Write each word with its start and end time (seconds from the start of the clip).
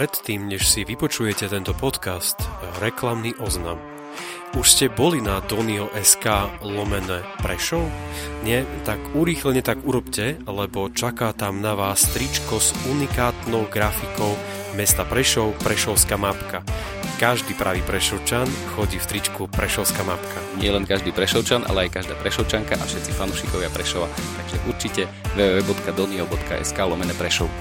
Predtým, 0.00 0.48
než 0.48 0.64
si 0.64 0.80
vypočujete 0.80 1.44
tento 1.52 1.76
podcast, 1.76 2.40
reklamný 2.80 3.36
oznam. 3.36 3.76
Už 4.56 4.66
ste 4.72 4.86
boli 4.88 5.20
na 5.20 5.44
Donio.sk 5.44 6.24
lomené 6.64 7.20
Prešov? 7.44 7.84
Nie? 8.40 8.64
Tak 8.88 8.96
urýchlene 9.12 9.60
tak 9.60 9.84
urobte, 9.84 10.40
lebo 10.48 10.88
čaká 10.88 11.36
tam 11.36 11.60
na 11.60 11.76
vás 11.76 12.08
tričko 12.16 12.56
s 12.64 12.72
unikátnou 12.88 13.68
grafikou 13.68 14.32
mesta 14.72 15.04
Prešov, 15.04 15.60
Prešovská 15.60 16.16
mapka. 16.16 16.64
Každý 17.20 17.52
pravý 17.52 17.84
Prešovčan 17.84 18.48
chodí 18.72 18.96
v 18.96 19.04
tričku 19.04 19.44
Prešovská 19.52 20.00
mapka. 20.08 20.40
Nie 20.56 20.72
len 20.72 20.88
každý 20.88 21.12
Prešovčan, 21.12 21.68
ale 21.68 21.84
aj 21.84 22.00
každá 22.00 22.16
Prešovčanka 22.16 22.80
a 22.80 22.84
všetci 22.88 23.12
fanúšikovia 23.12 23.68
Prešova. 23.68 24.08
Takže 24.08 24.56
určite 24.64 25.02
www.donio.sk 25.36 26.78
lomené 26.80 27.12
Prešov. 27.12 27.52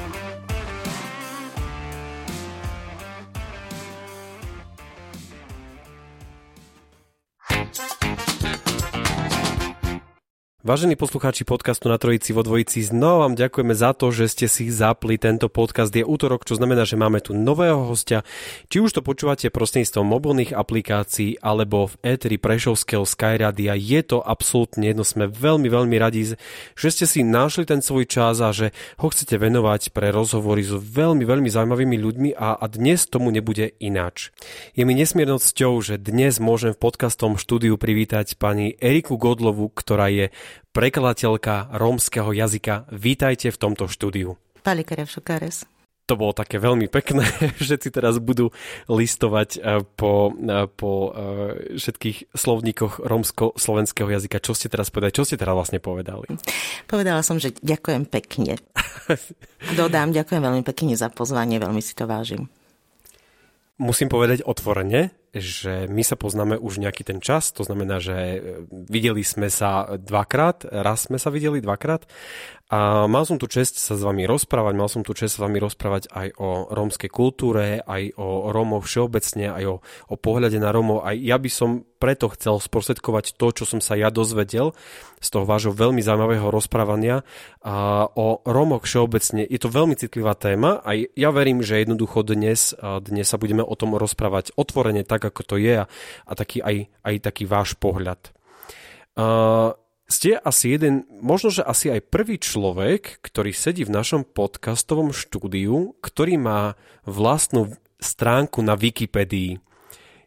Vážení 10.59 10.99
poslucháči 10.99 11.47
podcastu 11.47 11.88
na 11.88 11.95
Trojici 11.95 12.35
vo 12.35 12.43
Dvojici, 12.43 12.83
znova 12.83 13.23
vám 13.23 13.39
ďakujeme 13.39 13.71
za 13.71 13.95
to, 13.95 14.11
že 14.11 14.27
ste 14.27 14.52
si 14.52 14.67
zapli 14.67 15.15
tento 15.15 15.47
podcast. 15.47 15.88
Je 15.88 16.03
útorok, 16.03 16.43
čo 16.43 16.59
znamená, 16.59 16.83
že 16.83 16.99
máme 16.99 17.23
tu 17.23 17.31
nového 17.31 17.88
hostia. 17.88 18.27
Či 18.67 18.83
už 18.83 18.91
to 18.91 18.99
počúvate 18.99 19.47
prostredníctvom 19.55 20.03
mobilných 20.03 20.52
aplikácií 20.52 21.39
alebo 21.39 21.87
v 21.87 21.95
éteri 22.03 22.35
Prešovského 22.35 23.07
Skyradia, 23.07 23.71
je 23.80 24.03
to 24.03 24.19
absolútne 24.19 24.83
jedno. 24.83 25.07
Sme 25.07 25.31
veľmi, 25.31 25.71
veľmi 25.71 25.95
radi, 25.95 26.35
že 26.75 26.89
ste 26.91 27.07
si 27.07 27.23
našli 27.23 27.63
ten 27.63 27.80
svoj 27.80 28.03
čas 28.03 28.43
a 28.43 28.52
že 28.52 28.75
ho 28.99 29.07
chcete 29.07 29.39
venovať 29.39 29.95
pre 29.95 30.11
rozhovory 30.11 30.67
s 30.67 30.75
veľmi, 30.75 31.23
veľmi 31.23 31.47
zaujímavými 31.47 31.95
ľuďmi 31.95 32.30
a, 32.35 32.59
a 32.59 32.65
dnes 32.67 33.07
tomu 33.07 33.31
nebude 33.31 33.80
ináč. 33.80 34.35
Je 34.75 34.83
mi 34.83 34.91
nesmiernou 34.91 35.39
cťou, 35.39 35.80
že 35.80 35.95
dnes 35.95 36.35
môžem 36.43 36.75
v 36.75 36.83
podcastom 36.83 37.39
štúdiu 37.39 37.80
privítať 37.80 38.35
pani 38.35 38.75
Eriku 38.75 39.15
Godlovu, 39.15 39.71
ktorá 39.71 40.11
je 40.11 40.35
prekladateľka 40.72 41.73
rómskeho 41.75 42.31
jazyka. 42.31 42.88
Vítajte 42.94 43.50
v 43.50 43.58
tomto 43.58 43.89
štúdiu. 43.89 44.38
To 46.09 46.17
bolo 46.17 46.33
také 46.33 46.58
veľmi 46.58 46.89
pekné. 46.89 47.22
Všetci 47.61 47.94
teraz 47.94 48.17
budú 48.17 48.50
listovať 48.89 49.50
eh, 49.61 49.86
po, 49.94 50.33
eh, 50.33 50.66
po 50.66 51.14
eh, 51.14 51.77
všetkých 51.77 52.33
slovníkoch 52.33 53.05
rómsko-slovenského 53.05 54.09
jazyka. 54.09 54.42
Čo 54.42 54.58
ste 54.58 54.73
teraz 54.73 54.89
povedali? 54.89 55.14
Čo 55.14 55.30
ste 55.30 55.38
teraz 55.38 55.53
vlastne 55.53 55.77
povedali? 55.77 56.33
Povedala 56.89 57.21
som, 57.21 57.37
že 57.37 57.54
ďakujem 57.61 58.10
pekne. 58.10 58.58
Dodám, 59.80 60.10
ďakujem 60.10 60.42
veľmi 60.42 60.64
pekne 60.66 60.98
za 60.98 61.14
pozvanie, 61.14 61.61
veľmi 61.61 61.81
si 61.86 61.93
to 61.93 62.10
vážim. 62.10 62.49
Musím 63.77 64.10
povedať 64.10 64.43
otvorene, 64.43 65.14
že 65.34 65.86
my 65.88 66.02
sa 66.02 66.17
poznáme 66.17 66.58
už 66.58 66.82
nejaký 66.82 67.06
ten 67.06 67.20
čas, 67.22 67.54
to 67.54 67.62
znamená, 67.62 68.02
že 68.02 68.17
e, 68.17 68.40
videli 68.70 69.22
sme 69.22 69.48
sa 69.54 69.98
dvakrát, 69.98 70.66
raz 70.66 71.06
sme 71.06 71.22
sa 71.22 71.30
videli 71.30 71.62
dvakrát 71.62 72.10
a 72.70 73.10
mal 73.10 73.26
som 73.26 73.42
tu 73.42 73.50
čest 73.50 73.82
sa 73.82 73.98
s 73.98 74.06
vami 74.06 74.30
rozprávať, 74.30 74.73
mal 74.78 74.86
som 74.86 75.02
tu 75.02 75.17
čest 75.17 75.38
s 75.38 75.42
vami 75.42 75.58
rozprávať 75.58 76.14
aj 76.14 76.38
o 76.38 76.70
rómskej 76.70 77.10
kultúre, 77.10 77.82
aj 77.82 78.14
o 78.22 78.54
Rómoch 78.54 78.86
všeobecne, 78.86 79.50
aj 79.50 79.64
o, 79.66 79.76
o 79.82 80.16
pohľade 80.22 80.62
na 80.62 80.70
Rómov. 80.70 81.02
Aj 81.02 81.17
ja 81.17 81.42
by 81.42 81.50
som 81.50 81.82
preto 81.98 82.30
chcel 82.30 82.61
sprostredkovať 82.61 83.34
to, 83.42 83.48
čo 83.58 83.66
som 83.66 83.82
sa 83.82 83.98
ja 83.98 84.14
dozvedel 84.14 84.78
z 85.17 85.28
toho 85.34 85.50
vášho 85.50 85.73
veľmi 85.73 86.00
zaujímavého 86.00 86.48
rozprávania 86.54 87.26
a 87.66 88.06
o 88.06 88.46
Rómoch 88.46 88.86
všeobecne. 88.86 89.50
Je 89.50 89.60
to 89.60 89.73
veľmi 89.73 89.98
citlivá 89.98 90.38
téma 90.38 90.78
a 90.86 90.94
ja 90.96 91.30
verím, 91.34 91.66
že 91.66 91.82
jednoducho 91.82 92.22
dnes, 92.22 92.78
dnes 92.78 93.26
sa 93.26 93.42
budeme 93.42 93.66
o 93.66 93.73
tom 93.73 93.98
rozprávať 93.98 94.54
otvorene 94.54 95.02
tak, 95.04 95.18
ako 95.23 95.41
to 95.43 95.55
je 95.59 95.83
a, 95.83 95.85
a 96.25 96.31
taký 96.33 96.63
aj, 96.63 96.87
aj 97.03 97.15
taký 97.19 97.43
váš 97.49 97.75
pohľad. 97.75 98.19
Uh, 99.19 99.75
ste 100.09 100.41
asi 100.41 100.73
jeden, 100.73 101.05
možno 101.21 101.53
že 101.53 101.61
asi 101.61 101.93
aj 101.93 102.09
prvý 102.09 102.41
človek, 102.41 103.21
ktorý 103.21 103.53
sedí 103.53 103.85
v 103.85 103.93
našom 103.93 104.25
podcastovom 104.25 105.13
štúdiu, 105.13 105.93
ktorý 106.02 106.41
má 106.41 106.73
vlastnú 107.05 107.77
stránku 108.02 108.65
na 108.65 108.73
Wikipedii. 108.73 109.61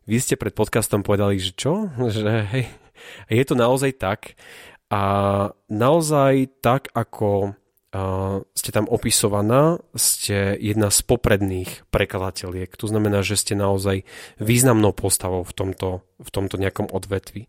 Vy 0.07 0.17
ste 0.23 0.39
pred 0.39 0.55
podcastom 0.55 1.03
povedali, 1.03 1.43
že 1.43 1.51
čo? 1.57 1.91
Že 2.15 2.47
hej, 2.55 2.67
je 3.27 3.45
to 3.47 3.59
naozaj 3.59 3.91
tak. 3.99 4.39
A 4.93 5.03
naozaj 5.73 6.53
tak, 6.61 6.93
ako 6.93 7.57
uh, 7.93 8.43
ste 8.57 8.71
tam 8.73 8.89
opisovaná, 8.89 9.79
ste 9.95 10.57
jedna 10.59 10.89
z 10.89 10.99
popredných 11.05 11.87
prekladateľiek. 11.93 12.73
To 12.81 12.87
znamená, 12.89 13.21
že 13.21 13.39
ste 13.39 13.55
naozaj 13.55 14.09
významnou 14.41 14.97
postavou 14.97 15.45
v 15.45 15.53
tomto, 15.53 16.03
v 16.19 16.31
tomto 16.33 16.57
nejakom 16.57 16.89
odvetvi. 16.89 17.47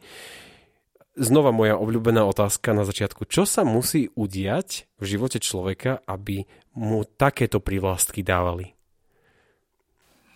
Znova 1.14 1.54
moja 1.54 1.78
obľúbená 1.78 2.26
otázka 2.26 2.74
na 2.74 2.84
začiatku. 2.84 3.30
Čo 3.30 3.46
sa 3.46 3.62
musí 3.62 4.10
udiať 4.18 4.90
v 4.98 5.06
živote 5.06 5.38
človeka, 5.38 6.02
aby 6.10 6.44
mu 6.74 7.06
takéto 7.06 7.62
privlastky 7.62 8.26
dávali? 8.26 8.74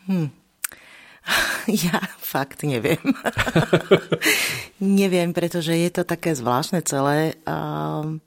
Hm. 0.07 0.29
Ja 1.67 1.99
fakt 2.23 2.63
neviem. 2.63 3.03
neviem, 4.79 5.35
pretože 5.35 5.75
je 5.75 5.91
to 5.91 6.07
také 6.07 6.31
zvláštne 6.31 6.79
celé. 6.87 7.35
Um, 7.43 8.23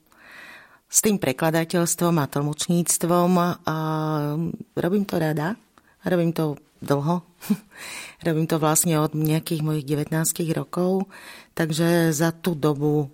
s 0.91 0.99
tým 1.06 1.23
prekladateľstvom 1.23 2.19
a 2.19 2.27
tlmočníctvom 2.27 3.31
um, 3.39 4.51
robím 4.75 5.06
to 5.06 5.23
rada. 5.23 5.55
Robím 6.03 6.34
to 6.34 6.59
dlho. 6.83 7.23
robím 8.27 8.51
to 8.51 8.59
vlastne 8.59 8.99
od 8.99 9.15
nejakých 9.15 9.62
mojich 9.62 9.87
19 9.87 10.11
rokov. 10.59 11.06
Takže 11.55 12.11
za 12.11 12.34
tú 12.34 12.59
dobu 12.59 13.12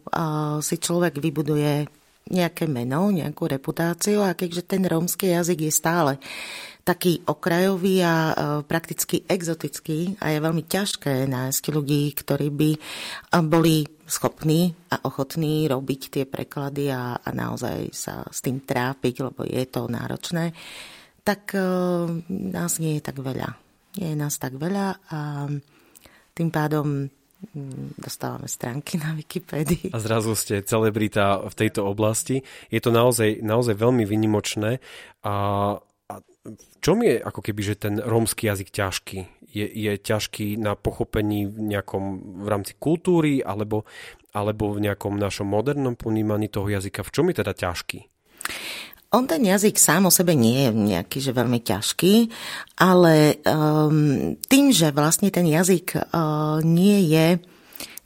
si 0.64 0.76
človek 0.80 1.18
vybuduje 1.20 1.90
nejaké 2.26 2.66
meno, 2.66 3.10
nejakú 3.14 3.46
reputáciu 3.46 4.22
a 4.26 4.34
keďže 4.34 4.66
ten 4.66 4.82
rómsky 4.82 5.30
jazyk 5.30 5.66
je 5.66 5.72
stále 5.72 6.12
taký 6.86 7.18
okrajový 7.26 7.98
a 8.06 8.14
prakticky 8.62 9.26
exotický 9.26 10.14
a 10.22 10.30
je 10.30 10.38
veľmi 10.38 10.62
ťažké 10.70 11.26
nájsť 11.26 11.64
ľudí, 11.74 12.14
ktorí 12.14 12.46
by 12.54 12.70
boli 13.42 13.82
schopní 14.06 14.70
a 14.94 15.02
ochotní 15.02 15.66
robiť 15.66 16.00
tie 16.14 16.24
preklady 16.30 16.94
a, 16.94 17.18
a 17.18 17.28
naozaj 17.34 17.90
sa 17.90 18.22
s 18.30 18.38
tým 18.38 18.62
trápiť, 18.62 19.26
lebo 19.26 19.42
je 19.42 19.66
to 19.66 19.90
náročné, 19.90 20.54
tak 21.26 21.58
nás 22.30 22.78
nie 22.78 22.98
je 22.98 23.02
tak 23.02 23.18
veľa. 23.18 23.50
Nie 23.98 24.14
je 24.14 24.18
nás 24.22 24.38
tak 24.38 24.54
veľa 24.54 25.10
a 25.10 25.50
tým 26.38 26.50
pádom 26.54 27.10
dostávame 28.00 28.48
stránky 28.48 28.96
na 28.96 29.12
Wikipédii. 29.12 29.92
A 29.92 29.98
zrazu 30.00 30.32
ste 30.36 30.64
celebrita 30.64 31.44
v 31.44 31.54
tejto 31.54 31.84
oblasti. 31.84 32.44
Je 32.72 32.80
to 32.80 32.92
naozaj, 32.92 33.44
naozaj 33.44 33.76
veľmi 33.76 34.04
vynimočné. 34.08 34.80
A, 35.24 35.34
a 35.80 36.14
v 36.44 36.74
čom 36.80 37.04
je 37.04 37.20
ako 37.20 37.40
keby, 37.44 37.60
že 37.64 37.74
ten 37.76 37.94
rómsky 38.00 38.48
jazyk 38.48 38.72
ťažký? 38.72 39.18
Je, 39.52 39.66
je 39.68 39.92
ťažký 39.96 40.60
na 40.60 40.76
pochopení 40.76 41.48
v 41.48 41.76
nejakom 41.76 42.04
v 42.44 42.48
rámci 42.48 42.76
kultúry 42.76 43.40
alebo, 43.40 43.88
alebo 44.36 44.72
v 44.76 44.84
nejakom 44.84 45.16
našom 45.16 45.48
modernom 45.48 45.96
ponímaní 45.96 46.48
toho 46.52 46.68
jazyka? 46.68 47.04
V 47.04 47.12
čom 47.12 47.28
je 47.32 47.40
teda 47.40 47.52
ťažký? 47.56 48.00
On 49.14 49.22
ten 49.24 49.42
jazyk 49.46 49.78
sám 49.78 50.10
o 50.10 50.12
sebe 50.12 50.34
nie 50.34 50.66
je 50.66 50.70
nejaký, 50.74 51.18
že 51.22 51.36
veľmi 51.36 51.62
ťažký, 51.62 52.14
ale 52.82 53.38
um, 53.46 54.34
tým, 54.50 54.74
že 54.74 54.90
vlastne 54.90 55.30
ten 55.30 55.46
jazyk 55.46 55.94
uh, 55.94 56.58
nie 56.66 57.06
je 57.06 57.38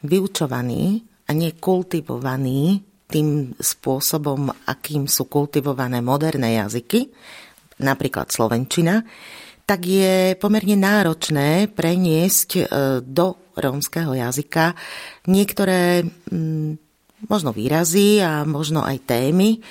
vyučovaný 0.04 1.04
a 1.24 1.30
nie 1.32 1.56
kultivovaný 1.56 2.84
tým 3.10 3.58
spôsobom, 3.58 4.48
akým 4.70 5.10
sú 5.10 5.26
kultivované 5.26 5.98
moderné 5.98 6.62
jazyky, 6.62 7.10
napríklad 7.82 8.30
slovenčina, 8.30 9.02
tak 9.66 9.86
je 9.86 10.34
pomerne 10.38 10.78
náročné 10.78 11.70
preniesť 11.70 12.50
e, 12.58 12.62
do 13.02 13.54
rómskeho 13.54 14.14
jazyka 14.14 14.74
niektoré 15.30 16.02
mm, 16.02 16.70
možno 17.30 17.54
výrazy 17.54 18.18
a 18.18 18.42
možno 18.42 18.82
aj 18.82 18.98
témy, 19.06 19.62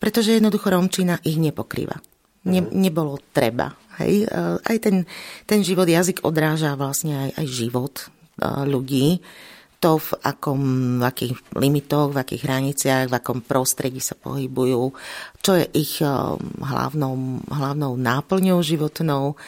pretože 0.00 0.34
jednoducho 0.34 0.72
rómčina 0.72 1.20
ich 1.22 1.36
nepokrýva. 1.36 2.00
Ne, 2.48 2.64
mhm. 2.64 2.72
nebolo 2.72 3.20
treba. 3.36 3.76
Hej? 4.00 4.24
E, 4.24 4.58
aj 4.64 4.76
ten, 4.80 4.96
ten 5.44 5.60
život, 5.60 5.84
jazyk 5.84 6.24
odráža 6.24 6.72
vlastne 6.74 7.28
aj, 7.28 7.30
aj 7.36 7.46
život 7.46 7.94
e, 8.00 8.04
ľudí 8.64 9.20
to, 9.80 9.96
v, 9.96 10.08
akom, 10.24 10.62
v 11.00 11.04
akých 11.04 11.34
limitoch, 11.56 12.12
v 12.12 12.20
akých 12.20 12.44
hraniciach, 12.44 13.08
v 13.08 13.16
akom 13.16 13.40
prostredí 13.40 14.00
sa 14.00 14.12
pohybujú, 14.12 14.92
čo 15.40 15.56
je 15.56 15.64
ich 15.72 16.04
um, 16.04 16.36
hlavnou, 16.60 17.40
hlavnou 17.48 17.96
náplňou 17.96 18.60
životnou, 18.60 19.40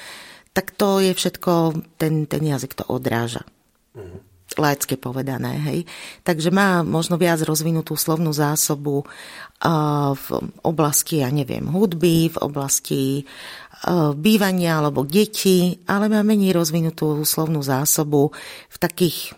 tak 0.56 0.72
to 0.72 1.04
je 1.04 1.12
všetko, 1.12 1.76
ten, 2.00 2.24
ten 2.24 2.48
jazyk 2.48 2.80
to 2.80 2.84
odráža. 2.88 3.44
Mm-hmm 3.92 4.31
laické 4.58 4.94
povedané, 4.96 5.58
hej. 5.68 5.80
Takže 6.24 6.52
má 6.52 6.80
možno 6.84 7.20
viac 7.20 7.40
rozvinutú 7.44 7.96
slovnú 7.96 8.32
zásobu 8.32 9.04
uh, 9.04 10.12
v 10.16 10.26
oblasti, 10.64 11.20
ja 11.20 11.30
neviem, 11.30 11.68
hudby, 11.68 12.32
v 12.32 12.38
oblasti 12.40 13.02
uh, 13.22 14.16
bývania 14.16 14.80
alebo 14.80 15.04
detí, 15.04 15.80
ale 15.88 16.08
má 16.08 16.24
menej 16.24 16.56
rozvinutú 16.56 17.22
slovnú 17.22 17.60
zásobu 17.60 18.32
v 18.68 18.76
takých 18.80 19.36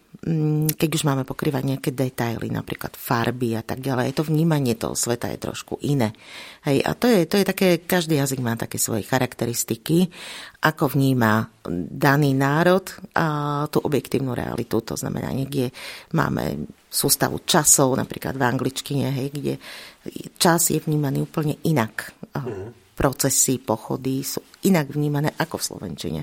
keď 0.73 0.91
už 0.97 1.05
máme 1.05 1.29
pokrývať 1.29 1.63
nejaké 1.69 1.91
detaily, 1.93 2.49
napríklad 2.49 2.97
farby 2.97 3.61
a 3.61 3.63
tak 3.63 3.85
ďalej, 3.85 4.17
to 4.17 4.25
vnímanie 4.25 4.73
toho 4.73 4.97
sveta 4.97 5.29
je 5.29 5.39
trošku 5.39 5.77
iné. 5.85 6.17
Hej, 6.65 6.81
a 6.81 6.97
to 6.97 7.13
je, 7.13 7.29
to 7.29 7.37
je 7.37 7.45
také, 7.45 7.69
každý 7.85 8.17
jazyk 8.17 8.41
má 8.41 8.57
také 8.57 8.81
svoje 8.81 9.05
charakteristiky, 9.05 10.09
ako 10.65 10.97
vníma 10.97 11.53
daný 11.93 12.33
národ 12.33 12.89
a 13.13 13.27
tú 13.69 13.85
objektívnu 13.85 14.33
realitu. 14.33 14.81
To 14.81 14.97
znamená, 14.97 15.29
niekde 15.29 15.69
máme 16.17 16.73
sústavu 16.89 17.45
časov, 17.45 17.93
napríklad 17.93 18.41
v 18.41 18.49
angličtine, 18.49 19.13
hej, 19.13 19.29
kde 19.29 19.55
čas 20.41 20.73
je 20.73 20.81
vnímaný 20.81 21.29
úplne 21.29 21.61
inak. 21.69 22.17
Mm 22.33 22.84
procesy, 22.95 23.59
pochody 23.59 24.23
sú 24.23 24.41
inak 24.65 24.95
vnímané 24.95 25.35
ako 25.37 25.59
v 25.59 25.67
Slovenčine. 25.67 26.21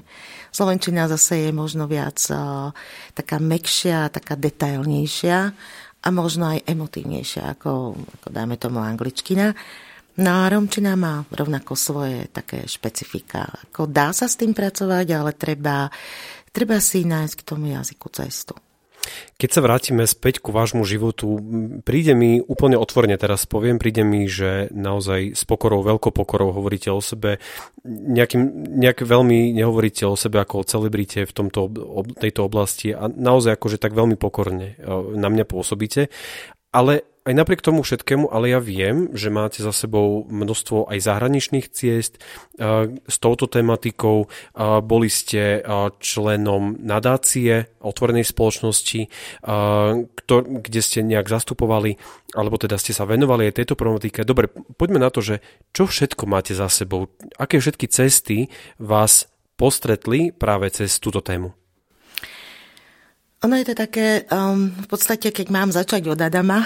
Slovenčina 0.50 1.12
zase 1.12 1.48
je 1.48 1.52
možno 1.52 1.86
viac 1.86 2.18
uh, 2.32 2.72
taká 3.12 3.38
mekšia, 3.38 4.08
taká 4.08 4.40
detailnejšia 4.40 5.38
a 6.02 6.08
možno 6.10 6.56
aj 6.56 6.66
emotívnejšia 6.66 7.60
ako, 7.60 7.94
ako 8.00 8.28
dáme 8.32 8.56
tomu 8.56 8.80
angličtina. 8.82 9.54
No 10.20 10.44
a 10.44 10.52
Romčina 10.52 11.00
má 11.00 11.24
rovnako 11.32 11.76
svoje 11.76 12.28
také 12.32 12.68
špecifika. 12.68 13.48
Ako 13.72 13.88
dá 13.88 14.12
sa 14.12 14.28
s 14.28 14.36
tým 14.36 14.52
pracovať, 14.52 15.08
ale 15.16 15.32
treba, 15.36 15.88
treba 16.52 16.84
si 16.84 17.08
nájsť 17.08 17.34
k 17.40 17.48
tomu 17.48 17.72
jazyku 17.72 18.08
cestu. 18.12 18.56
Keď 19.38 19.50
sa 19.50 19.62
vrátime 19.66 20.04
späť 20.06 20.40
ku 20.40 20.54
vášmu 20.54 20.86
životu, 20.86 21.38
príde 21.82 22.14
mi 22.14 22.40
úplne 22.40 22.78
otvorene 22.78 23.18
teraz 23.18 23.50
poviem, 23.50 23.82
príde 23.82 24.06
mi, 24.06 24.30
že 24.30 24.70
naozaj 24.72 25.34
s 25.34 25.44
pokorou, 25.46 25.82
veľkou 25.82 26.14
pokorou 26.14 26.54
hovoríte 26.54 26.94
o 26.94 27.02
sebe, 27.02 27.42
nejakým, 27.86 28.72
nejak 28.80 29.02
veľmi 29.04 29.52
nehovoríte 29.54 30.06
o 30.06 30.16
sebe 30.16 30.42
ako 30.42 30.62
o 30.62 30.68
celebrite 30.68 31.26
v 31.26 31.34
tomto, 31.34 31.68
tejto 32.18 32.46
oblasti 32.46 32.94
a 32.94 33.10
naozaj 33.10 33.58
akože 33.58 33.82
tak 33.82 33.98
veľmi 33.98 34.16
pokorne 34.16 34.78
e, 34.78 34.94
na 35.18 35.28
mňa 35.28 35.46
pôsobíte. 35.50 36.14
Ale 36.72 37.11
aj 37.22 37.34
napriek 37.38 37.62
tomu 37.62 37.86
všetkému, 37.86 38.34
ale 38.34 38.50
ja 38.50 38.58
viem, 38.58 39.14
že 39.14 39.30
máte 39.30 39.62
za 39.62 39.70
sebou 39.70 40.26
množstvo 40.26 40.90
aj 40.90 41.06
zahraničných 41.06 41.70
ciest 41.70 42.18
s 43.06 43.16
touto 43.22 43.46
tematikou. 43.46 44.26
Boli 44.82 45.06
ste 45.06 45.62
členom 46.02 46.82
nadácie 46.82 47.70
otvorenej 47.78 48.26
spoločnosti, 48.26 49.02
kde 50.66 50.82
ste 50.82 51.00
nejak 51.06 51.30
zastupovali, 51.30 52.02
alebo 52.34 52.58
teda 52.58 52.82
ste 52.82 52.98
sa 52.98 53.06
venovali 53.06 53.54
aj 53.54 53.58
tejto 53.62 53.78
problematike. 53.78 54.26
Dobre, 54.26 54.50
poďme 54.80 55.06
na 55.06 55.14
to, 55.14 55.22
že 55.22 55.46
čo 55.78 55.86
všetko 55.86 56.26
máte 56.26 56.58
za 56.58 56.74
sebou, 56.74 57.14
aké 57.38 57.62
všetky 57.62 57.86
cesty 57.86 58.50
vás 58.82 59.30
postretli 59.62 60.34
práve 60.34 60.74
cez 60.74 60.98
túto 60.98 61.22
tému? 61.22 61.54
Ono 63.42 63.58
je 63.58 63.66
to 63.66 63.76
také, 63.76 64.30
um, 64.30 64.70
v 64.70 64.88
podstate, 64.88 65.34
keď 65.34 65.48
mám 65.50 65.74
začať 65.74 66.14
od 66.14 66.20
Adama, 66.22 66.62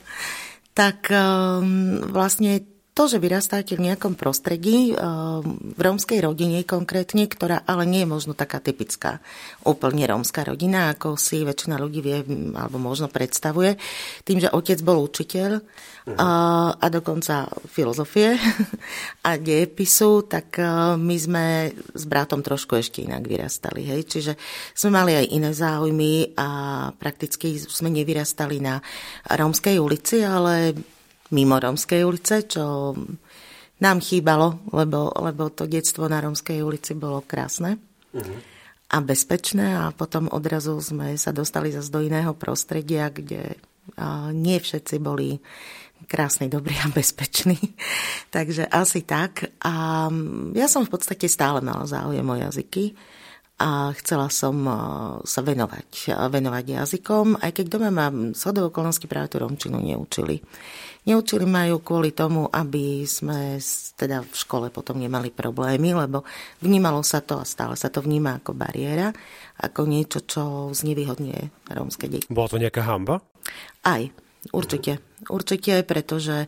tak 0.78 1.12
um, 1.12 2.00
vlastne 2.08 2.77
to, 2.98 3.06
že 3.06 3.22
vyrastáte 3.22 3.78
v 3.78 3.86
nejakom 3.86 4.18
prostredí, 4.18 4.90
eh, 4.90 4.98
v 5.46 5.78
rómskej 5.78 6.18
rodine 6.26 6.66
konkrétne, 6.66 7.30
ktorá 7.30 7.62
ale 7.62 7.86
nie 7.86 8.02
je 8.02 8.10
možno 8.10 8.34
taká 8.34 8.58
typická 8.58 9.22
úplne 9.62 10.02
rómska 10.10 10.42
rodina, 10.42 10.90
ako 10.90 11.14
si 11.14 11.46
väčšina 11.46 11.78
ľudí 11.78 12.02
vie 12.02 12.26
alebo 12.58 12.82
možno 12.82 13.06
predstavuje, 13.06 13.78
tým, 14.26 14.42
že 14.42 14.50
otec 14.50 14.82
bol 14.82 14.98
učiteľ 15.06 15.62
a, 16.18 16.30
a 16.74 16.86
dokonca 16.90 17.46
filozofie 17.70 18.34
a 19.28 19.30
dejepisu, 19.38 20.26
tak 20.26 20.58
eh, 20.58 20.66
my 20.98 21.16
sme 21.22 21.44
s 21.94 22.02
bratom 22.02 22.42
trošku 22.42 22.74
ešte 22.82 23.06
inak 23.06 23.22
vyrastali. 23.30 23.86
Hej? 23.86 24.10
Čiže 24.10 24.32
sme 24.74 24.98
mali 24.98 25.14
aj 25.14 25.26
iné 25.30 25.54
záujmy 25.54 26.34
a 26.34 26.48
prakticky 26.98 27.62
sme 27.62 27.94
nevyrastali 27.94 28.58
na 28.58 28.82
rómskej 29.30 29.78
ulici, 29.78 30.26
ale 30.26 30.74
mimo 31.34 31.56
Romskej 31.60 32.02
ulice, 32.04 32.48
čo 32.48 32.94
nám 33.78 33.98
chýbalo, 34.02 34.64
lebo, 34.74 35.12
lebo 35.14 35.50
to 35.54 35.70
detstvo 35.70 36.10
na 36.10 36.18
Romskej 36.18 36.62
ulici 36.64 36.98
bolo 36.98 37.22
krásne 37.22 37.78
uh-huh. 38.10 38.38
a 38.90 38.96
bezpečné 38.98 39.78
a 39.78 39.94
potom 39.94 40.26
odrazu 40.34 40.74
sme 40.82 41.14
sa 41.14 41.30
dostali 41.30 41.70
zase 41.70 41.92
do 41.92 42.02
iného 42.02 42.34
prostredia, 42.34 43.12
kde 43.12 43.54
nie 44.34 44.58
všetci 44.60 44.96
boli 45.00 45.38
krásny, 46.08 46.48
dobrý 46.48 46.76
a 46.80 46.92
bezpečný. 46.92 47.58
Takže 48.34 48.68
asi 48.68 49.02
tak. 49.02 49.48
A 49.64 50.06
ja 50.54 50.66
som 50.68 50.84
v 50.84 50.92
podstate 50.92 51.26
stále 51.26 51.60
mala 51.64 51.88
záujem 51.88 52.24
o 52.24 52.36
jazyky 52.36 52.94
a 53.58 53.90
chcela 53.98 54.30
som 54.30 54.54
sa 55.26 55.40
venovať, 55.42 56.14
venovať 56.14 56.64
jazykom, 56.78 57.42
aj 57.42 57.50
keď 57.58 57.66
doma 57.66 57.90
ma 57.90 58.06
z 58.30 58.42
okolností 58.54 59.10
práve 59.10 59.34
tú 59.34 59.42
romčinu 59.42 59.82
neučili. 59.82 60.38
Neučili 61.10 61.42
ma 61.48 61.66
ju 61.66 61.82
kvôli 61.82 62.12
tomu, 62.14 62.46
aby 62.46 63.02
sme 63.02 63.58
teda 63.98 64.22
v 64.22 64.34
škole 64.34 64.68
potom 64.70 65.00
nemali 65.00 65.34
problémy, 65.34 65.90
lebo 65.96 66.22
vnímalo 66.62 67.00
sa 67.02 67.18
to 67.24 67.40
a 67.40 67.48
stále 67.48 67.74
sa 67.74 67.90
to 67.90 67.98
vníma 67.98 68.38
ako 68.38 68.54
bariéra, 68.54 69.10
ako 69.58 69.88
niečo, 69.90 70.22
čo 70.22 70.70
znevýhodňuje 70.70 71.72
rómske 71.72 72.06
deti. 72.06 72.30
Bola 72.30 72.52
to 72.52 72.62
nejaká 72.62 72.84
hamba? 72.86 73.24
Aj, 73.82 74.04
určite. 74.52 75.00
Určite, 75.26 75.82
pretože 75.82 76.46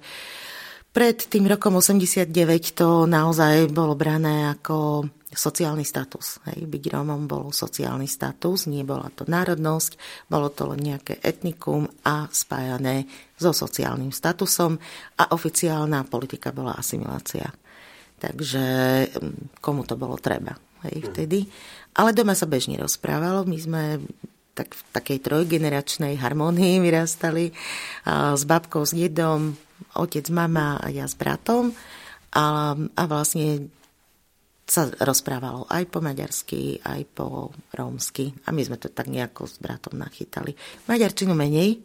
pred 0.91 1.17
tým 1.17 1.47
rokom 1.47 1.79
89 1.79 2.35
to 2.75 3.07
naozaj 3.07 3.71
bolo 3.71 3.95
brané 3.95 4.51
ako 4.51 5.07
sociálny 5.31 5.87
status. 5.87 6.43
Hej. 6.51 6.67
Byť 6.67 6.85
Rómom 6.91 7.31
bol 7.31 7.55
sociálny 7.55 8.11
status, 8.11 8.67
nie 8.67 8.83
bola 8.83 9.07
to 9.15 9.23
národnosť, 9.31 9.95
bolo 10.27 10.51
to 10.51 10.67
len 10.75 10.83
nejaké 10.83 11.23
etnikum 11.23 11.87
a 12.03 12.27
spájané 12.35 13.07
so 13.39 13.55
sociálnym 13.55 14.11
statusom 14.11 14.75
a 15.23 15.31
oficiálna 15.31 16.03
politika 16.11 16.51
bola 16.51 16.75
asimilácia. 16.75 17.47
Takže 18.19 18.65
mm, 19.07 19.63
komu 19.63 19.87
to 19.87 19.95
bolo 19.95 20.19
treba 20.19 20.59
hej, 20.91 21.07
vtedy. 21.15 21.47
Ale 21.95 22.11
doma 22.11 22.35
sa 22.35 22.51
bežne 22.51 22.75
rozprávalo. 22.83 23.47
My 23.47 23.59
sme 23.63 23.83
tak 24.59 24.75
v 24.75 24.83
takej 24.93 25.19
trojgeneračnej 25.23 26.19
harmonii 26.19 26.83
vyrastali 26.87 27.55
s 28.11 28.43
babkou, 28.43 28.83
s 28.83 28.93
dedom, 28.99 29.55
otec, 29.97 30.27
mama 30.31 30.81
a 30.81 30.87
ja 30.89 31.07
s 31.07 31.15
bratom. 31.15 31.73
A, 32.31 32.75
a 32.79 33.03
vlastne 33.11 33.71
sa 34.71 34.87
rozprávalo 34.87 35.67
aj 35.67 35.85
po 35.91 35.99
maďarsky, 35.99 36.79
aj 36.79 37.03
po 37.11 37.51
rómsky. 37.75 38.31
A 38.47 38.55
my 38.55 38.63
sme 38.63 38.79
to 38.79 38.87
tak 38.87 39.11
nejako 39.11 39.51
s 39.51 39.59
bratom 39.59 39.99
nachytali. 39.99 40.55
Maďarčinu 40.87 41.35
menej. 41.35 41.83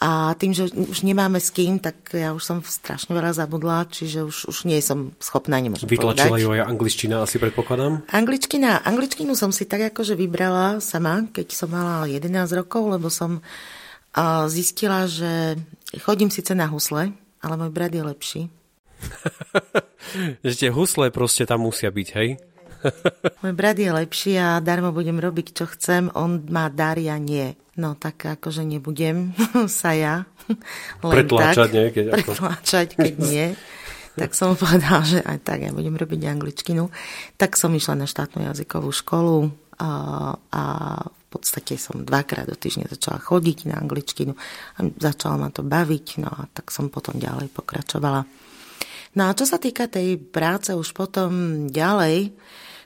A 0.00 0.32
tým, 0.32 0.56
že 0.56 0.72
už 0.72 1.04
nemáme 1.04 1.36
s 1.36 1.52
kým, 1.52 1.76
tak 1.76 2.16
ja 2.16 2.32
už 2.32 2.40
som 2.40 2.58
strašne 2.64 3.12
veľa 3.12 3.36
zabudla, 3.36 3.84
čiže 3.84 4.24
už, 4.24 4.48
už 4.48 4.64
nie 4.64 4.80
som 4.80 5.12
schopná, 5.20 5.60
nemôžem 5.60 5.84
Vytlačila 5.84 6.40
ju 6.40 6.56
aj 6.56 6.72
angličtina, 6.72 7.20
asi 7.20 7.36
predpokladám? 7.36 8.08
Angličtina, 8.08 8.80
angličtinu 8.80 9.36
som 9.36 9.52
si 9.52 9.68
tak 9.68 9.92
akože 9.92 10.16
vybrala 10.16 10.80
sama, 10.80 11.28
keď 11.28 11.52
som 11.52 11.68
mala 11.68 12.08
11 12.08 12.32
rokov, 12.56 12.96
lebo 12.96 13.12
som 13.12 13.44
zistila, 14.48 15.04
že 15.04 15.60
chodím 15.98 16.30
síce 16.30 16.54
na 16.54 16.70
husle, 16.70 17.10
ale 17.42 17.54
môj 17.58 17.74
brat 17.74 17.90
je 17.90 18.04
lepší. 18.04 18.42
že 20.46 20.54
tie 20.54 20.70
husle 20.70 21.10
proste 21.10 21.48
tam 21.48 21.66
musia 21.66 21.90
byť, 21.90 22.08
hej? 22.14 22.28
Môj 23.44 23.52
brat 23.52 23.76
je 23.76 23.92
lepší 23.92 24.40
a 24.40 24.60
darmo 24.60 24.92
budem 24.92 25.20
robiť, 25.20 25.52
čo 25.52 25.64
chcem. 25.68 26.08
On 26.16 26.40
má 26.48 26.72
dar, 26.72 26.96
ja 26.96 27.20
nie. 27.20 27.52
No 27.76 27.96
tak 27.96 28.24
akože 28.24 28.64
nebudem 28.64 29.36
sa 29.80 29.92
ja 29.96 30.14
len 31.04 31.12
pretláčať, 31.24 31.68
tak, 31.68 31.76
nie? 31.76 31.86
Keď 31.92 32.04
pretláčať, 32.12 32.88
keď 32.96 33.14
nie. 33.20 33.46
tak 34.16 34.36
som 34.36 34.52
povedala, 34.56 35.00
že 35.04 35.20
aj 35.24 35.38
tak 35.44 35.64
ja 35.64 35.72
budem 35.72 35.96
robiť 35.96 36.20
angličtinu. 36.28 36.88
Tak 37.36 37.56
som 37.56 37.72
išla 37.72 38.04
na 38.04 38.06
štátnu 38.08 38.44
jazykovú 38.48 38.92
školu 38.92 39.52
a, 39.80 39.90
a 40.52 40.62
podstate 41.30 41.78
som 41.78 42.02
dvakrát 42.02 42.50
do 42.50 42.58
týždňa 42.58 42.90
začala 42.90 43.22
chodiť 43.22 43.70
na 43.70 43.78
angličtinu. 43.78 44.34
A 44.76 44.78
začala 44.98 45.38
ma 45.38 45.48
to 45.54 45.62
baviť, 45.62 46.06
no 46.18 46.30
a 46.30 46.50
tak 46.50 46.74
som 46.74 46.90
potom 46.90 47.16
ďalej 47.16 47.54
pokračovala. 47.54 48.26
No 49.14 49.22
a 49.26 49.34
čo 49.34 49.46
sa 49.46 49.58
týka 49.58 49.86
tej 49.86 50.18
práce 50.18 50.74
už 50.74 50.94
potom 50.94 51.30
ďalej, 51.70 52.34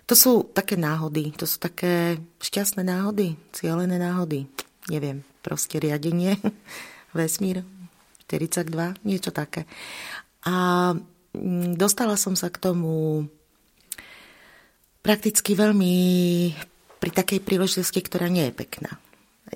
to 0.04 0.12
sú 0.12 0.52
také 0.52 0.76
náhody, 0.76 1.32
to 1.32 1.48
sú 1.48 1.56
také 1.56 2.20
šťastné 2.40 2.84
náhody, 2.84 3.36
cieľené 3.56 3.96
náhody. 3.96 4.44
Neviem, 4.92 5.24
proste 5.40 5.80
riadenie, 5.80 6.36
vesmír, 7.16 7.64
42, 8.28 9.00
niečo 9.04 9.32
také. 9.32 9.64
A 10.44 10.92
mm, 11.32 11.76
dostala 11.80 12.20
som 12.20 12.36
sa 12.36 12.52
k 12.52 12.60
tomu 12.60 13.24
prakticky 15.04 15.52
veľmi 15.52 15.96
pri 17.04 17.12
takej 17.12 17.44
príležitosti, 17.44 18.00
ktorá 18.00 18.32
nie 18.32 18.48
je 18.48 18.56
pekná. 18.56 18.96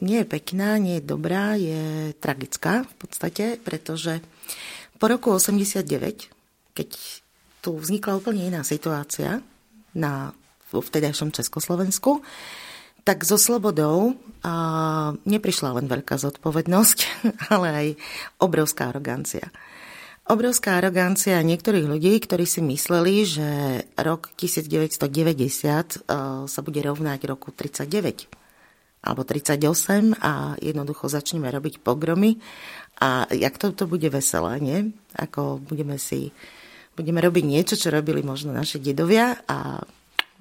Nie 0.04 0.20
je 0.20 0.36
pekná, 0.36 0.76
nie 0.76 1.00
je 1.00 1.08
dobrá, 1.08 1.56
je 1.56 2.12
tragická 2.20 2.84
v 2.84 2.94
podstate, 3.00 3.56
pretože 3.56 4.20
po 5.00 5.08
roku 5.08 5.32
89, 5.32 6.28
keď 6.76 6.88
tu 7.64 7.70
vznikla 7.72 8.20
úplne 8.20 8.52
iná 8.52 8.60
situácia 8.68 9.40
na, 9.96 10.36
vtedajšom 10.76 11.32
Československu, 11.32 12.20
tak 13.08 13.24
so 13.24 13.40
slobodou 13.40 14.20
a, 14.44 15.16
neprišla 15.24 15.80
len 15.80 15.88
veľká 15.88 16.20
zodpovednosť, 16.20 16.98
ale 17.56 17.68
aj 17.72 17.86
obrovská 18.44 18.92
arogancia 18.92 19.48
obrovská 20.28 20.78
arogancia 20.78 21.40
niektorých 21.40 21.88
ľudí, 21.88 22.20
ktorí 22.20 22.44
si 22.44 22.60
mysleli, 22.60 23.24
že 23.24 23.48
rok 23.96 24.30
1990 24.36 25.00
uh, 25.08 26.44
sa 26.44 26.60
bude 26.60 26.80
rovnať 26.84 27.20
roku 27.24 27.50
39 27.50 28.28
alebo 28.98 29.22
38 29.22 30.18
a 30.20 30.58
jednoducho 30.58 31.06
začneme 31.06 31.48
robiť 31.48 31.80
pogromy 31.80 32.36
a 32.98 33.30
jak 33.30 33.54
to, 33.56 33.70
to 33.70 33.86
bude 33.86 34.04
veselé, 34.10 34.58
nie? 34.58 34.78
Ako 35.14 35.62
budeme 35.62 35.96
si 35.96 36.34
budeme 36.98 37.22
robiť 37.22 37.44
niečo, 37.46 37.74
čo 37.78 37.94
robili 37.94 38.26
možno 38.26 38.50
naši 38.50 38.82
dedovia 38.82 39.38
a 39.46 39.78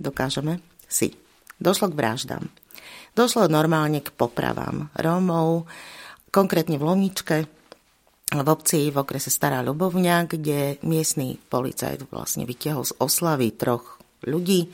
dokážeme 0.01 0.57
si. 0.89 1.13
Došlo 1.61 1.93
k 1.93 1.97
vraždám. 2.01 2.49
Došlo 3.13 3.45
normálne 3.45 4.01
k 4.01 4.09
popravám 4.09 4.89
Rómov, 4.97 5.69
konkrétne 6.33 6.81
v 6.81 6.85
Lomničke, 6.85 7.56
v 8.27 8.47
obci 8.47 8.91
v 8.91 8.99
okrese 8.99 9.31
Stará 9.31 9.63
Ľubovňa, 9.63 10.27
kde 10.27 10.83
miestny 10.83 11.39
policajt 11.39 12.11
vlastne 12.11 12.43
vytiahol 12.43 12.83
z 12.83 12.91
oslavy 12.99 13.55
troch 13.55 14.03
ľudí, 14.27 14.67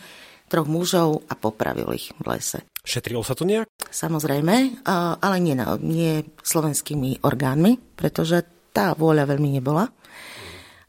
troch 0.49 0.65
mužov 0.65 1.21
a 1.29 1.37
popravil 1.37 1.93
ich 1.93 2.09
v 2.17 2.25
lese. 2.33 2.65
Šetrilo 2.81 3.21
sa 3.21 3.37
to 3.37 3.45
nejak? 3.45 3.69
Samozrejme, 3.93 4.85
ale 4.89 5.37
nie, 5.37 5.55
nie 5.85 6.25
slovenskými 6.41 7.21
orgánmi, 7.21 7.77
pretože 7.93 8.41
tá 8.73 8.97
vôľa 8.97 9.29
veľmi 9.29 9.61
nebola. 9.61 9.85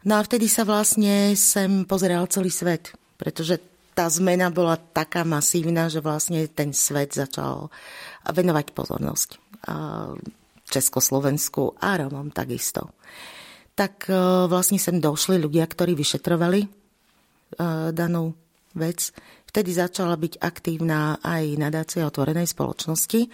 No 0.09 0.17
a 0.17 0.25
vtedy 0.25 0.49
sa 0.49 0.65
vlastne 0.65 1.37
sem 1.37 1.85
pozeral 1.85 2.29
celý 2.33 2.49
svet, 2.49 2.97
pretože 3.21 3.61
tá 3.93 4.09
zmena 4.11 4.49
bola 4.51 4.81
taká 4.81 5.23
masívna, 5.23 5.93
že 5.93 6.03
vlastne 6.03 6.49
ten 6.49 6.73
svet 6.73 7.15
začal 7.15 7.69
venovať 8.25 8.73
pozornosť 8.73 9.39
Československu 10.75 11.79
a 11.79 11.95
Romom 12.03 12.35
takisto. 12.35 12.99
Tak 13.75 14.11
e, 14.11 14.15
vlastne 14.51 14.79
sem 14.79 14.99
došli 14.99 15.39
ľudia, 15.39 15.67
ktorí 15.67 15.95
vyšetrovali 15.95 16.61
e, 16.63 16.69
danú 17.95 18.35
vec. 18.75 19.15
Vtedy 19.47 19.71
začala 19.71 20.19
byť 20.19 20.43
aktívna 20.43 21.23
aj 21.23 21.45
nadácia 21.59 22.03
otvorenej 22.03 22.51
spoločnosti 22.51 23.31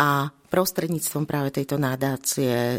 a 0.00 0.32
prostredníctvom 0.32 1.24
práve 1.28 1.52
tejto 1.52 1.76
nadácie 1.76 2.76
e, 2.76 2.78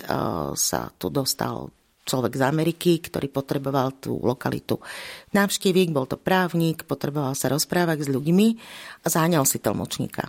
sa 0.58 0.90
tu 0.98 1.14
dostal 1.14 1.70
človek 2.04 2.36
z 2.36 2.44
Ameriky, 2.44 3.00
ktorý 3.00 3.32
potreboval 3.32 3.96
tú 3.96 4.20
lokalitu 4.20 4.78
návštíviť, 5.32 5.88
bol 5.96 6.04
to 6.04 6.20
právnik, 6.20 6.84
potreboval 6.84 7.32
sa 7.34 7.48
rozprávať 7.48 8.06
s 8.06 8.12
ľuďmi 8.12 8.48
a 9.02 9.08
záňal 9.08 9.48
si 9.48 9.64
tlmočníka. 9.64 10.28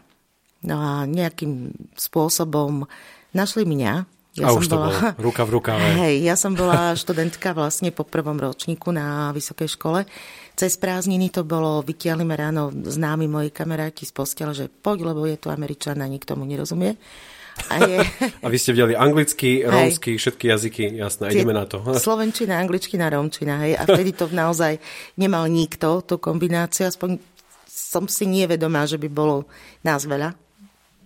No 0.64 0.80
a 0.80 0.92
nejakým 1.04 1.74
spôsobom 1.92 2.88
Našli 3.34 3.66
mňa. 3.66 3.92
Ja 4.34 4.50
a 4.50 4.54
som 4.54 4.62
už 4.62 4.66
to 4.66 4.78
bola, 4.78 5.14
bolo 5.14 5.30
ruka 5.30 5.42
v 5.46 5.50
rukave. 5.54 5.86
Hej, 6.06 6.26
ja 6.26 6.34
som 6.34 6.58
bola 6.58 6.94
študentka 6.98 7.54
vlastne 7.54 7.94
po 7.94 8.02
prvom 8.02 8.34
ročníku 8.34 8.90
na 8.90 9.30
vysokej 9.30 9.78
škole. 9.78 10.00
Cez 10.58 10.74
prázdniny 10.74 11.30
to 11.30 11.46
bolo, 11.46 11.82
vytiahli 11.86 12.26
ma 12.26 12.34
ráno 12.34 12.70
známi 12.70 13.30
moji 13.30 13.54
kamaráti 13.54 14.06
z 14.06 14.12
postela, 14.14 14.50
že 14.50 14.66
poď, 14.66 15.14
lebo 15.14 15.26
je 15.26 15.38
tu 15.38 15.54
Američan 15.54 16.02
a 16.02 16.06
nikto 16.10 16.34
mu 16.34 16.46
nerozumie. 16.46 16.98
A, 17.70 17.74
je... 17.86 18.02
a 18.44 18.46
vy 18.50 18.56
ste 18.58 18.74
videli 18.74 18.98
anglicky, 18.98 19.62
rómsky, 19.62 20.18
všetky 20.18 20.44
jazyky, 20.50 20.84
jasné, 20.98 21.30
ideme 21.30 21.54
na 21.54 21.70
to. 21.70 21.78
Slovenčina, 22.06 22.58
angličtina, 22.58 23.06
rómčina, 23.14 23.62
hej. 23.62 23.78
A 23.78 23.86
vtedy 23.86 24.18
to 24.18 24.26
naozaj 24.34 24.82
nemal 25.14 25.46
nikto, 25.46 26.02
tú 26.02 26.18
kombináciu, 26.18 26.90
aspoň 26.90 27.22
som 27.70 28.10
si 28.10 28.26
nevedomá, 28.26 28.82
že 28.90 28.98
by 28.98 29.06
bolo 29.06 29.46
nás 29.86 30.02
veľa 30.02 30.43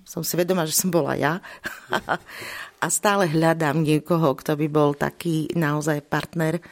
som 0.09 0.25
si 0.25 0.41
vedomá, 0.41 0.65
že 0.65 0.73
som 0.73 0.89
bola 0.89 1.13
ja. 1.21 1.45
a 2.83 2.87
stále 2.89 3.29
hľadám 3.29 3.85
niekoho, 3.85 4.33
kto 4.33 4.57
by 4.57 4.67
bol 4.73 4.97
taký 4.97 5.53
naozaj 5.53 6.01
partner 6.09 6.65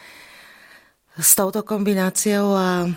s 1.17 1.37
touto 1.37 1.61
kombináciou 1.61 2.57
a 2.57 2.89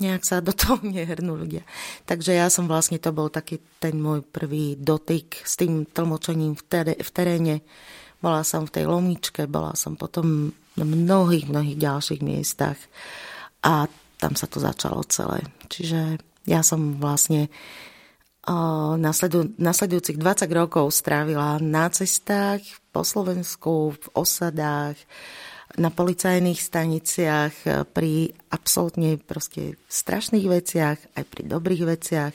nejak 0.00 0.22
sa 0.24 0.44
do 0.44 0.52
toho 0.52 0.76
nehrnú 0.96 1.40
ľudia. 1.40 1.64
Takže 2.04 2.36
ja 2.36 2.52
som 2.52 2.68
vlastne, 2.68 3.00
to 3.00 3.16
bol 3.16 3.32
taký 3.32 3.56
ten 3.80 3.96
môj 3.96 4.20
prvý 4.20 4.76
dotyk 4.76 5.40
s 5.40 5.56
tým 5.56 5.88
tlmočením 5.88 6.52
v, 6.52 6.62
tere, 6.68 6.94
v 7.00 7.10
teréne. 7.12 7.54
Bola 8.20 8.44
som 8.44 8.68
v 8.68 8.80
tej 8.80 8.84
Lomničke, 8.88 9.48
bola 9.48 9.72
som 9.72 9.96
potom 9.96 10.52
na 10.76 10.84
mnohých, 10.84 11.48
mnohých 11.48 11.80
ďalších 11.80 12.20
miestach 12.20 12.76
a 13.64 13.88
tam 14.20 14.32
sa 14.36 14.48
to 14.48 14.60
začalo 14.60 15.04
celé. 15.08 15.44
Čiže 15.68 16.20
ja 16.48 16.60
som 16.64 17.00
vlastne 17.00 17.52
nasledujúcich 19.58 20.18
20 20.22 20.46
rokov 20.54 20.94
strávila 20.94 21.58
na 21.58 21.90
cestách 21.90 22.62
po 22.94 23.02
Slovensku, 23.02 23.98
v 23.98 24.06
osadách, 24.14 24.94
na 25.76 25.90
policajných 25.90 26.56
staniciach, 26.56 27.54
pri 27.90 28.30
absolútne 28.54 29.18
proste 29.18 29.74
strašných 29.90 30.46
veciach, 30.46 30.98
aj 31.18 31.24
pri 31.26 31.42
dobrých 31.42 31.82
veciach 31.84 32.34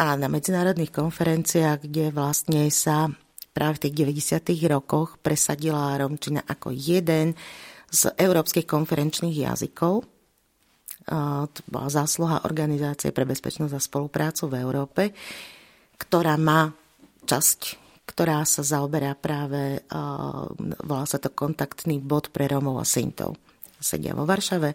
a 0.00 0.16
na 0.16 0.28
medzinárodných 0.32 0.92
konferenciách, 0.92 1.84
kde 1.84 2.10
vlastne 2.10 2.68
sa 2.72 3.12
práve 3.52 3.80
v 3.80 3.82
tých 3.88 3.94
90. 4.40 4.72
rokoch 4.72 5.20
presadila 5.20 5.96
Romčina 5.96 6.44
ako 6.44 6.72
jeden 6.72 7.36
z 7.92 8.12
európskych 8.16 8.68
konferenčných 8.68 9.44
jazykov 9.44 10.15
to 11.06 11.60
bola 11.70 11.88
zásluha 11.88 12.42
Organizácie 12.50 13.14
pre 13.14 13.22
bezpečnosť 13.22 13.74
a 13.74 13.80
spoluprácu 13.80 14.50
v 14.50 14.58
Európe, 14.58 15.02
ktorá 15.96 16.34
má 16.34 16.74
časť, 17.24 17.60
ktorá 18.06 18.42
sa 18.42 18.66
zaoberá 18.66 19.14
práve, 19.14 19.86
volá 20.82 21.04
sa 21.06 21.22
to 21.22 21.30
kontaktný 21.30 22.02
bod 22.02 22.34
pre 22.34 22.50
Rómov 22.50 22.82
a 22.82 22.86
Sintov. 22.86 23.38
Sedia 23.78 24.16
vo 24.16 24.26
Varšave 24.26 24.74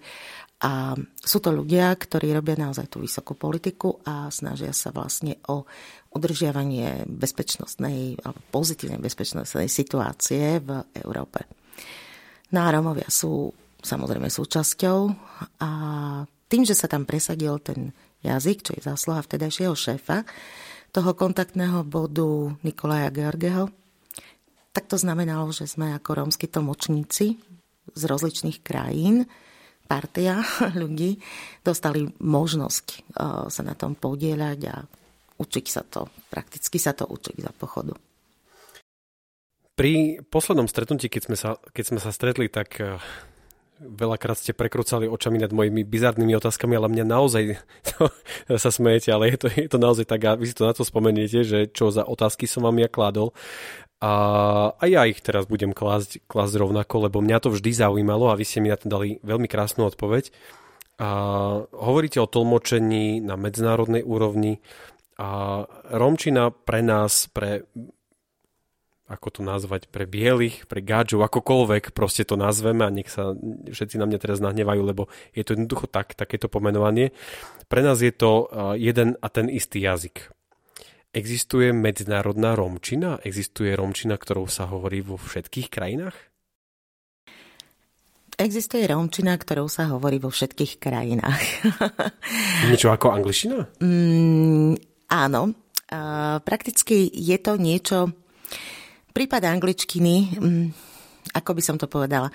a 0.61 0.93
sú 1.17 1.41
to 1.41 1.49
ľudia, 1.49 1.89
ktorí 1.97 2.29
robia 2.37 2.53
naozaj 2.53 2.85
tú 2.85 3.01
vysokú 3.01 3.33
politiku 3.33 3.97
a 4.05 4.29
snažia 4.29 4.69
sa 4.77 4.93
vlastne 4.93 5.41
o 5.49 5.65
udržiavanie 6.13 7.09
bezpečnostnej 7.09 8.21
pozitívnej 8.53 9.01
bezpečnostnej 9.01 9.65
situácie 9.65 10.61
v 10.61 10.85
Európe. 11.01 11.49
No 12.53 12.67
Rómovia 12.69 13.09
sú 13.09 13.49
samozrejme 13.81 14.29
súčasťou 14.29 14.99
a 15.61 15.71
tým, 16.51 16.63
že 16.67 16.77
sa 16.77 16.87
tam 16.91 17.07
presadil 17.07 17.57
ten 17.63 17.95
jazyk, 18.21 18.57
čo 18.61 18.71
je 18.77 18.85
zásluha 18.85 19.25
vtedajšieho 19.25 19.73
šéfa, 19.73 20.23
toho 20.91 21.11
kontaktného 21.15 21.87
bodu 21.87 22.51
Nikolaja 22.67 23.09
Georgeho, 23.09 23.71
tak 24.71 24.87
to 24.87 24.95
znamenalo, 24.99 25.51
že 25.51 25.67
sme 25.67 25.95
ako 25.95 26.23
rómsky 26.23 26.47
tlmočníci 26.47 27.39
z 27.91 28.01
rozličných 28.07 28.63
krajín, 28.63 29.27
partia 29.87 30.39
ľudí, 30.81 31.19
dostali 31.63 32.07
možnosť 32.19 32.85
e, 32.87 32.97
sa 33.51 33.61
na 33.67 33.75
tom 33.75 33.99
podieľať 33.99 34.59
a 34.71 34.75
učiť 35.39 35.65
sa 35.67 35.83
to, 35.83 36.07
prakticky 36.31 36.79
sa 36.79 36.95
to 36.95 37.07
učiť 37.07 37.35
za 37.43 37.51
pochodu. 37.51 37.95
Pri 39.75 40.21
poslednom 40.29 40.69
stretnutí, 40.69 41.09
keď 41.09 41.21
sme 41.25 41.37
sa, 41.39 41.49
keď 41.73 41.83
sme 41.87 41.99
sa 41.99 42.11
stretli, 42.13 42.47
tak 42.47 42.79
e, 42.79 43.01
veľakrát 43.81 44.37
ste 44.37 44.53
prekrucali 44.53 45.09
očami 45.09 45.41
nad 45.41 45.49
mojimi 45.49 45.81
bizarnými 45.81 46.37
otázkami, 46.37 46.77
ale 46.77 46.87
mňa 46.93 47.05
naozaj 47.05 47.43
to, 47.83 48.07
sa 48.63 48.69
smejete, 48.69 49.09
ale 49.09 49.33
je 49.33 49.37
to, 49.41 49.47
je 49.49 49.69
to 49.69 49.79
naozaj 49.81 50.05
tak 50.05 50.21
a 50.29 50.37
vy 50.37 50.45
si 50.45 50.55
to 50.55 50.69
na 50.69 50.73
to 50.77 50.85
spomeniete, 50.85 51.41
že 51.41 51.67
čo 51.73 51.89
za 51.89 52.05
otázky 52.05 52.45
som 52.45 52.63
vám 52.63 52.77
ja 52.77 52.89
kládol. 52.89 53.33
A, 54.01 54.13
a 54.73 54.83
ja 54.89 55.05
ich 55.05 55.21
teraz 55.21 55.45
budem 55.45 55.77
klásť, 55.77 56.25
klásť 56.25 56.57
rovnako, 56.57 57.05
lebo 57.05 57.21
mňa 57.21 57.37
to 57.37 57.53
vždy 57.53 57.69
zaujímalo 57.69 58.33
a 58.33 58.37
vy 58.37 58.45
ste 58.45 58.57
mi 58.61 58.73
na 58.73 58.77
to 58.77 58.89
dali 58.89 59.21
veľmi 59.21 59.45
krásnu 59.45 59.85
odpoveď. 59.85 60.33
A 61.01 61.09
hovoríte 61.69 62.21
o 62.21 62.29
tlmočení 62.29 63.21
na 63.21 63.37
medzinárodnej 63.37 64.05
úrovni 64.05 64.61
a 65.21 65.61
Romčina 65.93 66.49
pre 66.49 66.81
nás, 66.81 67.29
pre 67.29 67.69
ako 69.11 69.27
to 69.27 69.41
nazvať, 69.43 69.91
pre 69.91 70.07
bielých, 70.07 70.63
pre 70.71 70.79
gáčov, 70.79 71.27
akokoľvek 71.27 71.91
proste 71.91 72.23
to 72.23 72.39
nazveme 72.39 72.87
a 72.87 72.93
nech 72.93 73.11
sa 73.11 73.35
všetci 73.67 73.99
na 73.99 74.07
mňa 74.07 74.19
teraz 74.23 74.39
nahnevajú, 74.39 74.81
lebo 74.81 75.11
je 75.35 75.43
to 75.43 75.59
jednoducho 75.59 75.91
tak, 75.91 76.15
takéto 76.15 76.47
pomenovanie. 76.47 77.11
Pre 77.67 77.83
nás 77.83 77.99
je 77.99 78.15
to 78.15 78.47
jeden 78.79 79.19
a 79.19 79.27
ten 79.27 79.51
istý 79.51 79.83
jazyk. 79.83 80.31
Existuje 81.11 81.75
medzinárodná 81.75 82.55
romčina? 82.55 83.19
Existuje 83.19 83.75
romčina, 83.75 84.15
ktorou 84.15 84.47
sa 84.47 84.71
hovorí 84.71 85.03
vo 85.03 85.19
všetkých 85.19 85.67
krajinách? 85.67 86.15
Existuje 88.39 88.87
romčina, 88.87 89.35
ktorou 89.35 89.67
sa 89.67 89.91
hovorí 89.91 90.23
vo 90.23 90.31
všetkých 90.31 90.79
krajinách. 90.79 91.43
Niečo 92.71 92.95
ako 92.95 93.11
angličtina? 93.11 93.67
Mm, 93.83 94.79
áno. 95.11 95.51
Uh, 95.91 96.39
prakticky 96.47 97.11
je 97.11 97.35
to 97.43 97.59
niečo, 97.59 98.15
Prípad 99.11 99.43
angličtiny, 99.43 100.15
mm, 100.39 100.67
ako 101.35 101.51
by 101.51 101.61
som 101.61 101.75
to 101.75 101.91
povedala, 101.91 102.31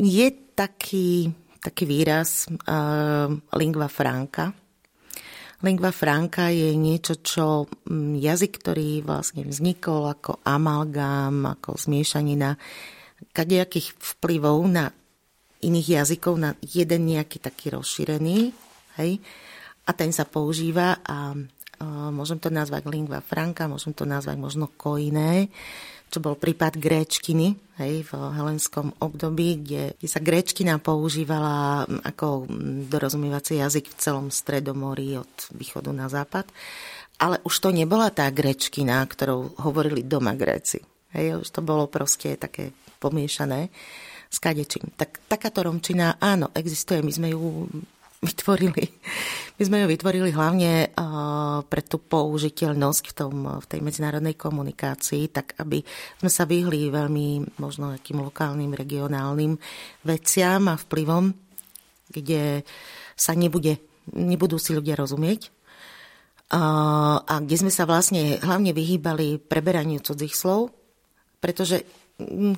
je 0.00 0.52
taký, 0.56 1.28
taký 1.60 1.84
výraz 1.84 2.48
uh, 2.48 3.28
lingua 3.56 3.88
franca. 3.88 4.52
Lingua 5.64 5.92
franca 5.92 6.52
je 6.52 6.72
niečo, 6.76 7.20
čo 7.20 7.64
um, 7.64 8.16
jazyk, 8.16 8.60
ktorý 8.60 9.04
vlastne 9.04 9.44
vznikol 9.44 10.08
ako 10.08 10.40
amalgám, 10.44 11.56
ako 11.60 11.76
zmiešanina 11.76 12.56
kadejakých 13.32 13.96
vplyvov 13.96 14.58
na 14.68 14.92
iných 15.64 15.88
jazykov, 16.00 16.36
na 16.36 16.52
jeden 16.60 17.08
nejaký 17.08 17.40
taký 17.40 17.72
rozšírený, 17.72 18.52
hej, 19.00 19.20
a 19.86 19.90
ten 19.96 20.12
sa 20.12 20.28
používa 20.28 21.00
a 21.00 21.32
uh, 21.32 22.10
môžem 22.12 22.36
to 22.36 22.52
nazvať 22.52 22.84
lingua 22.92 23.24
franca, 23.24 23.64
môžem 23.64 23.96
to 23.96 24.04
nazvať 24.04 24.36
možno 24.36 24.68
koiné, 24.76 25.48
čo 26.06 26.18
bol 26.22 26.38
prípad 26.38 26.78
gréčtiny 26.78 27.58
hej, 27.82 28.06
v 28.06 28.12
helenskom 28.14 28.94
období, 29.02 29.62
kde, 29.62 29.82
kde 29.98 30.08
sa 30.08 30.22
gréčtina 30.22 30.78
používala 30.78 31.84
ako 32.06 32.46
dorozumievací 32.88 33.58
jazyk 33.58 33.90
v 33.90 33.98
celom 34.00 34.26
stredomorí 34.30 35.18
od 35.18 35.32
východu 35.52 35.90
na 35.90 36.06
západ. 36.06 36.46
Ale 37.16 37.40
už 37.48 37.54
to 37.64 37.68
nebola 37.72 38.12
tá 38.12 38.28
gréčkina, 38.28 39.00
ktorou 39.08 39.56
hovorili 39.64 40.04
doma 40.04 40.36
Gréci. 40.36 40.84
Hej, 41.16 41.40
už 41.40 41.48
to 41.48 41.64
bolo 41.64 41.88
proste 41.88 42.36
také 42.36 42.76
pomiešané 43.00 43.72
s 44.28 44.36
kadečím. 44.36 44.92
Tak 44.92 45.24
takáto 45.24 45.64
romčina, 45.64 46.20
áno, 46.20 46.52
existuje. 46.52 47.00
My 47.00 47.12
sme 47.16 47.32
ju 47.32 47.72
vytvorili. 48.30 48.84
My 49.56 49.62
sme 49.64 49.76
ju 49.82 49.86
vytvorili 49.88 50.30
hlavne 50.34 50.92
uh, 50.92 51.64
pre 51.64 51.80
tú 51.80 51.96
použiteľnosť 52.02 53.04
v, 53.08 53.14
tom, 53.14 53.34
v 53.62 53.66
tej 53.66 53.80
medzinárodnej 53.80 54.36
komunikácii, 54.36 55.32
tak 55.32 55.56
aby 55.56 55.80
sme 56.20 56.30
sa 56.30 56.44
vyhli 56.44 56.92
veľmi 56.92 57.58
možno 57.62 57.94
nejakým 57.94 58.20
lokálnym, 58.20 58.76
regionálnym 58.76 59.56
veciam 60.04 60.68
a 60.68 60.76
vplyvom, 60.76 61.32
kde 62.12 62.66
sa 63.16 63.32
nebude, 63.32 63.80
nebudú 64.12 64.60
si 64.60 64.76
ľudia 64.76 64.98
rozumieť. 64.98 65.54
Uh, 66.46 67.18
a 67.26 67.42
kde 67.42 67.66
sme 67.66 67.72
sa 67.74 67.88
vlastne 67.90 68.38
hlavne 68.38 68.70
vyhýbali 68.70 69.42
preberaniu 69.42 69.98
cudzích 69.98 70.30
slov, 70.30 70.70
pretože 71.42 71.82
mm, 72.22 72.54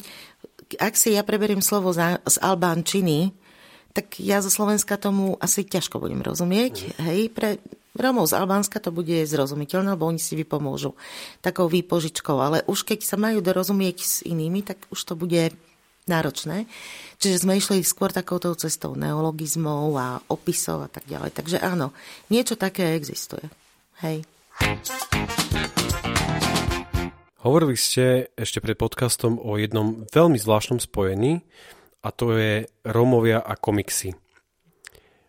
ak 0.77 0.93
si 0.93 1.17
ja 1.17 1.25
preberiem 1.25 1.65
slovo 1.65 1.97
z 1.97 2.37
albánčiny, 2.37 3.33
tak 3.97 4.21
ja 4.21 4.39
zo 4.45 4.53
Slovenska 4.53 5.01
tomu 5.01 5.39
asi 5.41 5.65
ťažko 5.65 5.99
budem 5.99 6.21
rozumieť. 6.23 6.75
Mm. 6.75 6.91
Hej, 7.09 7.21
pre 7.33 7.49
Romov 7.99 8.31
z 8.31 8.39
Albánska 8.39 8.79
to 8.79 8.95
bude 8.95 9.27
zrozumiteľné, 9.27 9.99
lebo 9.99 10.07
oni 10.07 10.23
si 10.23 10.39
vypomôžu 10.39 10.95
takou 11.43 11.67
výpožičkou, 11.67 12.37
ale 12.39 12.63
už 12.71 12.87
keď 12.87 13.03
sa 13.03 13.19
majú 13.19 13.43
dorozumieť 13.43 13.97
s 13.99 14.17
inými, 14.23 14.63
tak 14.63 14.79
už 14.95 15.01
to 15.03 15.15
bude 15.19 15.51
náročné. 16.07 16.71
Čiže 17.19 17.43
sme 17.45 17.59
išli 17.59 17.83
skôr 17.83 18.15
takouto 18.15 18.55
cestou 18.57 18.95
neologizmov 18.95 19.93
a 19.99 20.23
opisov 20.31 20.87
a 20.87 20.89
tak 20.89 21.05
ďalej. 21.11 21.35
Takže 21.37 21.59
áno, 21.61 21.91
niečo 22.33 22.55
také 22.55 22.95
existuje. 22.95 23.45
Hej. 24.01 24.25
Hovorili 27.43 27.79
ste 27.79 28.35
ešte 28.35 28.59
pred 28.59 28.75
podcastom 28.75 29.39
o 29.39 29.59
jednom 29.59 30.07
veľmi 30.11 30.39
zvláštnom 30.39 30.83
spojení, 30.83 31.43
a 32.03 32.09
to 32.15 32.37
je 32.39 32.67
Rómovia 32.87 33.43
a 33.43 33.59
komiksy. 33.59 34.15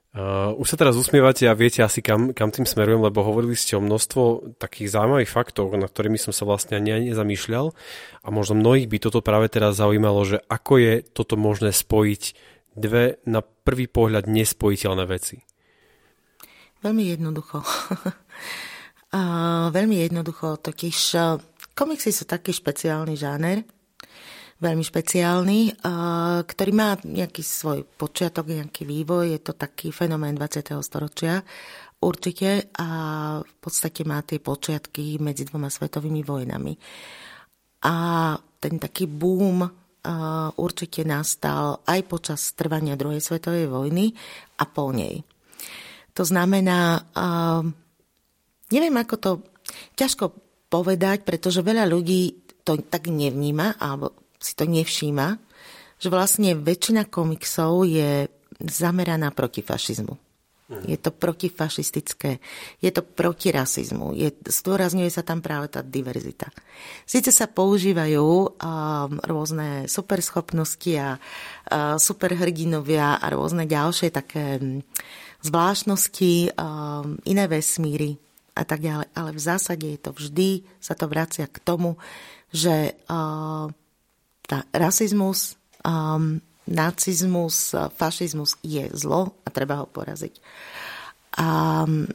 Uh, 0.09 0.57
už 0.57 0.73
sa 0.73 0.77
teraz 0.81 0.97
usmievate 0.97 1.45
a 1.45 1.53
viete 1.53 1.85
asi 1.85 2.01
kam, 2.01 2.33
kam 2.33 2.49
tým 2.49 2.65
smerujem, 2.65 2.97
lebo 2.97 3.21
hovorili 3.21 3.53
ste 3.53 3.77
o 3.77 3.85
množstvo 3.85 4.57
takých 4.57 4.97
zaujímavých 4.97 5.29
faktov, 5.29 5.69
na 5.77 5.85
ktorými 5.85 6.17
som 6.17 6.33
sa 6.33 6.49
vlastne 6.49 6.81
ani 6.81 7.13
nezamýšľal 7.13 7.69
a 8.25 8.27
možno 8.33 8.57
mnohých 8.57 8.89
by 8.89 8.97
toto 8.97 9.21
práve 9.21 9.53
teraz 9.53 9.77
zaujímalo, 9.77 10.25
že 10.25 10.41
ako 10.49 10.81
je 10.81 10.93
toto 11.05 11.37
možné 11.37 11.69
spojiť 11.69 12.33
dve 12.73 13.21
na 13.29 13.45
prvý 13.45 13.85
pohľad 13.85 14.25
nespojiteľné 14.25 15.05
veci. 15.05 15.45
Veľmi 16.81 17.13
jednoducho. 17.13 17.61
uh, 19.13 19.69
veľmi 19.69 20.09
jednoducho, 20.09 20.57
totiž 20.57 20.97
uh, 21.21 21.37
komiksy 21.77 22.09
sú 22.09 22.25
taký 22.25 22.49
špeciálny 22.49 23.13
žáner, 23.13 23.61
veľmi 24.59 24.83
špeciálny, 24.83 25.79
ktorý 26.43 26.71
má 26.75 26.99
nejaký 26.99 27.39
svoj 27.39 27.87
počiatok, 27.87 28.51
nejaký 28.51 28.83
vývoj. 28.83 29.31
Je 29.31 29.39
to 29.39 29.55
taký 29.55 29.95
fenomén 29.95 30.35
20. 30.35 30.75
storočia 30.83 31.39
určite 32.03 32.71
a 32.75 32.89
v 33.39 33.55
podstate 33.59 34.03
má 34.03 34.19
tie 34.23 34.43
počiatky 34.43 35.19
medzi 35.23 35.47
dvoma 35.47 35.71
svetovými 35.71 36.23
vojnami. 36.23 36.73
A 37.87 37.95
ten 38.59 38.75
taký 38.75 39.07
boom 39.07 39.63
určite 40.59 41.07
nastal 41.07 41.83
aj 41.87 41.99
počas 42.07 42.51
trvania 42.55 42.99
druhej 42.99 43.23
svetovej 43.23 43.67
vojny 43.71 44.11
a 44.59 44.63
po 44.67 44.91
nej. 44.91 45.23
To 46.15 46.23
znamená, 46.27 46.99
neviem 48.71 48.95
ako 48.99 49.15
to, 49.19 49.31
ťažko 49.95 50.35
povedať, 50.67 51.23
pretože 51.23 51.63
veľa 51.63 51.87
ľudí 51.87 52.43
to 52.67 52.75
tak 52.91 53.07
nevníma, 53.07 53.79
alebo 53.79 54.18
si 54.39 54.55
to 54.55 54.63
nevšíma, 54.63 55.37
že 55.99 56.07
vlastne 56.07 56.55
väčšina 56.55 57.11
komiksov 57.11 57.83
je 57.83 58.31
zameraná 58.63 59.35
proti 59.35 59.59
fašizmu. 59.59 60.15
Je 60.85 61.01
to 61.01 61.09
protifašistické, 61.09 62.37
je 62.77 62.91
to 62.93 63.01
proti 63.01 63.49
rasizmu, 63.49 64.13
je, 64.13 64.29
zdôrazňuje 64.29 65.09
sa 65.09 65.25
tam 65.25 65.41
práve 65.41 65.65
tá 65.65 65.81
diverzita. 65.81 66.53
Sice 67.09 67.33
sa 67.33 67.49
používajú 67.49 68.21
um, 68.21 68.49
rôzne 69.25 69.89
superschopnosti 69.89 70.93
a 70.93 71.17
uh, 71.17 71.97
superhrdinovia 71.97 73.17
a 73.17 73.25
rôzne 73.33 73.65
ďalšie 73.65 74.13
také 74.13 74.61
um, 74.61 74.85
zvláštnosti, 75.41 76.53
um, 76.53 77.17
iné 77.25 77.49
vesmíry 77.49 78.21
a 78.53 78.61
tak 78.61 78.85
ďalej, 78.85 79.09
ale 79.17 79.29
v 79.33 79.41
zásade 79.41 79.85
je 79.89 79.99
to 80.05 80.13
vždy, 80.13 80.69
sa 80.77 80.93
to 80.93 81.09
vracia 81.09 81.49
k 81.49 81.57
tomu, 81.65 81.97
že 82.53 82.93
uh, 83.09 83.73
tá 84.49 84.65
rasizmus, 84.73 85.53
um, 85.85 86.41
nacizmus, 86.65 87.77
fašizmus 87.93 88.57
je 88.65 88.89
zlo 88.97 89.37
a 89.45 89.53
treba 89.53 89.77
ho 89.77 89.85
poraziť. 89.85 90.33
A 91.37 91.47
um, 91.85 92.09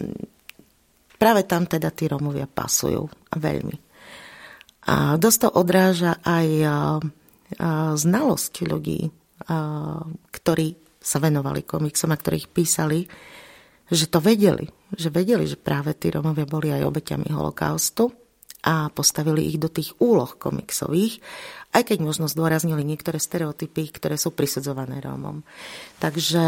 práve 1.15 1.47
tam 1.47 1.71
teda 1.71 1.95
tí 1.95 2.11
Romovia 2.11 2.51
pasujú 2.51 3.07
veľmi. 3.39 3.77
A 4.91 5.15
dosť 5.17 5.39
to 5.47 5.49
odráža 5.55 6.19
aj 6.27 6.49
uh, 6.61 6.71
uh, 6.99 7.95
znalosť 7.95 8.67
ľudí, 8.67 9.07
uh, 9.07 10.03
ktorí 10.35 10.69
sa 10.99 11.23
venovali 11.23 11.63
komiksom 11.63 12.11
a 12.11 12.19
ktorých 12.19 12.51
písali, 12.51 13.07
že 13.87 14.11
to 14.11 14.19
vedeli. 14.19 14.67
Že 14.91 15.09
vedeli, 15.15 15.45
že 15.47 15.61
práve 15.61 15.95
tí 15.95 16.11
Romovia 16.11 16.45
boli 16.45 16.75
aj 16.75 16.83
obeťami 16.85 17.31
holokaustu 17.31 18.24
a 18.65 18.89
postavili 18.89 19.45
ich 19.53 19.61
do 19.61 19.69
tých 19.69 19.93
úloh 20.01 20.33
komiksových, 20.41 21.21
aj 21.77 21.83
keď 21.91 21.99
možno 22.01 22.31
zdôraznili 22.31 22.81
niektoré 22.81 23.21
stereotypy, 23.21 23.93
ktoré 23.93 24.17
sú 24.17 24.33
prisudzované 24.33 25.05
Rómom. 25.05 25.45
Takže 26.01 26.47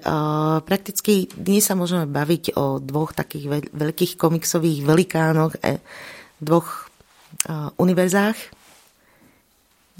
uh, 0.00 0.58
prakticky 0.66 1.30
dnes 1.30 1.68
sa 1.68 1.78
môžeme 1.78 2.10
baviť 2.10 2.58
o 2.58 2.82
dvoch 2.82 3.14
takých 3.14 3.70
veľkých 3.70 4.18
komiksových 4.18 4.82
velikánoch, 4.82 5.60
e, 5.62 5.78
dvoch 6.42 6.90
uh, 7.46 7.70
univerzách. 7.76 8.36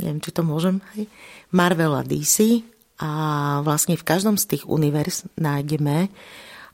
Neviem, 0.02 0.18
či 0.18 0.30
to 0.34 0.42
môžem. 0.42 0.82
Hej. 0.98 1.06
Marvel 1.54 1.94
a 1.94 2.02
DC 2.02 2.66
A 2.98 3.10
vlastne 3.62 3.94
v 3.94 4.06
každom 4.06 4.34
z 4.34 4.58
tých 4.58 4.64
univerz 4.66 5.28
nájdeme 5.38 6.10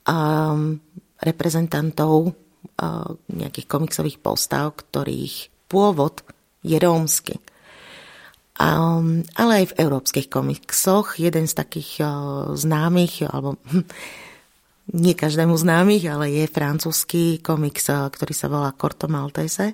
um, 0.09 0.81
reprezentantov 1.21 2.33
nejakých 3.29 3.67
komiksových 3.69 4.19
postav, 4.21 4.73
ktorých 4.77 5.69
pôvod 5.69 6.25
je 6.65 6.77
rómsky. 6.81 7.37
Um, 8.61 9.25
ale 9.41 9.65
aj 9.65 9.67
v 9.73 9.77
európskych 9.89 10.29
komiksoch 10.29 11.17
jeden 11.17 11.49
z 11.49 11.55
takých 11.57 12.05
uh, 12.05 12.11
známych, 12.53 13.25
alebo 13.25 13.57
nie 15.05 15.17
každému 15.17 15.57
známych, 15.57 16.05
ale 16.13 16.29
je 16.29 16.45
francúzsky 16.45 17.41
komiks, 17.41 17.89
ktorý 17.89 18.35
sa 18.37 18.53
volá 18.53 18.77
Corto 18.77 19.09
Maltese. 19.09 19.73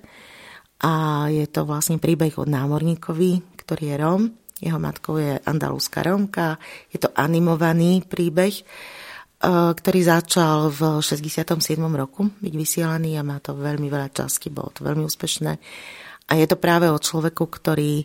A 0.87 1.27
je 1.33 1.49
to 1.51 1.67
vlastne 1.67 1.99
príbeh 1.99 2.37
o 2.39 2.47
námorníkovi, 2.47 3.59
ktorý 3.65 3.85
je 3.91 3.97
Róm. 3.99 4.23
Jeho 4.63 4.79
matkou 4.79 5.19
je 5.19 5.41
andalúska 5.43 6.07
Rómka. 6.07 6.61
Je 6.93 7.03
to 7.03 7.11
animovaný 7.17 8.07
príbeh, 8.07 8.55
uh, 8.55 9.06
ktorý 9.47 10.01
začal 10.03 10.75
v 10.75 10.99
67. 10.99 11.79
roku 11.95 12.27
byť 12.43 12.55
vysielaný 12.55 13.15
a 13.15 13.23
má 13.23 13.39
to 13.39 13.55
veľmi 13.55 13.87
veľa 13.87 14.11
časti, 14.11 14.51
bolo 14.51 14.75
to 14.75 14.83
veľmi 14.83 15.07
úspešné. 15.07 15.53
A 16.27 16.33
je 16.35 16.47
to 16.51 16.59
práve 16.59 16.91
o 16.91 16.99
človeku, 16.99 17.47
ktorý 17.47 18.03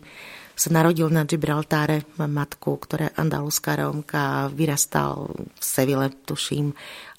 sa 0.54 0.70
narodil 0.70 1.10
na 1.10 1.26
Gibraltáre, 1.26 2.06
mám 2.22 2.30
matku, 2.30 2.78
ktorá 2.78 3.10
je 3.10 3.18
andalúska 3.18 3.74
rómka, 3.74 4.52
vyrastal 4.54 5.34
v 5.34 5.64
Sevile, 5.64 6.14
tuším, 6.22 6.70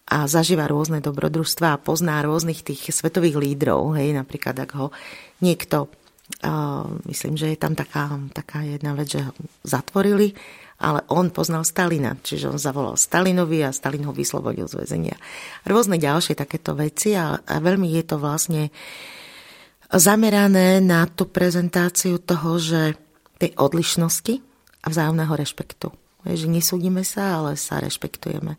a 0.07 0.27
zažíva 0.27 0.67
rôzne 0.67 1.03
dobrodružstva 1.03 1.75
a 1.75 1.81
pozná 1.81 2.23
rôznych 2.23 2.63
tých 2.63 2.91
svetových 2.91 3.39
lídrov, 3.39 3.99
hej, 3.99 4.15
napríklad 4.15 4.55
ak 4.63 4.71
ho 4.75 4.87
niekto, 5.43 5.87
uh, 6.43 6.87
myslím, 7.07 7.35
že 7.35 7.55
je 7.55 7.57
tam 7.59 7.75
taká, 7.75 8.15
taká 8.31 8.63
jedna 8.63 8.95
vec, 8.95 9.11
že 9.11 9.27
ho 9.27 9.31
zatvorili, 9.63 10.35
ale 10.81 11.05
on 11.13 11.29
poznal 11.29 11.63
Stalina, 11.63 12.17
čiže 12.19 12.49
on 12.49 12.59
zavolal 12.59 12.97
Stalinovi 12.97 13.61
a 13.61 13.75
Stalin 13.75 14.07
ho 14.09 14.13
vyslobodil 14.15 14.65
z 14.65 14.83
väzenia. 14.83 15.15
Rôzne 15.63 16.01
ďalšie 16.01 16.33
takéto 16.33 16.73
veci 16.73 17.13
a, 17.13 17.37
a 17.37 17.55
veľmi 17.61 17.87
je 17.93 18.03
to 18.03 18.15
vlastne 18.17 18.73
zamerané 19.93 20.81
na 20.81 21.05
tú 21.05 21.29
prezentáciu 21.29 22.17
toho, 22.17 22.57
že 22.57 22.97
tej 23.37 23.53
odlišnosti 23.59 24.41
a 24.83 24.87
vzájomného 24.89 25.33
rešpektu. 25.35 25.93
Že 26.23 26.47
nesúdime 26.49 27.03
sa, 27.03 27.39
ale 27.39 27.59
sa 27.59 27.83
rešpektujeme. 27.83 28.55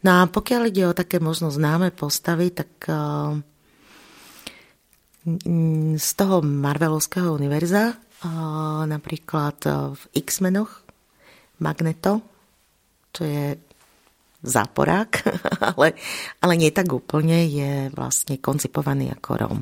No 0.00 0.10
a 0.16 0.24
pokiaľ 0.28 0.62
ide 0.68 0.84
o 0.88 0.96
také 0.96 1.20
možno 1.20 1.52
známe 1.52 1.92
postavy, 1.92 2.52
tak 2.52 2.72
uh, 2.88 3.36
z 5.96 6.10
toho 6.16 6.40
Marvelovského 6.40 7.36
univerza, 7.36 7.92
uh, 7.96 8.88
napríklad 8.88 9.58
uh, 9.68 9.92
v 9.92 10.02
X-menoch, 10.24 10.88
Magneto, 11.60 12.20
čo 13.12 13.22
je 13.24 13.56
záporák, 14.40 15.10
ale, 15.76 15.94
ale 16.40 16.52
nie 16.56 16.72
tak 16.72 16.88
úplne, 16.92 17.44
je 17.44 17.92
vlastne 17.92 18.40
koncipovaný 18.40 19.12
ako 19.12 19.30
Rom. 19.36 19.60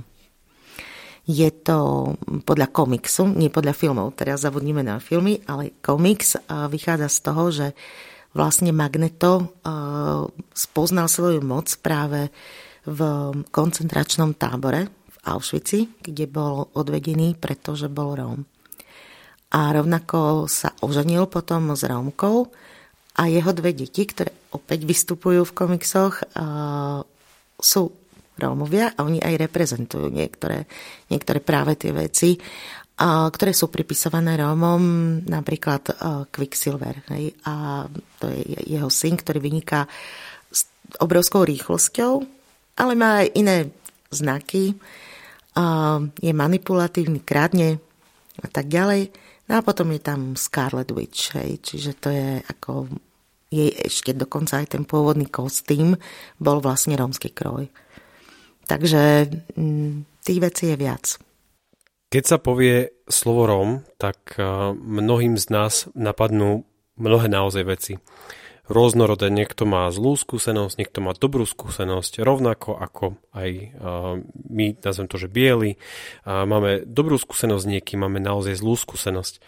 Je 1.29 1.51
to 1.61 2.09
podľa 2.49 2.73
komiksu, 2.73 3.29
nie 3.37 3.53
podľa 3.53 3.77
filmov, 3.77 4.17
teraz 4.17 4.49
zavodníme 4.49 4.81
na 4.81 4.97
filmy, 4.97 5.45
ale 5.45 5.77
komiks 5.85 6.41
vychádza 6.49 7.09
z 7.13 7.19
toho, 7.21 7.43
že 7.53 7.67
vlastne 8.33 8.73
Magneto 8.73 9.53
spoznal 10.57 11.05
svoju 11.05 11.45
moc 11.45 11.69
práve 11.85 12.33
v 12.89 13.01
koncentračnom 13.53 14.41
tábore 14.41 14.89
v 14.89 15.17
Auschwitzi, 15.29 16.01
kde 16.01 16.25
bol 16.25 16.73
odvedený, 16.73 17.37
pretože 17.37 17.93
bol 17.93 18.17
Róm. 18.17 18.49
A 19.49 19.73
rovnako 19.73 20.45
sa 20.45 20.77
oženil 20.85 21.25
potom 21.31 21.73
s 21.73 21.87
Rómkou 21.87 22.53
a 23.17 23.23
jeho 23.33 23.51
dve 23.57 23.73
deti, 23.73 24.05
ktoré 24.05 24.31
opäť 24.53 24.85
vystupujú 24.85 25.49
v 25.49 25.57
komiksoch, 25.57 26.21
sú 27.57 27.83
Rómovia 28.39 28.95
a 28.95 29.03
oni 29.03 29.19
aj 29.19 29.35
reprezentujú 29.35 30.15
niektoré, 30.15 30.69
niektoré 31.11 31.43
práve 31.43 31.75
tie 31.75 31.91
veci, 31.91 32.39
a, 33.03 33.27
ktoré 33.27 33.51
sú 33.51 33.67
pripisované 33.67 34.39
Rómom, 34.39 34.83
napríklad 35.27 35.83
a, 35.91 36.23
Quicksilver. 36.31 37.03
Hej, 37.11 37.35
a 37.43 37.87
to 38.23 38.31
je 38.31 38.63
jeho 38.69 38.87
syn, 38.87 39.19
ktorý 39.19 39.43
vyniká 39.43 39.91
s 40.55 40.71
obrovskou 41.03 41.43
rýchlosťou, 41.43 42.23
ale 42.79 42.93
má 42.95 43.27
aj 43.27 43.29
iné 43.35 43.57
znaky. 44.15 44.79
Je 46.23 46.33
manipulatívny, 46.33 47.19
kradne 47.27 47.83
a 48.39 48.47
tak 48.47 48.71
ďalej. 48.71 49.11
No 49.49 49.53
a 49.57 49.65
potom 49.65 49.89
je 49.97 50.01
tam 50.05 50.37
Scarlet 50.37 50.93
Witch, 50.93 51.33
hej, 51.41 51.65
čiže 51.65 51.97
to 51.97 52.13
je 52.13 52.45
ako 52.45 52.93
jej 53.49 53.73
ešte 53.81 54.13
dokonca 54.13 54.61
aj 54.61 54.77
ten 54.77 54.85
pôvodný 54.85 55.25
kostým 55.25 55.97
bol 56.37 56.61
vlastne 56.61 57.01
rómsky 57.01 57.33
kroj. 57.33 57.73
Takže 58.69 59.33
mm, 59.57 60.21
tých 60.21 60.41
vecí 60.45 60.65
je 60.69 60.77
viac. 60.77 61.17
Keď 62.13 62.25
sa 62.25 62.37
povie 62.37 62.93
slovo 63.09 63.49
Róm, 63.49 63.71
tak 63.97 64.37
eh, 64.37 64.45
mnohým 64.77 65.41
z 65.41 65.47
nás 65.49 65.89
napadnú 65.97 66.69
mnohé 67.01 67.33
naozaj 67.33 67.65
veci. 67.65 67.93
Rôznorodé, 68.69 69.33
niekto 69.33 69.65
má 69.65 69.89
zlú 69.89 70.13
skúsenosť, 70.13 70.77
niekto 70.77 71.01
má 71.01 71.17
dobrú 71.17 71.49
skúsenosť, 71.49 72.21
rovnako 72.21 72.77
ako 72.77 73.17
aj 73.33 73.81
my, 74.49 74.77
nazvem 74.85 75.09
to, 75.09 75.17
že 75.17 75.33
bieli. 75.33 75.81
Máme 76.29 76.85
dobrú 76.85 77.17
skúsenosť 77.17 77.65
niekým, 77.65 78.05
máme 78.05 78.21
naozaj 78.21 78.61
zlú 78.61 78.77
skúsenosť. 78.77 79.41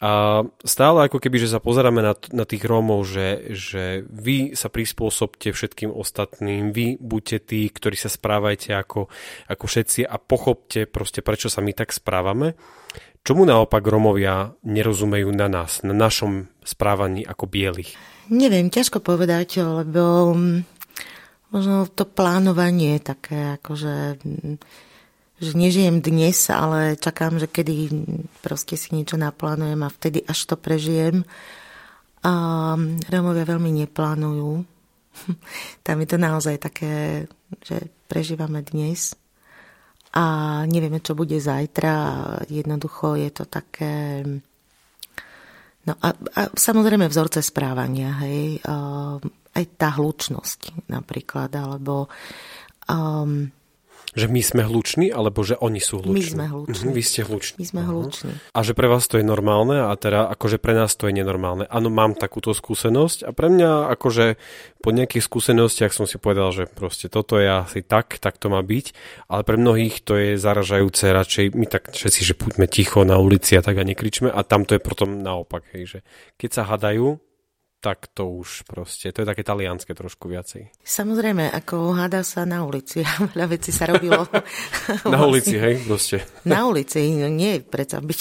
A 0.00 0.40
stále 0.64 1.12
ako 1.12 1.20
keby, 1.20 1.44
že 1.44 1.52
sa 1.52 1.60
pozeráme 1.60 2.00
na, 2.00 2.16
na 2.32 2.48
tých 2.48 2.64
Rómov, 2.64 3.04
že, 3.04 3.52
že 3.52 4.00
vy 4.08 4.56
sa 4.56 4.72
prispôsobte 4.72 5.52
všetkým 5.52 5.92
ostatným, 5.92 6.72
vy 6.72 6.96
buďte 6.96 7.52
tí, 7.52 7.68
ktorí 7.68 8.00
sa 8.00 8.08
správajte 8.08 8.72
ako, 8.80 9.12
ako 9.44 9.64
všetci 9.68 10.08
a 10.08 10.16
pochopte 10.16 10.88
proste, 10.88 11.20
prečo 11.20 11.52
sa 11.52 11.60
my 11.60 11.76
tak 11.76 11.92
správame. 11.92 12.56
Čomu 13.20 13.44
naopak 13.44 13.84
Rómovia 13.84 14.56
nerozumejú 14.64 15.28
na 15.36 15.52
nás, 15.52 15.84
na 15.84 15.92
našom 15.92 16.48
správaní 16.64 17.20
ako 17.20 17.44
bielých? 17.44 17.92
Neviem, 18.30 18.70
ťažko 18.70 19.02
povedať, 19.02 19.58
lebo 19.58 20.32
mm, 20.38 20.62
možno 21.50 21.90
to 21.90 22.06
plánovanie 22.06 22.96
je 22.96 23.02
také, 23.02 23.40
akože 23.58 24.22
mm, 24.22 24.56
že 25.40 25.56
nežijem 25.56 26.04
dnes, 26.04 26.36
ale 26.52 27.00
čakám, 27.00 27.40
že 27.40 27.48
kedy 27.48 27.88
proste 28.44 28.76
si 28.76 28.92
niečo 28.92 29.16
naplánujem 29.16 29.80
a 29.80 29.88
vtedy 29.88 30.20
až 30.28 30.52
to 30.52 30.56
prežijem. 30.60 31.24
A 32.20 32.32
Rómovia 33.08 33.48
veľmi 33.48 33.72
neplánujú. 33.82 34.62
Tam 35.86 35.96
je 35.96 36.06
to 36.06 36.18
naozaj 36.20 36.60
také, 36.60 37.24
že 37.64 37.88
prežívame 38.04 38.60
dnes 38.60 39.16
a 40.12 40.24
nevieme, 40.68 41.00
čo 41.00 41.16
bude 41.16 41.40
zajtra. 41.40 41.94
Jednoducho 42.46 43.16
je 43.16 43.30
to 43.32 43.44
také... 43.48 44.22
No 45.80 45.96
a, 45.96 46.08
a 46.12 46.42
samozrejme 46.52 47.08
vzorce 47.08 47.40
správania, 47.40 48.20
hej, 48.24 48.60
a, 48.64 49.16
aj 49.56 49.64
tá 49.80 49.96
hlučnosť 49.96 50.90
napríklad, 50.92 51.50
alebo 51.56 52.06
um, 52.86 53.48
že 54.10 54.26
my 54.26 54.42
sme 54.42 54.62
hluční, 54.66 55.14
alebo 55.14 55.46
že 55.46 55.54
oni 55.54 55.78
sú 55.78 56.02
hluční? 56.02 56.34
My 56.34 56.34
sme 56.34 56.46
hluční. 56.50 56.86
Mhm, 56.90 56.94
vy 56.94 57.02
ste 57.02 57.20
hluční. 57.22 57.56
My 57.62 57.66
sme 57.66 57.82
hluční. 57.86 58.32
A 58.50 58.58
že 58.66 58.72
pre 58.74 58.90
vás 58.90 59.06
to 59.06 59.22
je 59.22 59.24
normálne 59.24 59.86
a 59.86 59.92
teda 59.94 60.26
akože 60.34 60.58
pre 60.58 60.74
nás 60.74 60.98
to 60.98 61.06
je 61.06 61.14
nenormálne. 61.14 61.70
Áno, 61.70 61.88
mám 61.94 62.18
takúto 62.18 62.50
skúsenosť 62.50 63.26
a 63.26 63.30
pre 63.30 63.46
mňa 63.46 63.94
akože 63.94 64.34
po 64.82 64.90
nejakých 64.90 65.22
skúsenostiach 65.22 65.94
som 65.94 66.10
si 66.10 66.18
povedal, 66.18 66.50
že 66.50 66.66
proste 66.66 67.06
toto 67.06 67.38
je 67.38 67.46
asi 67.46 67.86
tak, 67.86 68.18
tak 68.18 68.40
to 68.40 68.50
má 68.50 68.58
byť, 68.64 68.86
ale 69.30 69.42
pre 69.46 69.54
mnohých 69.60 70.02
to 70.02 70.18
je 70.18 70.30
zaražajúce 70.40 71.06
radšej, 71.06 71.54
my 71.54 71.66
tak 71.70 71.94
všetci, 71.94 72.20
že 72.26 72.34
buďme 72.34 72.66
ticho 72.66 73.06
na 73.06 73.20
ulici 73.20 73.54
a 73.54 73.62
tak 73.62 73.78
a 73.78 73.86
nekričme 73.86 74.26
a 74.26 74.40
tam 74.42 74.66
to 74.66 74.74
je 74.74 74.82
potom 74.82 75.22
naopak, 75.22 75.70
hej, 75.76 75.84
že 75.86 75.98
keď 76.34 76.50
sa 76.50 76.62
hadajú, 76.66 77.20
tak 77.80 78.12
to 78.12 78.28
už 78.28 78.68
proste, 78.68 79.08
to 79.08 79.24
je 79.24 79.28
také 79.28 79.40
talianské 79.40 79.96
trošku 79.96 80.28
viacej. 80.28 80.68
Samozrejme, 80.84 81.48
ako 81.48 81.96
hádá 81.96 82.20
sa 82.20 82.44
na 82.44 82.60
ulici. 82.60 83.00
Veľa 83.32 83.46
vecí 83.48 83.72
sa 83.72 83.88
robilo. 83.88 84.28
na 85.08 85.16
vlastne. 85.16 85.24
ulici, 85.24 85.54
hej, 85.56 85.74
proste. 85.88 86.16
Na 86.44 86.68
ulici, 86.68 87.00
no 87.16 87.32
nie 87.32 87.64
predsa 87.64 88.04
byť. 88.04 88.20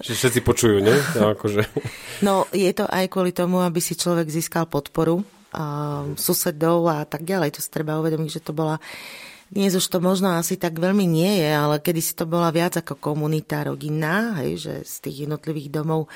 Že 0.00 0.12
všetci 0.16 0.40
počujú, 0.40 0.80
nie? 0.80 0.96
No, 1.20 1.36
akože. 1.36 1.62
no, 2.24 2.48
je 2.50 2.72
to 2.72 2.88
aj 2.88 3.12
kvôli 3.12 3.36
tomu, 3.36 3.60
aby 3.60 3.78
si 3.78 3.92
človek 3.92 4.32
získal 4.32 4.64
podporu 4.64 5.20
a 5.52 5.64
susedov 6.16 6.88
a 6.88 7.04
tak 7.04 7.28
ďalej. 7.28 7.54
To 7.56 7.60
si 7.60 7.68
treba 7.68 8.00
uvedomiť, 8.00 8.40
že 8.40 8.44
to 8.44 8.56
bola 8.56 8.80
dnes 9.46 9.78
už 9.78 9.86
to 9.86 10.02
možno 10.02 10.34
asi 10.34 10.58
tak 10.58 10.74
veľmi 10.74 11.06
nie 11.06 11.38
je, 11.38 11.50
ale 11.54 11.78
kedy 11.78 12.00
si 12.02 12.18
to 12.18 12.26
bola 12.26 12.50
viac 12.50 12.82
ako 12.82 12.98
komunita 12.98 13.62
rodinná, 13.62 14.42
hej, 14.42 14.58
že 14.58 14.74
z 14.82 14.94
tých 15.06 15.16
jednotlivých 15.26 15.70
domov 15.70 16.10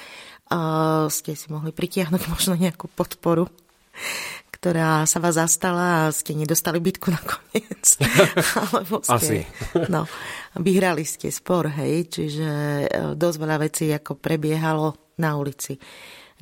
ste 1.06 1.38
si 1.38 1.46
mohli 1.48 1.70
pritiahnuť 1.70 2.22
možno 2.34 2.58
nejakú 2.58 2.90
podporu, 2.90 3.46
ktorá 4.50 5.08
sa 5.08 5.22
vás 5.22 5.40
zastala 5.40 6.04
a 6.04 6.12
ste 6.12 6.36
nedostali 6.36 6.82
bytku 6.82 7.08
nakoniec. 7.08 7.96
Alebo 8.60 9.00
ste, 9.00 9.14
Asi. 9.14 9.38
no, 9.88 10.04
vyhrali 10.58 11.06
ste 11.06 11.32
spor, 11.32 11.70
hej, 11.70 12.12
čiže 12.12 12.50
e, 12.84 12.86
dosť 13.16 13.36
veľa 13.40 13.56
vecí 13.62 13.88
ako 13.88 14.20
prebiehalo 14.20 15.16
na 15.22 15.38
ulici. 15.40 15.80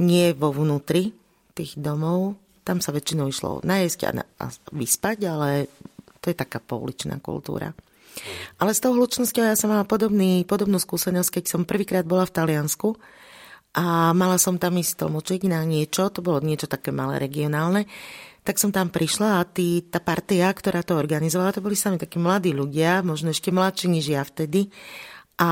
Nie 0.02 0.34
vo 0.34 0.50
vnútri 0.50 1.14
tých 1.54 1.78
domov, 1.78 2.38
tam 2.66 2.82
sa 2.82 2.90
väčšinou 2.90 3.30
išlo 3.30 3.62
najesť 3.62 4.00
a, 4.08 4.10
na, 4.18 4.24
a 4.42 4.46
vyspať, 4.74 5.18
ale 5.30 5.48
to 6.18 6.30
je 6.30 6.36
taká 6.36 6.58
pouličná 6.58 7.22
kultúra. 7.22 7.70
Ale 8.58 8.74
s 8.74 8.82
tou 8.82 8.98
hlučnosťou 8.98 9.46
ja 9.46 9.54
som 9.54 9.70
mala 9.70 9.86
podobný, 9.86 10.42
podobnú 10.42 10.82
skúsenosť, 10.82 11.38
keď 11.38 11.44
som 11.46 11.62
prvýkrát 11.62 12.02
bola 12.02 12.26
v 12.26 12.34
Taliansku 12.34 12.98
a 13.76 14.16
mala 14.16 14.40
som 14.40 14.56
tam 14.56 14.80
ísť 14.80 15.04
tlmočiť 15.04 15.44
na 15.50 15.64
niečo, 15.66 16.08
to 16.08 16.24
bolo 16.24 16.40
niečo 16.40 16.70
také 16.70 16.88
malé 16.88 17.20
regionálne, 17.20 17.84
tak 18.46 18.56
som 18.56 18.72
tam 18.72 18.88
prišla 18.88 19.44
a 19.44 19.48
tí, 19.48 19.84
tá 19.84 20.00
partia, 20.00 20.48
ktorá 20.48 20.80
to 20.80 20.96
organizovala, 20.96 21.52
to 21.52 21.60
boli 21.60 21.76
sami 21.76 22.00
takí 22.00 22.16
mladí 22.16 22.56
ľudia, 22.56 23.04
možno 23.04 23.28
ešte 23.28 23.52
mladší 23.52 23.92
než 23.92 24.08
ja 24.08 24.24
vtedy. 24.24 24.72
A 25.36 25.50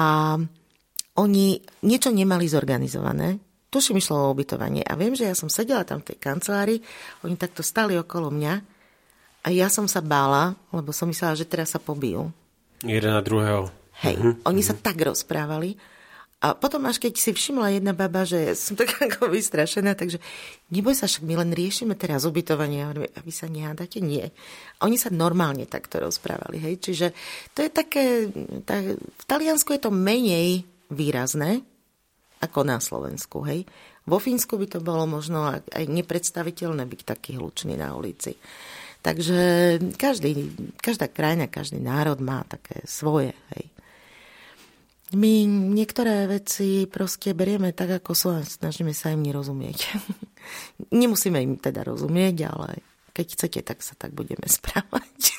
oni 1.20 1.46
niečo 1.84 2.08
nemali 2.08 2.48
zorganizované, 2.48 3.36
tuším 3.68 4.00
išlo 4.00 4.16
o 4.16 4.32
ubytovanie. 4.32 4.80
A 4.80 4.96
viem, 4.96 5.12
že 5.12 5.28
ja 5.28 5.36
som 5.36 5.52
sedela 5.52 5.84
tam 5.84 6.00
v 6.00 6.12
tej 6.12 6.18
kancelárii, 6.24 6.80
oni 7.20 7.36
takto 7.36 7.60
stali 7.60 8.00
okolo 8.00 8.32
mňa 8.32 8.54
a 9.44 9.48
ja 9.52 9.68
som 9.68 9.84
sa 9.84 10.00
bála, 10.00 10.56
lebo 10.72 10.88
som 10.90 11.12
myslela, 11.12 11.36
že 11.36 11.44
teraz 11.44 11.76
sa 11.76 11.80
pobijú. 11.80 12.32
Jeden 12.80 13.12
na 13.12 13.20
druhého. 13.20 13.68
Hej, 14.04 14.16
uh-huh. 14.16 14.34
oni 14.44 14.60
sa 14.64 14.72
tak 14.72 15.00
rozprávali. 15.00 15.76
A 16.36 16.52
potom 16.52 16.84
až 16.84 17.00
keď 17.00 17.16
si 17.16 17.32
všimla 17.32 17.80
jedna 17.80 17.96
baba, 17.96 18.28
že 18.28 18.52
som 18.52 18.76
tak 18.76 18.92
ako 19.08 19.32
vystrašená, 19.32 19.96
takže 19.96 20.20
neboj 20.68 20.92
sa, 20.92 21.08
však 21.08 21.24
my 21.24 21.34
len 21.40 21.50
riešime 21.56 21.96
teraz 21.96 22.28
ubytovanie. 22.28 22.84
A 22.84 22.92
vy 23.24 23.32
sa 23.32 23.48
nehádate? 23.48 24.04
Nie. 24.04 24.30
A 24.78 24.84
oni 24.84 25.00
sa 25.00 25.08
normálne 25.08 25.64
takto 25.64 25.96
rozprávali. 25.96 26.60
Hej? 26.60 26.74
Čiže 26.84 27.06
to 27.56 27.64
je 27.64 27.70
také, 27.72 28.04
tak, 28.68 29.00
v 29.00 29.24
Taliansku 29.24 29.72
je 29.72 29.80
to 29.80 29.92
menej 29.94 30.68
výrazné 30.92 31.64
ako 32.44 32.68
na 32.68 32.84
Slovensku. 32.84 33.40
Hej? 33.48 33.64
Vo 34.04 34.20
Fínsku 34.20 34.60
by 34.60 34.76
to 34.76 34.78
bolo 34.84 35.08
možno 35.08 35.50
aj 35.50 35.84
nepredstaviteľné 35.88 36.84
byť 36.84 37.00
taký 37.02 37.40
hlučný 37.40 37.74
na 37.74 37.96
ulici. 37.96 38.36
Takže 39.00 39.38
každý, 39.96 40.52
každá 40.78 41.06
krajina, 41.08 41.46
každý 41.46 41.78
národ 41.78 42.18
má 42.20 42.44
také 42.44 42.82
svoje. 42.86 43.34
Hej. 43.56 43.75
My 45.14 45.46
niektoré 45.46 46.26
veci 46.26 46.90
proste 46.90 47.30
berieme 47.30 47.70
tak, 47.70 48.02
ako 48.02 48.10
sú 48.10 48.26
a 48.34 48.42
snažíme 48.42 48.90
sa 48.90 49.14
im 49.14 49.22
nerozumieť. 49.22 49.78
Nemusíme 51.00 51.38
im 51.38 51.54
teda 51.62 51.86
rozumieť, 51.86 52.36
ale 52.50 52.82
keď 53.14 53.26
chcete, 53.38 53.60
tak 53.62 53.86
sa 53.86 53.94
tak 53.94 54.10
budeme 54.10 54.50
správať. 54.50 55.38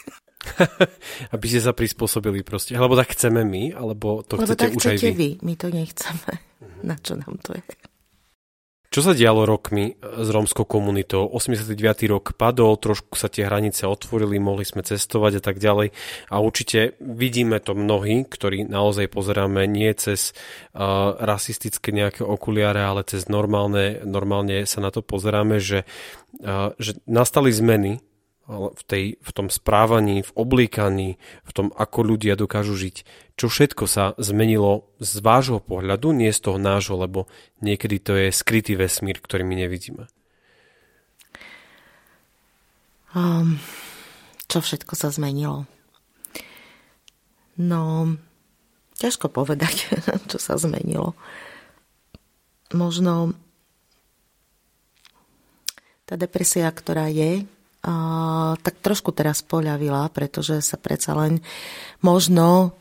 Aby 1.36 1.46
ste 1.52 1.60
sa 1.60 1.76
prispôsobili 1.76 2.48
proste. 2.48 2.80
Alebo 2.80 2.96
tak 2.96 3.12
chceme 3.12 3.44
my, 3.44 3.76
alebo 3.76 4.24
to 4.24 4.40
Lebo 4.40 4.56
chcete 4.56 4.64
tak 4.64 4.72
už 4.72 4.86
aj 4.88 4.98
vy. 5.04 5.12
vy. 5.12 5.30
My 5.44 5.54
to 5.60 5.68
nechceme. 5.68 6.32
Na 6.88 6.96
čo 6.96 7.20
nám 7.20 7.36
to 7.44 7.52
je? 7.52 7.64
Čo 8.98 9.06
sa 9.06 9.14
dialo 9.14 9.46
rokmi 9.46 9.94
s 10.02 10.26
rómskou 10.34 10.66
komunitou? 10.66 11.30
89. 11.30 11.78
rok 12.10 12.34
padol, 12.34 12.82
trošku 12.82 13.14
sa 13.14 13.30
tie 13.30 13.46
hranice 13.46 13.86
otvorili, 13.86 14.42
mohli 14.42 14.66
sme 14.66 14.82
cestovať 14.82 15.38
a 15.38 15.42
tak 15.46 15.62
ďalej. 15.62 15.94
A 16.34 16.42
určite 16.42 16.98
vidíme 16.98 17.62
to 17.62 17.78
mnohí, 17.78 18.26
ktorí 18.26 18.66
naozaj 18.66 19.14
pozeráme 19.14 19.70
nie 19.70 19.94
cez 19.94 20.34
uh, 20.74 21.14
rasistické 21.14 21.94
nejaké 21.94 22.26
okuliare, 22.26 22.82
ale 22.82 23.06
cez 23.06 23.30
normálne, 23.30 24.02
normálne 24.02 24.66
sa 24.66 24.82
na 24.82 24.90
to 24.90 25.06
pozeráme, 25.06 25.62
že, 25.62 25.86
uh, 26.42 26.74
že 26.82 26.98
nastali 27.06 27.54
zmeny 27.54 28.02
v, 28.48 28.82
tej, 28.88 29.04
v 29.20 29.32
tom 29.36 29.52
správaní, 29.52 30.24
v 30.24 30.32
oblíkaní, 30.32 31.20
v 31.44 31.52
tom, 31.52 31.68
ako 31.76 32.16
ľudia 32.16 32.40
dokážu 32.40 32.80
žiť. 32.80 33.04
Čo 33.36 33.52
všetko 33.52 33.84
sa 33.92 34.16
zmenilo 34.16 34.88
z 35.04 35.20
vášho 35.20 35.60
pohľadu, 35.60 36.16
nie 36.16 36.32
z 36.32 36.40
toho 36.40 36.56
nášho, 36.56 36.96
lebo 36.96 37.28
niekedy 37.60 38.00
to 38.00 38.16
je 38.16 38.32
skrytý 38.32 38.80
vesmír, 38.80 39.20
ktorý 39.20 39.44
my 39.44 39.56
nevidíme. 39.68 40.08
Um, 43.12 43.60
čo 44.48 44.64
všetko 44.64 44.96
sa 44.96 45.12
zmenilo? 45.12 45.68
No, 47.60 48.16
ťažko 48.96 49.28
povedať, 49.28 49.92
čo 50.32 50.40
sa 50.40 50.56
zmenilo. 50.56 51.20
Možno 52.72 53.36
tá 56.08 56.16
depresia, 56.16 56.72
ktorá 56.72 57.12
je, 57.12 57.44
tak 58.60 58.74
trošku 58.84 59.16
teraz 59.16 59.40
poľavila, 59.46 60.12
pretože 60.12 60.60
sa 60.60 60.76
predsa 60.76 61.16
len 61.16 61.40
možno 62.04 62.76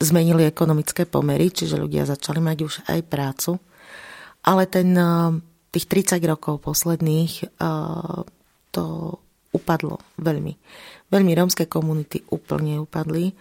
zmenili 0.00 0.48
ekonomické 0.48 1.04
pomery, 1.04 1.52
čiže 1.52 1.76
ľudia 1.76 2.08
začali 2.08 2.40
mať 2.40 2.58
už 2.64 2.74
aj 2.88 3.00
prácu. 3.04 3.60
Ale 4.46 4.64
ten, 4.70 4.96
tých 5.74 5.86
30 5.90 6.22
rokov 6.24 6.64
posledných 6.64 7.60
to 8.72 8.84
upadlo 9.56 9.96
veľmi. 10.20 10.52
Veľmi 11.08 11.32
rómske 11.32 11.64
komunity 11.64 12.20
úplne 12.28 12.82
upadli, 12.84 13.32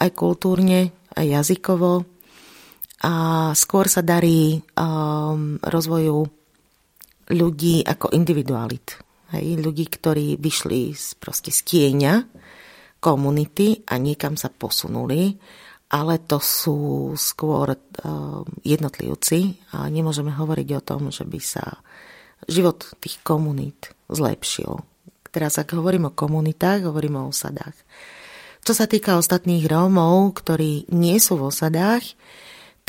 aj 0.00 0.10
kultúrne, 0.16 0.88
aj 1.12 1.26
jazykovo. 1.28 2.08
A 2.98 3.12
skôr 3.54 3.86
sa 3.86 4.02
darí 4.02 4.58
um, 4.58 5.60
rozvoju 5.62 6.37
ľudí 7.32 7.84
ako 7.84 8.12
individualit. 8.16 8.96
Hej, 9.36 9.60
ľudí, 9.60 9.84
ktorí 9.92 10.40
vyšli 10.40 10.96
z, 10.96 11.20
proste 11.20 11.52
z 11.52 11.60
tieňa 11.68 12.14
komunity 12.98 13.84
a 13.84 14.00
niekam 14.00 14.40
sa 14.40 14.48
posunuli, 14.48 15.36
ale 15.92 16.20
to 16.24 16.40
sú 16.40 17.12
skôr 17.16 17.72
uh, 17.72 17.78
jednotlivci 18.64 19.56
a 19.76 19.88
nemôžeme 19.88 20.32
hovoriť 20.32 20.68
o 20.76 20.84
tom, 20.84 21.08
že 21.12 21.24
by 21.28 21.40
sa 21.40 21.80
život 22.48 22.88
tých 23.00 23.20
komunít 23.24 23.92
zlepšil. 24.08 24.80
Teraz, 25.28 25.60
ak 25.60 25.76
hovorím 25.76 26.08
o 26.08 26.16
komunitách, 26.16 26.88
hovorím 26.88 27.20
o 27.20 27.28
osadách. 27.28 27.76
Čo 28.64 28.72
sa 28.72 28.88
týka 28.88 29.20
ostatných 29.20 29.68
Rómov, 29.68 30.36
ktorí 30.40 30.88
nie 30.92 31.16
sú 31.20 31.40
v 31.40 31.52
osadách, 31.52 32.04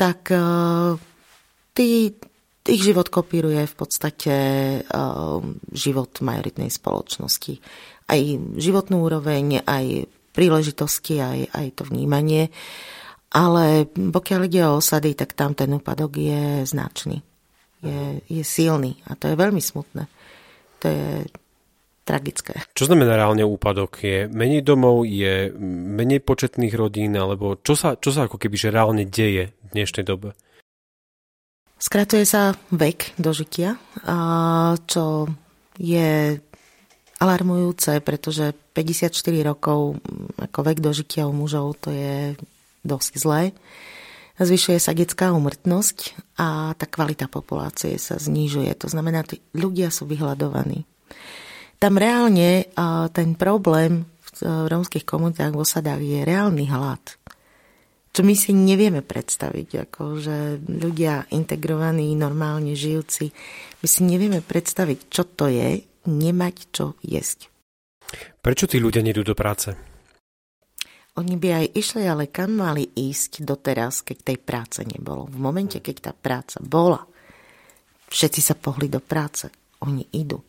tak 0.00 0.32
uh, 0.32 0.96
tí, 1.76 2.16
ich 2.68 2.82
život 2.84 3.08
kopíruje 3.08 3.64
v 3.64 3.74
podstate 3.74 4.34
uh, 4.84 5.40
život 5.72 6.12
majoritnej 6.20 6.68
spoločnosti. 6.68 7.54
Aj 8.10 8.20
životnú 8.58 9.06
úroveň, 9.06 9.64
aj 9.64 10.10
príležitosti, 10.34 11.20
aj, 11.20 11.40
aj 11.56 11.66
to 11.80 11.82
vnímanie. 11.88 12.52
Ale 13.30 13.86
pokiaľ 13.94 14.40
ide 14.50 14.66
o 14.66 14.82
osady, 14.82 15.14
tak 15.14 15.38
tam 15.38 15.54
ten 15.54 15.70
úpadok 15.70 16.18
je 16.18 16.66
značný. 16.66 17.22
Je, 17.80 18.20
je 18.28 18.44
silný 18.44 19.00
a 19.08 19.16
to 19.16 19.30
je 19.30 19.40
veľmi 19.40 19.62
smutné. 19.62 20.04
To 20.82 20.86
je 20.90 21.24
tragické. 22.04 22.58
Čo 22.74 22.90
znamená 22.90 23.14
reálne 23.14 23.46
úpadok? 23.46 24.02
Je 24.02 24.26
menej 24.26 24.66
domov, 24.66 25.06
je 25.06 25.54
menej 25.94 26.20
početných 26.26 26.74
rodín, 26.74 27.14
alebo 27.14 27.54
čo 27.62 27.78
sa, 27.78 27.94
čo 27.94 28.10
sa 28.10 28.26
ako 28.26 28.36
keby 28.36 28.56
že 28.58 28.74
reálne 28.74 29.06
deje 29.06 29.54
v 29.54 29.68
dnešnej 29.72 30.02
dobe? 30.02 30.34
Skratuje 31.80 32.28
sa 32.28 32.52
vek 32.76 33.16
dožitia, 33.16 33.80
čo 34.84 35.24
je 35.80 36.36
alarmujúce, 37.16 38.04
pretože 38.04 38.52
54 38.76 39.16
rokov 39.40 39.96
ako 40.36 40.60
vek 40.60 40.78
dožitia 40.84 41.24
u 41.24 41.32
mužov 41.32 41.80
to 41.80 41.88
je 41.88 42.36
dosť 42.84 43.12
zlé. 43.16 43.56
Zvyšuje 44.36 44.76
sa 44.76 44.92
detská 44.92 45.32
umrtnosť 45.32 46.16
a 46.36 46.76
tá 46.76 46.84
kvalita 46.84 47.32
populácie 47.32 47.96
sa 47.96 48.20
znižuje. 48.20 48.72
To 48.84 48.88
znamená, 48.88 49.24
tí 49.24 49.40
ľudia 49.56 49.88
sú 49.88 50.04
vyhľadovaní. 50.04 50.84
Tam 51.80 51.96
reálne 51.96 52.68
ten 53.16 53.40
problém 53.40 54.04
v 54.40 54.68
rómskych 54.68 55.08
komunitách 55.08 55.56
v 55.56 55.60
osadách 55.64 56.00
je 56.04 56.28
reálny 56.28 56.68
hlad 56.68 57.00
čo 58.10 58.26
my 58.26 58.34
si 58.34 58.50
nevieme 58.50 59.06
predstaviť, 59.06 59.86
ako 59.86 60.02
že 60.18 60.58
ľudia 60.66 61.30
integrovaní, 61.30 62.10
normálne 62.18 62.74
žijúci, 62.74 63.30
my 63.80 63.86
si 63.86 64.00
nevieme 64.02 64.42
predstaviť, 64.42 64.98
čo 65.06 65.22
to 65.22 65.46
je 65.46 65.86
nemať 66.10 66.56
čo 66.74 66.98
jesť. 67.06 67.46
Prečo 68.42 68.66
tí 68.66 68.82
ľudia 68.82 69.06
nedú 69.06 69.22
do 69.22 69.38
práce? 69.38 69.70
Oni 71.14 71.38
by 71.38 71.48
aj 71.62 71.66
išli, 71.78 72.02
ale 72.06 72.30
kam 72.30 72.58
mali 72.58 72.86
ísť 72.86 73.46
doteraz, 73.46 74.02
keď 74.02 74.34
tej 74.34 74.38
práce 74.42 74.80
nebolo. 74.82 75.30
V 75.30 75.38
momente, 75.38 75.78
keď 75.78 76.10
tá 76.10 76.12
práca 76.14 76.58
bola, 76.58 77.06
všetci 78.10 78.40
sa 78.42 78.58
pohli 78.58 78.90
do 78.90 78.98
práce. 78.98 79.50
Oni 79.86 80.06
idú. 80.14 80.42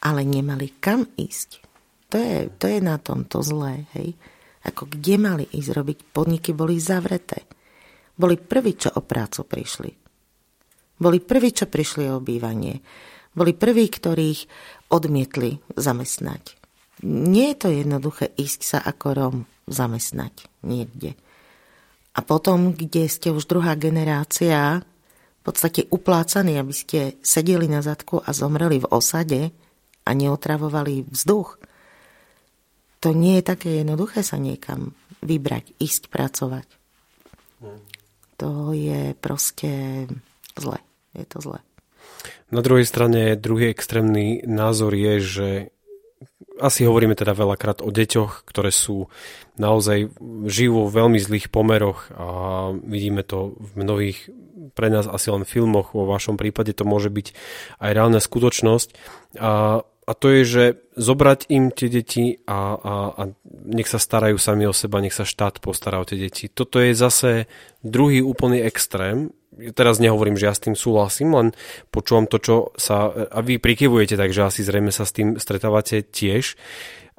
Ale 0.00 0.24
nemali 0.24 0.80
kam 0.80 1.04
ísť. 1.16 1.64
To 2.12 2.16
je, 2.16 2.36
to 2.58 2.66
je 2.68 2.80
na 2.80 2.96
tomto 2.96 3.40
zlé, 3.44 3.88
hej 3.96 4.16
ako 4.64 4.88
kde 4.92 5.14
mali 5.16 5.44
ísť 5.48 5.70
robiť. 5.72 5.98
Podniky 6.12 6.50
boli 6.52 6.76
zavreté. 6.76 7.48
Boli 8.16 8.36
prví, 8.36 8.76
čo 8.76 8.92
o 8.92 9.00
prácu 9.00 9.40
prišli. 9.48 9.90
Boli 11.00 11.18
prví, 11.24 11.50
čo 11.56 11.64
prišli 11.64 12.12
o 12.12 12.20
bývanie. 12.20 12.84
Boli 13.32 13.56
prví, 13.56 13.88
ktorých 13.88 14.40
odmietli 14.92 15.56
zamestnať. 15.72 16.60
Nie 17.08 17.56
je 17.56 17.60
to 17.64 17.68
jednoduché 17.72 18.28
ísť 18.36 18.60
sa 18.60 18.78
ako 18.84 19.06
Rom 19.16 19.36
zamestnať 19.64 20.50
niekde. 20.66 21.16
A 22.12 22.20
potom, 22.20 22.76
kde 22.76 23.08
ste 23.08 23.32
už 23.32 23.48
druhá 23.48 23.78
generácia 23.80 24.84
v 25.40 25.42
podstate 25.46 25.88
uplácaní, 25.88 26.60
aby 26.60 26.74
ste 26.76 27.00
sedeli 27.24 27.64
na 27.64 27.80
zadku 27.80 28.20
a 28.20 28.36
zomreli 28.36 28.82
v 28.84 28.90
osade 28.92 29.40
a 30.04 30.10
neotravovali 30.12 31.08
vzduch. 31.08 31.56
To 33.00 33.16
nie 33.16 33.40
je 33.40 33.44
také 33.44 33.80
jednoduché 33.80 34.20
sa 34.20 34.36
niekam 34.36 34.92
vybrať, 35.24 35.76
ísť 35.80 36.12
pracovať. 36.12 36.68
To 38.40 38.72
je 38.72 39.12
proste 39.20 40.04
zle. 40.56 40.78
Je 41.12 41.24
to 41.28 41.40
zle. 41.40 41.60
Na 42.48 42.60
druhej 42.64 42.88
strane 42.88 43.36
druhý 43.36 43.72
extrémny 43.72 44.42
názor 44.44 44.96
je, 44.96 45.14
že 45.20 45.48
asi 46.60 46.84
hovoríme 46.84 47.16
teda 47.16 47.32
veľakrát 47.32 47.80
o 47.80 47.88
deťoch, 47.88 48.44
ktoré 48.44 48.68
sú 48.68 49.08
naozaj 49.56 50.12
žijú 50.48 50.84
vo 50.84 50.92
veľmi 50.92 51.16
zlých 51.16 51.48
pomeroch 51.48 52.12
a 52.12 52.26
vidíme 52.76 53.24
to 53.24 53.56
v 53.56 53.70
mnohých 53.80 54.18
pre 54.70 54.86
nás 54.86 55.10
asi 55.10 55.34
len 55.34 55.42
filmoch, 55.42 55.92
vo 55.92 56.06
vašom 56.06 56.38
prípade 56.38 56.72
to 56.72 56.86
môže 56.86 57.10
byť 57.10 57.34
aj 57.82 57.90
reálna 57.90 58.22
skutočnosť. 58.22 58.88
A, 59.42 59.82
a 60.08 60.12
to 60.16 60.26
je, 60.32 60.42
že 60.42 60.64
zobrať 60.96 61.52
im 61.52 61.70
tie 61.70 61.88
deti 61.92 62.40
a, 62.48 62.74
a, 62.76 62.94
a 63.14 63.22
nech 63.68 63.86
sa 63.86 64.00
starajú 64.00 64.40
sami 64.40 64.66
o 64.66 64.74
seba, 64.74 64.98
nech 64.98 65.14
sa 65.14 65.28
štát 65.28 65.62
postará 65.62 66.00
o 66.00 66.08
tie 66.08 66.18
deti. 66.18 66.50
Toto 66.50 66.80
je 66.82 66.96
zase 66.96 67.46
druhý 67.84 68.24
úplný 68.24 68.64
extrém, 68.64 69.30
teraz 69.76 70.00
nehovorím, 70.00 70.40
že 70.40 70.48
ja 70.48 70.54
s 70.56 70.64
tým 70.64 70.76
súhlasím, 70.78 71.36
len 71.36 71.48
počúvam 71.92 72.24
to, 72.24 72.40
čo 72.40 72.56
sa, 72.80 73.12
a 73.12 73.38
vy 73.44 73.60
prikyvujete, 73.60 74.16
takže 74.16 74.46
asi 74.46 74.60
zrejme 74.64 74.90
sa 74.94 75.04
s 75.04 75.14
tým 75.14 75.36
stretávate 75.36 76.06
tiež. 76.06 76.56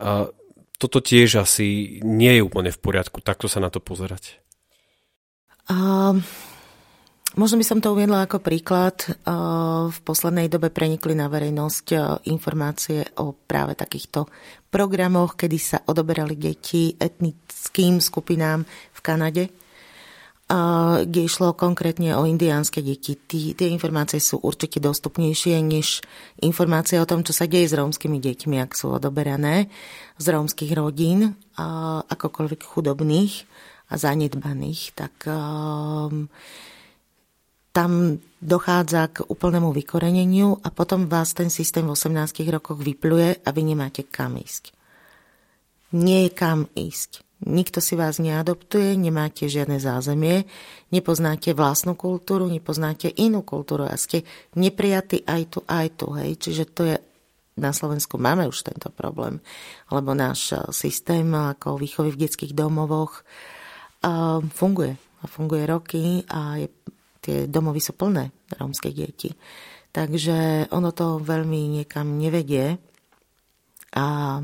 A 0.01 0.33
toto 0.81 0.97
tiež 0.97 1.45
asi 1.45 2.01
nie 2.01 2.41
je 2.41 2.41
úplne 2.41 2.73
v 2.73 2.81
poriadku, 2.81 3.21
takto 3.21 3.45
sa 3.45 3.61
na 3.61 3.69
to 3.69 3.77
pozerať. 3.77 4.41
Um, 5.69 6.25
možno 7.35 7.59
by 7.59 7.65
som 7.65 7.79
to 7.79 7.93
uviedla 7.93 8.25
ako 8.25 8.43
príklad. 8.43 8.97
Uh, 9.23 9.91
v 9.91 9.99
poslednej 10.03 10.47
dobe 10.51 10.71
prenikli 10.71 11.13
na 11.13 11.31
verejnosť 11.31 11.87
uh, 11.93 12.01
informácie 12.27 13.07
o 13.19 13.33
práve 13.33 13.75
takýchto 13.75 14.27
programoch, 14.71 15.35
kedy 15.35 15.57
sa 15.59 15.77
odoberali 15.83 16.39
deti 16.39 16.95
etnickým 16.95 17.99
skupinám 17.99 18.63
v 18.67 18.99
Kanade 19.03 19.43
kde 21.01 21.21
išlo 21.23 21.55
konkrétne 21.55 22.19
o 22.19 22.27
indiánske 22.27 22.83
deti. 22.83 23.15
Tie 23.55 23.67
informácie 23.71 24.19
sú 24.19 24.43
určite 24.43 24.83
dostupnejšie 24.83 25.63
než 25.63 26.03
informácie 26.43 26.99
o 26.99 27.07
tom, 27.07 27.23
čo 27.23 27.31
sa 27.31 27.47
deje 27.47 27.71
s 27.71 27.77
rómskymi 27.77 28.19
deťmi, 28.19 28.59
ak 28.59 28.75
sú 28.75 28.99
odoberané 28.99 29.71
z 30.19 30.25
rómskych 30.27 30.75
rodín, 30.75 31.39
akokoľvek 32.11 32.61
chudobných 32.67 33.47
a 33.91 33.95
zanedbaných, 33.95 34.81
tak 34.95 35.13
um, 35.27 36.27
tam 37.71 38.19
dochádza 38.43 39.07
k 39.07 39.23
úplnému 39.27 39.71
vykoreneniu 39.71 40.59
a 40.63 40.67
potom 40.71 41.07
vás 41.07 41.31
ten 41.31 41.47
systém 41.47 41.87
v 41.87 41.95
18 41.95 42.43
rokoch 42.51 42.79
vypluje 42.79 43.43
a 43.43 43.49
vy 43.51 43.61
nemáte 43.63 44.03
kam 44.07 44.35
ísť. 44.35 44.75
Nie 45.91 46.27
je 46.27 46.31
kam 46.31 46.67
ísť 46.75 47.31
Nikto 47.41 47.81
si 47.81 47.97
vás 47.97 48.21
neadoptuje, 48.21 48.93
nemáte 48.93 49.49
žiadne 49.49 49.81
zázemie, 49.81 50.45
nepoznáte 50.93 51.57
vlastnú 51.57 51.97
kultúru, 51.97 52.45
nepoznáte 52.45 53.09
inú 53.09 53.41
kultúru 53.41 53.89
a 53.89 53.97
ste 53.97 54.21
neprijatí 54.53 55.25
aj 55.25 55.41
tu, 55.49 55.59
aj 55.65 55.87
tu. 55.97 56.13
Hej. 56.13 56.37
Čiže 56.37 56.63
to 56.69 56.81
je 56.85 56.95
na 57.57 57.73
Slovensku 57.73 58.21
máme 58.21 58.45
už 58.45 58.61
tento 58.61 58.93
problém, 58.93 59.41
lebo 59.89 60.13
náš 60.13 60.53
eh, 60.53 60.61
systém 60.69 61.25
ako 61.33 61.81
výchovy 61.81 62.13
v 62.13 62.21
detských 62.29 62.53
domovoch 62.53 63.25
uh, 64.05 64.39
funguje. 64.53 64.95
A 65.21 65.25
funguje 65.29 65.63
roky 65.69 66.25
a 66.29 66.61
je, 66.61 66.69
tie 67.21 67.45
domovy 67.45 67.79
sú 67.79 67.93
plné 67.93 68.33
rómskej 68.57 68.93
deti. 68.97 69.29
Takže 69.91 70.67
ono 70.71 70.89
to 70.95 71.21
veľmi 71.21 71.79
niekam 71.79 72.17
nevedie 72.17 72.79
a 73.93 74.39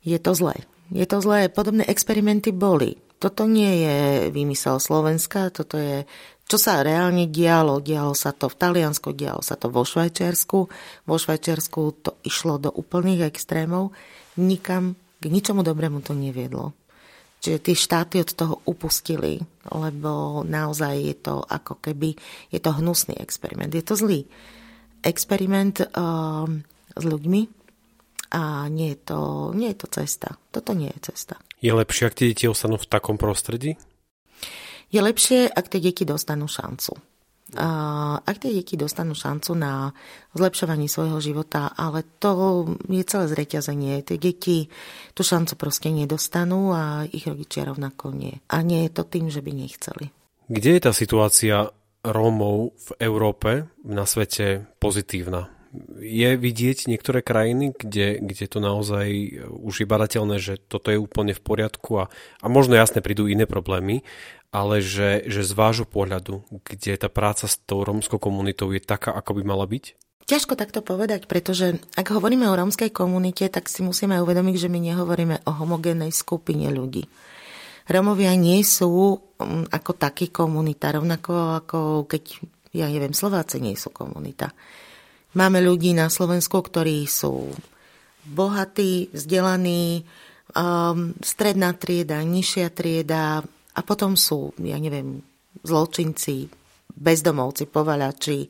je 0.00 0.18
to 0.18 0.32
zlé. 0.32 0.56
Je 0.90 1.06
to 1.06 1.22
zlé. 1.22 1.50
Podobné 1.50 1.86
experimenty 1.86 2.50
boli. 2.50 2.98
Toto 3.20 3.44
nie 3.44 3.84
je 3.84 3.98
vymysel 4.32 4.80
Slovenska, 4.80 5.52
toto 5.52 5.76
je, 5.76 6.08
čo 6.48 6.56
sa 6.56 6.80
reálne 6.80 7.28
dialo. 7.28 7.84
Dialo 7.84 8.16
sa 8.16 8.32
to 8.32 8.48
v 8.48 8.56
Taliansku, 8.56 9.12
dialo 9.12 9.44
sa 9.44 9.60
to 9.60 9.68
vo 9.68 9.84
Švajčiarsku. 9.84 10.58
Vo 11.04 11.16
Švajčiarsku 11.20 11.80
to 12.00 12.16
išlo 12.24 12.56
do 12.56 12.72
úplných 12.72 13.28
extrémov. 13.28 13.92
Nikam, 14.40 14.96
k 15.20 15.28
ničomu 15.28 15.60
dobrému 15.60 16.00
to 16.00 16.16
neviedlo. 16.16 16.72
Čiže 17.40 17.58
tie 17.64 17.76
štáty 17.76 18.20
od 18.20 18.30
toho 18.36 18.54
upustili, 18.68 19.40
lebo 19.72 20.44
naozaj 20.44 20.94
je 21.00 21.16
to 21.16 21.40
ako 21.40 21.80
keby, 21.80 22.12
je 22.52 22.60
to 22.60 22.76
hnusný 22.76 23.16
experiment. 23.16 23.72
Je 23.72 23.80
to 23.80 23.96
zlý 23.96 24.28
experiment 25.00 25.80
uh, 25.80 26.44
s 26.92 27.02
ľuďmi, 27.04 27.60
a 28.30 28.70
nie 28.70 28.94
je 28.94 28.98
to, 29.10 29.50
nie 29.58 29.74
je 29.74 29.78
to 29.82 29.86
cesta. 29.90 30.38
Toto 30.54 30.70
nie 30.70 30.86
je 30.86 31.10
cesta. 31.10 31.34
Je 31.58 31.74
lepšie, 31.74 32.06
ak 32.06 32.14
tie 32.14 32.30
deti 32.30 32.46
ostanú 32.46 32.78
v 32.78 32.86
takom 32.86 33.18
prostredí? 33.18 33.74
Je 34.94 35.00
lepšie, 35.02 35.50
ak 35.50 35.66
tie 35.66 35.82
deti 35.82 36.06
dostanú 36.06 36.46
šancu. 36.46 36.94
Ak 37.56 38.36
tie 38.38 38.50
deti 38.54 38.78
dostanú 38.78 39.16
šancu 39.16 39.56
na 39.56 39.90
zlepšovanie 40.36 40.86
svojho 40.86 41.18
života, 41.18 41.72
ale 41.74 42.06
to 42.22 42.66
je 42.86 43.02
celé 43.06 43.26
zreťazenie. 43.30 44.02
Tie 44.06 44.18
deti 44.20 44.70
tú 45.16 45.22
šancu 45.26 45.58
proste 45.58 45.90
nedostanú 45.90 46.70
a 46.70 47.06
ich 47.08 47.26
rodičia 47.26 47.66
rovnako 47.66 48.14
nie. 48.14 48.38
A 48.50 48.62
nie 48.62 48.86
je 48.86 48.90
to 48.94 49.02
tým, 49.08 49.32
že 49.32 49.42
by 49.42 49.50
nechceli. 49.54 50.14
Kde 50.50 50.70
je 50.76 50.80
tá 50.82 50.92
situácia 50.94 51.70
Rómov 52.00 52.74
v 52.74 52.90
Európe, 53.02 53.50
na 53.84 54.08
svete 54.08 54.66
pozitívna? 54.80 55.52
je 56.02 56.34
vidieť 56.34 56.90
niektoré 56.90 57.22
krajiny, 57.22 57.70
kde, 57.70 58.18
kde 58.18 58.46
to 58.50 58.58
naozaj 58.58 59.06
už 59.54 59.84
je 59.84 59.86
badateľné, 59.86 60.36
že 60.42 60.58
toto 60.58 60.90
je 60.90 60.98
úplne 60.98 61.30
v 61.30 61.42
poriadku 61.42 61.90
a, 62.02 62.04
a 62.42 62.46
možno 62.50 62.74
jasne 62.74 62.98
prídu 62.98 63.30
iné 63.30 63.46
problémy, 63.46 64.02
ale 64.50 64.82
že, 64.82 65.22
že 65.30 65.46
z 65.46 65.52
vášho 65.54 65.86
pohľadu, 65.86 66.42
kde 66.66 66.98
tá 66.98 67.06
práca 67.06 67.46
s 67.46 67.58
tou 67.62 67.86
rómskou 67.86 68.18
komunitou 68.18 68.74
je 68.74 68.82
taká, 68.82 69.14
ako 69.14 69.38
by 69.38 69.42
mala 69.46 69.66
byť? 69.66 69.94
Ťažko 70.26 70.54
takto 70.54 70.82
povedať, 70.82 71.26
pretože 71.26 71.82
ak 71.98 72.14
hovoríme 72.14 72.46
o 72.46 72.58
rómskej 72.58 72.94
komunite, 72.94 73.46
tak 73.50 73.66
si 73.66 73.82
musíme 73.82 74.18
uvedomiť, 74.22 74.56
že 74.66 74.68
my 74.70 74.78
nehovoríme 74.78 75.42
o 75.42 75.50
homogénnej 75.50 76.14
skupine 76.14 76.70
ľudí. 76.70 77.06
Rómovia 77.90 78.38
nie 78.38 78.62
sú 78.62 79.18
mm, 79.18 79.74
ako 79.74 79.90
taký 79.98 80.30
komunita, 80.30 80.94
rovnako 80.94 81.58
ako 81.58 81.78
keď, 82.06 82.22
ja 82.70 82.86
neviem, 82.86 83.10
Slováci 83.10 83.58
nie 83.58 83.74
sú 83.74 83.90
komunita. 83.90 84.54
Máme 85.34 85.58
ľudí 85.62 85.94
na 85.94 86.06
Slovensku, 86.06 86.62
ktorí 86.62 87.06
sú 87.10 87.50
bohatí, 88.26 89.10
vzdelaní, 89.10 90.06
um, 90.54 91.14
stredná 91.22 91.74
trieda, 91.74 92.22
nižšia 92.22 92.70
trieda 92.70 93.42
a 93.74 93.80
potom 93.86 94.18
sú, 94.18 94.54
ja 94.58 94.78
neviem, 94.80 95.22
zločinci, 95.62 96.50
bezdomovci, 96.90 97.70
povalači, 97.70 98.46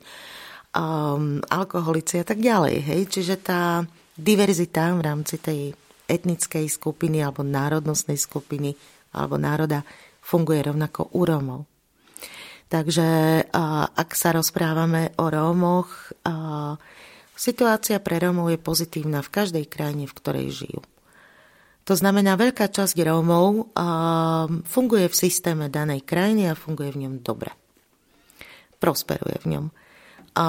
um, 0.73 1.37
alkoholici 1.45 2.21
a 2.21 2.25
tak 2.25 2.41
ďalej. 2.41 2.75
Hej? 2.81 3.01
Čiže 3.09 3.35
tá 3.41 3.85
diverzita 4.17 4.91
v 4.97 5.01
rámci 5.01 5.37
tej 5.37 5.73
etnickej 6.09 6.67
skupiny 6.67 7.23
alebo 7.23 7.45
národnostnej 7.45 8.19
skupiny 8.19 8.75
alebo 9.15 9.39
národa 9.39 9.83
funguje 10.19 10.59
rovnako 10.63 11.15
u 11.15 11.21
Rómov. 11.23 11.61
Takže 12.71 13.07
ak 13.91 14.09
sa 14.15 14.31
rozprávame 14.31 15.11
o 15.19 15.27
Rómoch, 15.27 16.15
situácia 17.35 17.99
pre 17.99 18.15
Rómov 18.23 18.47
je 18.47 18.59
pozitívna 18.59 19.19
v 19.19 19.31
každej 19.31 19.65
krajine, 19.67 20.07
v 20.07 20.15
ktorej 20.15 20.47
žijú. 20.55 20.79
To 21.89 21.93
znamená, 21.97 22.37
veľká 22.37 22.69
časť 22.69 22.93
Rómov 23.01 23.73
funguje 24.69 25.05
v 25.09 25.15
systéme 25.17 25.65
danej 25.67 26.05
krajiny 26.05 26.47
a 26.47 26.53
funguje 26.53 26.93
v 26.93 27.01
ňom 27.07 27.13
dobre. 27.25 27.49
Prosperuje 28.77 29.37
v 29.41 29.47
ňom. 29.57 29.65
A 30.37 30.45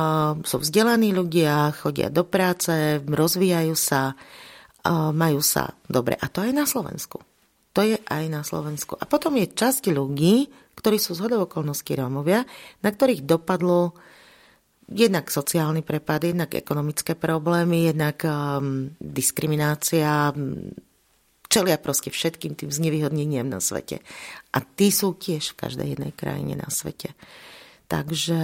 sú 0.46 0.62
vzdelaní 0.62 1.10
ľudia, 1.10 1.72
chodia 1.74 2.12
do 2.12 2.22
práce, 2.22 3.00
rozvíjajú 3.02 3.74
sa, 3.74 4.14
majú 5.10 5.40
sa 5.40 5.74
dobre. 5.88 6.14
A 6.20 6.28
to 6.28 6.44
aj 6.44 6.52
na 6.52 6.68
Slovensku. 6.68 7.18
To 7.72 7.80
je 7.80 7.96
aj 7.96 8.24
na 8.28 8.44
Slovensku. 8.44 9.00
A 9.00 9.08
potom 9.08 9.32
je 9.40 9.48
časť 9.48 9.88
ľudí, 9.88 10.52
ktorí 10.76 11.00
sú 11.00 11.16
zhodou 11.16 11.48
okolností 11.48 11.96
Rómovia, 11.96 12.44
na 12.84 12.90
ktorých 12.92 13.24
dopadlo 13.24 13.96
jednak 14.92 15.32
sociálny 15.32 15.80
prepad, 15.80 16.28
jednak 16.28 16.52
ekonomické 16.52 17.16
problémy, 17.16 17.88
jednak 17.88 18.20
um, 18.28 18.92
diskriminácia, 19.00 20.36
čelia 21.52 21.76
proste 21.76 22.08
všetkým 22.08 22.56
tým 22.56 22.72
znevýhodneniam 22.72 23.44
na 23.44 23.60
svete. 23.60 24.00
A 24.56 24.64
tí 24.64 24.88
sú 24.88 25.12
tiež 25.12 25.52
v 25.52 25.58
každej 25.68 25.86
jednej 25.92 26.12
krajine 26.16 26.56
na 26.56 26.72
svete. 26.72 27.12
Takže 27.92 28.40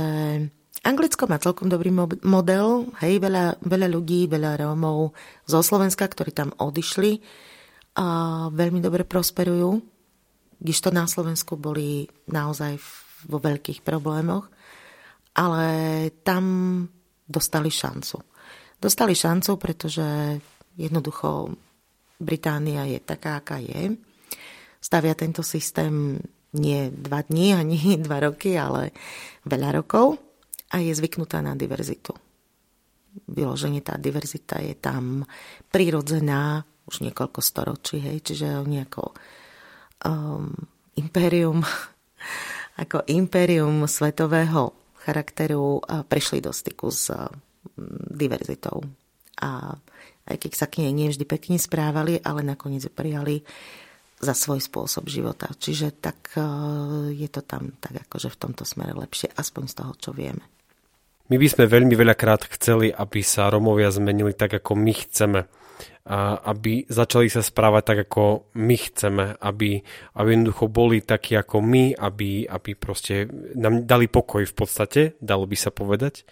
Anglicko 0.84 1.24
má 1.24 1.40
celkom 1.40 1.72
dobrý 1.72 1.88
model, 2.22 2.92
hej, 3.00 3.16
veľa, 3.16 3.64
veľa 3.64 3.88
ľudí, 3.88 4.28
veľa 4.28 4.60
Rómov 4.60 5.16
zo 5.48 5.64
Slovenska, 5.64 6.04
ktorí 6.04 6.36
tam 6.36 6.52
odišli 6.52 7.24
a 7.96 8.06
veľmi 8.52 8.84
dobre 8.84 9.08
prosperujú 9.08 9.80
to 10.58 10.90
na 10.90 11.06
Slovensku 11.06 11.54
boli 11.54 12.10
naozaj 12.26 12.82
vo 13.30 13.38
veľkých 13.38 13.86
problémoch. 13.86 14.50
ale 15.38 15.66
tam 16.26 16.82
dostali 17.22 17.70
šancu. 17.70 18.18
Dostali 18.82 19.14
šancu, 19.14 19.54
pretože 19.54 20.02
jednoducho 20.74 21.54
Británia 22.18 22.82
je 22.90 22.98
taká, 22.98 23.38
aká 23.38 23.62
je. 23.62 23.94
Stavia 24.82 25.14
tento 25.14 25.46
systém 25.46 26.18
nie 26.54 26.90
dva 26.90 27.22
dní 27.22 27.54
ani 27.54 27.78
dva 28.06 28.18
roky, 28.30 28.58
ale 28.58 28.90
veľa 29.46 29.82
rokov 29.82 30.18
a 30.74 30.82
je 30.82 30.92
zvyknutá 30.92 31.40
na 31.40 31.56
diverzitu. 31.56 32.12
Vyloženie 33.26 33.82
tá 33.82 33.98
diverzita 33.98 34.60
je 34.62 34.76
tam 34.78 35.26
prirodzená 35.72 36.62
už 36.88 37.04
niekoľko 37.04 37.40
storočí, 37.44 38.00
hej, 38.00 38.24
čiže 38.24 38.64
oni 38.64 38.80
ako 38.84 39.12
um, 40.08 40.52
impérium, 40.96 41.60
ako 42.82 43.04
impérium 43.10 43.84
svetového 43.84 44.72
charakteru 45.04 45.80
prišli 46.04 46.44
do 46.44 46.52
styku 46.52 46.92
s 46.92 47.08
diverzitou. 48.12 48.84
A 49.40 49.72
aj 50.28 50.36
keď 50.36 50.52
sa 50.54 50.66
k 50.68 50.84
nej 50.84 50.92
nevždy 50.92 51.24
pekne 51.24 51.56
správali, 51.56 52.20
ale 52.20 52.44
nakoniec 52.44 52.84
ju 52.84 52.92
prijali 52.92 53.42
za 54.18 54.34
svoj 54.34 54.60
spôsob 54.60 55.06
života. 55.06 55.48
Čiže 55.54 55.94
tak 55.98 56.34
e, 56.34 56.42
je 57.14 57.28
to 57.30 57.40
tam 57.46 57.74
tak 57.78 58.04
akože 58.06 58.34
v 58.34 58.40
tomto 58.40 58.66
smere 58.66 58.92
lepšie, 58.92 59.30
aspoň 59.32 59.64
z 59.70 59.74
toho, 59.74 59.92
čo 59.96 60.10
vieme. 60.10 60.42
My 61.28 61.36
by 61.36 61.46
sme 61.48 61.64
veľmi 61.68 61.92
veľakrát 61.92 62.48
chceli, 62.56 62.88
aby 62.88 63.20
sa 63.20 63.52
Romovia 63.52 63.92
zmenili 63.92 64.32
tak, 64.32 64.58
ako 64.58 64.72
my 64.74 64.92
chceme. 64.96 65.40
A 66.08 66.40
aby 66.50 66.88
začali 66.88 67.28
sa 67.28 67.44
správať 67.44 67.82
tak, 67.84 67.98
ako 68.08 68.48
my 68.56 68.76
chceme. 68.80 69.36
Aby, 69.36 69.84
aby 70.16 70.28
jednoducho 70.32 70.72
boli 70.72 71.04
takí 71.04 71.36
ako 71.36 71.60
my, 71.60 71.92
aby, 72.00 72.48
aby 72.48 72.70
proste 72.74 73.28
nám 73.54 73.84
dali 73.84 74.08
pokoj 74.08 74.40
v 74.40 74.54
podstate, 74.56 75.00
dalo 75.20 75.44
by 75.44 75.56
sa 75.56 75.68
povedať. 75.68 76.24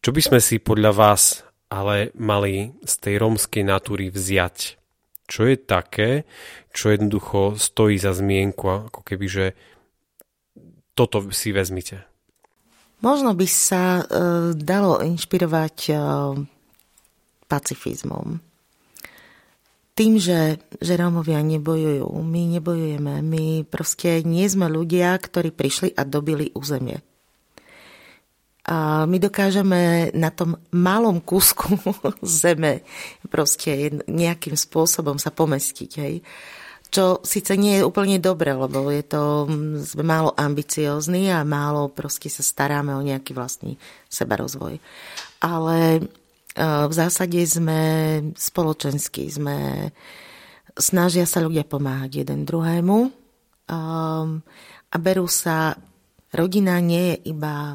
Čo 0.00 0.10
by 0.10 0.20
sme 0.24 0.40
si 0.40 0.56
podľa 0.56 0.92
vás 0.96 1.44
ale 1.74 2.14
mali 2.14 2.70
z 2.86 2.94
tej 3.02 3.14
rómskej 3.18 3.66
natúry 3.66 4.14
vziať? 4.14 4.78
Čo 5.26 5.50
je 5.50 5.56
také, 5.58 6.10
čo 6.70 6.94
jednoducho 6.94 7.58
stojí 7.58 7.98
za 7.98 8.14
zmienku, 8.14 8.92
ako 8.92 9.00
keby, 9.02 9.26
že 9.26 9.46
toto 10.94 11.26
si 11.34 11.50
vezmite? 11.50 12.06
Možno 13.02 13.34
by 13.34 13.46
sa 13.50 14.00
e, 14.00 14.04
dalo 14.54 15.02
inšpirovať 15.02 15.76
e, 15.90 15.94
pacifizmom. 17.50 18.40
Tým, 19.94 20.18
že, 20.18 20.58
že 20.82 20.98
Rómovia 20.98 21.38
nebojujú, 21.38 22.08
my 22.08 22.42
nebojujeme, 22.58 23.22
my 23.22 23.44
proste 23.68 24.26
nie 24.26 24.42
sme 24.50 24.66
ľudia, 24.66 25.14
ktorí 25.14 25.54
prišli 25.54 25.94
a 25.94 26.02
dobili 26.02 26.50
územie. 26.50 26.98
My 29.04 29.20
dokážeme 29.20 30.08
na 30.16 30.32
tom 30.32 30.56
malom 30.72 31.20
kúsku 31.20 31.76
zeme 32.24 32.80
proste 33.28 34.00
nejakým 34.08 34.56
spôsobom 34.56 35.20
sa 35.20 35.28
pomestiť. 35.28 35.90
Hej 36.00 36.16
čo 36.94 37.18
síce 37.26 37.58
nie 37.58 37.82
je 37.82 37.86
úplne 37.90 38.22
dobre, 38.22 38.54
lebo 38.54 38.86
je 38.86 39.02
to, 39.02 39.50
sme 39.82 40.06
málo 40.06 40.30
ambiciózni 40.38 41.26
a 41.26 41.42
málo 41.42 41.90
proste 41.90 42.30
sa 42.30 42.46
staráme 42.46 42.94
o 42.94 43.02
nejaký 43.02 43.34
vlastný 43.34 43.74
sebarozvoj. 44.06 44.78
Ale 45.42 45.78
e, 45.98 46.00
v 46.62 46.92
zásade 46.94 47.42
sme 47.50 47.80
spoločenskí, 48.38 49.26
sme, 49.26 49.90
snažia 50.78 51.26
sa 51.26 51.42
ľudia 51.42 51.66
pomáhať 51.66 52.22
jeden 52.22 52.46
druhému 52.46 53.10
um, 53.10 54.38
a 54.86 54.96
berú 55.02 55.26
sa, 55.26 55.74
rodina 56.30 56.78
nie 56.78 57.18
je 57.18 57.34
iba, 57.34 57.74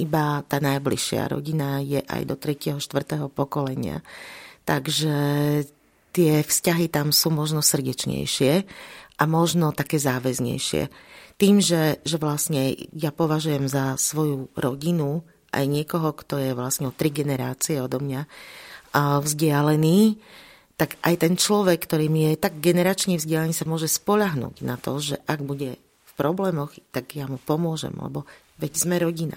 iba 0.00 0.40
tá 0.48 0.56
najbližšia, 0.58 1.30
rodina 1.30 1.84
je 1.84 2.00
aj 2.00 2.22
do 2.24 2.34
3. 2.34 2.80
4. 2.80 3.28
pokolenia. 3.28 4.00
Takže 4.64 5.16
tie 6.10 6.32
vzťahy 6.42 6.88
tam 6.88 7.12
sú 7.12 7.28
možno 7.30 7.60
srdečnejšie 7.60 8.52
a 9.20 9.22
možno 9.28 9.76
také 9.76 10.00
záväznejšie. 10.00 10.88
Tým, 11.40 11.60
že, 11.60 12.00
že 12.04 12.16
vlastne 12.20 12.76
ja 12.92 13.12
považujem 13.12 13.68
za 13.68 13.96
svoju 13.96 14.52
rodinu 14.56 15.24
aj 15.50 15.64
niekoho, 15.66 16.12
kto 16.12 16.36
je 16.36 16.50
vlastne 16.52 16.92
o 16.92 16.96
tri 16.96 17.08
generácie 17.08 17.80
odo 17.80 17.98
mňa 17.98 18.28
vzdialený, 18.94 20.18
tak 20.74 20.96
aj 21.04 21.14
ten 21.20 21.34
človek, 21.36 21.84
ktorý 21.84 22.08
mi 22.08 22.32
je 22.32 22.40
tak 22.40 22.58
generačne 22.58 23.20
vzdialený, 23.20 23.52
sa 23.52 23.68
môže 23.68 23.86
spolahnúť 23.86 24.64
na 24.64 24.80
to, 24.80 24.96
že 24.96 25.20
ak 25.28 25.44
bude 25.44 25.76
v 25.80 26.12
problémoch, 26.16 26.72
tak 26.90 27.12
ja 27.14 27.28
mu 27.28 27.36
pomôžem, 27.36 27.92
lebo 27.92 28.24
veď 28.56 28.72
sme 28.76 28.96
rodina. 28.96 29.36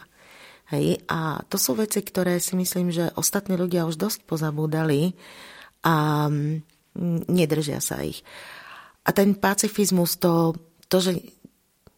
Hej? 0.72 1.04
A 1.12 1.44
to 1.50 1.60
sú 1.60 1.76
veci, 1.76 2.00
ktoré 2.00 2.40
si 2.40 2.56
myslím, 2.56 2.94
že 2.94 3.12
ostatní 3.20 3.60
ľudia 3.60 3.90
už 3.90 4.00
dosť 4.00 4.24
pozabúdali 4.24 5.18
a 5.84 6.28
mm, 6.30 7.28
nedržia 7.28 7.84
sa 7.84 8.00
ich. 8.06 8.24
A 9.04 9.12
ten 9.12 9.36
pacifizmus, 9.36 10.16
to, 10.16 10.56
to 10.88 11.04
že 11.04 11.12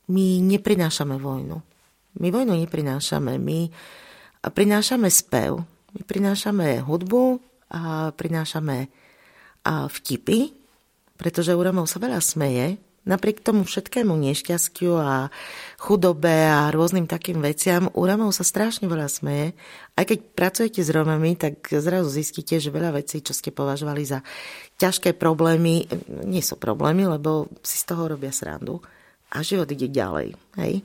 my 0.09 0.41
neprinášame 0.41 1.17
vojnu. 1.21 1.61
My 2.17 2.27
vojnu 2.31 2.55
neprinášame. 2.65 3.37
My 3.37 3.69
prinášame 4.41 5.09
spev, 5.09 5.61
my 5.93 6.01
prinášame 6.05 6.81
hudbu 6.81 7.41
a 7.73 8.13
prinášame 8.13 8.89
vtipy, 9.65 10.53
pretože 11.17 11.57
Uramov 11.57 11.89
sa 11.89 11.97
veľa 11.97 12.21
smeje 12.21 12.77
Napriek 13.05 13.45
tomu 13.45 13.61
všetkému 13.61 14.17
nešťastiu 14.17 14.97
a 14.97 15.29
chudobe 15.77 16.49
a 16.49 16.73
rôznym 16.73 17.05
takým 17.05 17.37
veciam, 17.37 17.85
Uramov 17.93 18.33
sa 18.33 18.41
strašne 18.41 18.89
veľa 18.89 19.05
smeje. 19.05 19.53
Aj 19.93 20.09
keď 20.09 20.19
pracujete 20.33 20.81
s 20.81 20.89
Romami, 20.89 21.37
tak 21.37 21.69
zrazu 21.69 22.09
zistíte, 22.09 22.57
že 22.57 22.73
veľa 22.73 22.97
vecí, 22.97 23.21
čo 23.21 23.37
ste 23.37 23.53
považovali 23.53 24.01
za 24.09 24.25
ťažké 24.81 25.13
problémy, 25.21 25.85
nie 26.25 26.41
sú 26.41 26.57
problémy, 26.57 27.05
lebo 27.05 27.45
si 27.61 27.77
z 27.77 27.85
toho 27.93 28.09
robia 28.09 28.33
srandu. 28.33 28.81
A 29.33 29.45
život 29.45 29.69
ide 29.69 29.85
ďalej. 29.85 30.33
Hej? 30.57 30.81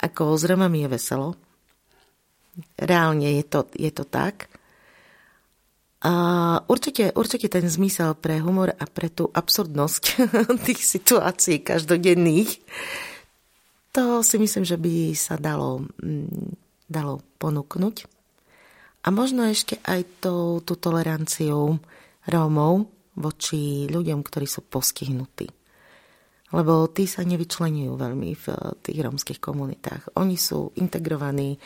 Ako 0.00 0.36
s 0.40 0.48
Romami 0.48 0.84
je 0.84 0.88
veselo. 0.88 1.36
Reálne 2.80 3.40
je 3.40 3.44
to, 3.44 3.68
je 3.76 3.92
to 3.92 4.04
tak. 4.08 4.51
A 6.02 6.12
určite, 6.66 7.14
určite 7.14 7.46
ten 7.46 7.62
zmysel 7.70 8.18
pre 8.18 8.42
humor 8.42 8.74
a 8.74 8.84
pre 8.90 9.06
tú 9.06 9.30
absurdnosť 9.30 10.02
tých 10.66 10.82
situácií 10.82 11.62
každodenných, 11.62 12.58
to 13.94 14.24
si 14.26 14.36
myslím, 14.40 14.64
že 14.66 14.80
by 14.80 15.14
sa 15.14 15.38
dalo, 15.38 15.86
mm, 16.02 16.58
dalo 16.90 17.22
ponúknuť. 17.38 18.08
A 19.02 19.08
možno 19.14 19.46
ešte 19.46 19.78
aj 19.86 20.22
tú, 20.22 20.62
tú 20.66 20.74
toleranciu 20.74 21.78
Rómov 22.26 22.86
voči 23.18 23.90
ľuďom, 23.90 24.22
ktorí 24.22 24.46
sú 24.46 24.62
postihnutí. 24.66 25.50
Lebo 26.52 26.84
tí 26.92 27.08
sa 27.08 27.24
nevyčlenujú 27.24 27.96
veľmi 27.96 28.30
v 28.36 28.46
tých 28.84 28.98
rómskych 29.00 29.40
komunitách. 29.40 30.16
Oni 30.20 30.36
sú 30.36 30.70
integrovaní 30.76 31.56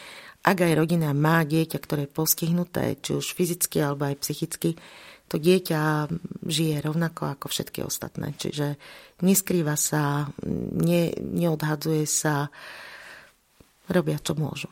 ak 0.47 0.62
aj 0.62 0.72
rodina 0.78 1.11
má 1.11 1.42
dieťa, 1.42 1.78
ktoré 1.82 2.07
je 2.07 2.14
postihnuté, 2.14 2.94
či 3.03 3.18
už 3.18 3.34
fyzicky 3.34 3.82
alebo 3.82 4.07
aj 4.07 4.22
psychicky, 4.22 4.78
to 5.26 5.42
dieťa 5.42 6.07
žije 6.47 6.86
rovnako 6.86 7.34
ako 7.34 7.51
všetky 7.51 7.82
ostatné. 7.82 8.30
Čiže 8.38 8.78
neskrýva 9.26 9.74
sa, 9.74 10.30
ne, 10.47 11.11
neodhadzuje 11.18 12.07
sa, 12.07 12.47
robia 13.90 14.22
čo 14.22 14.38
môžu. 14.38 14.70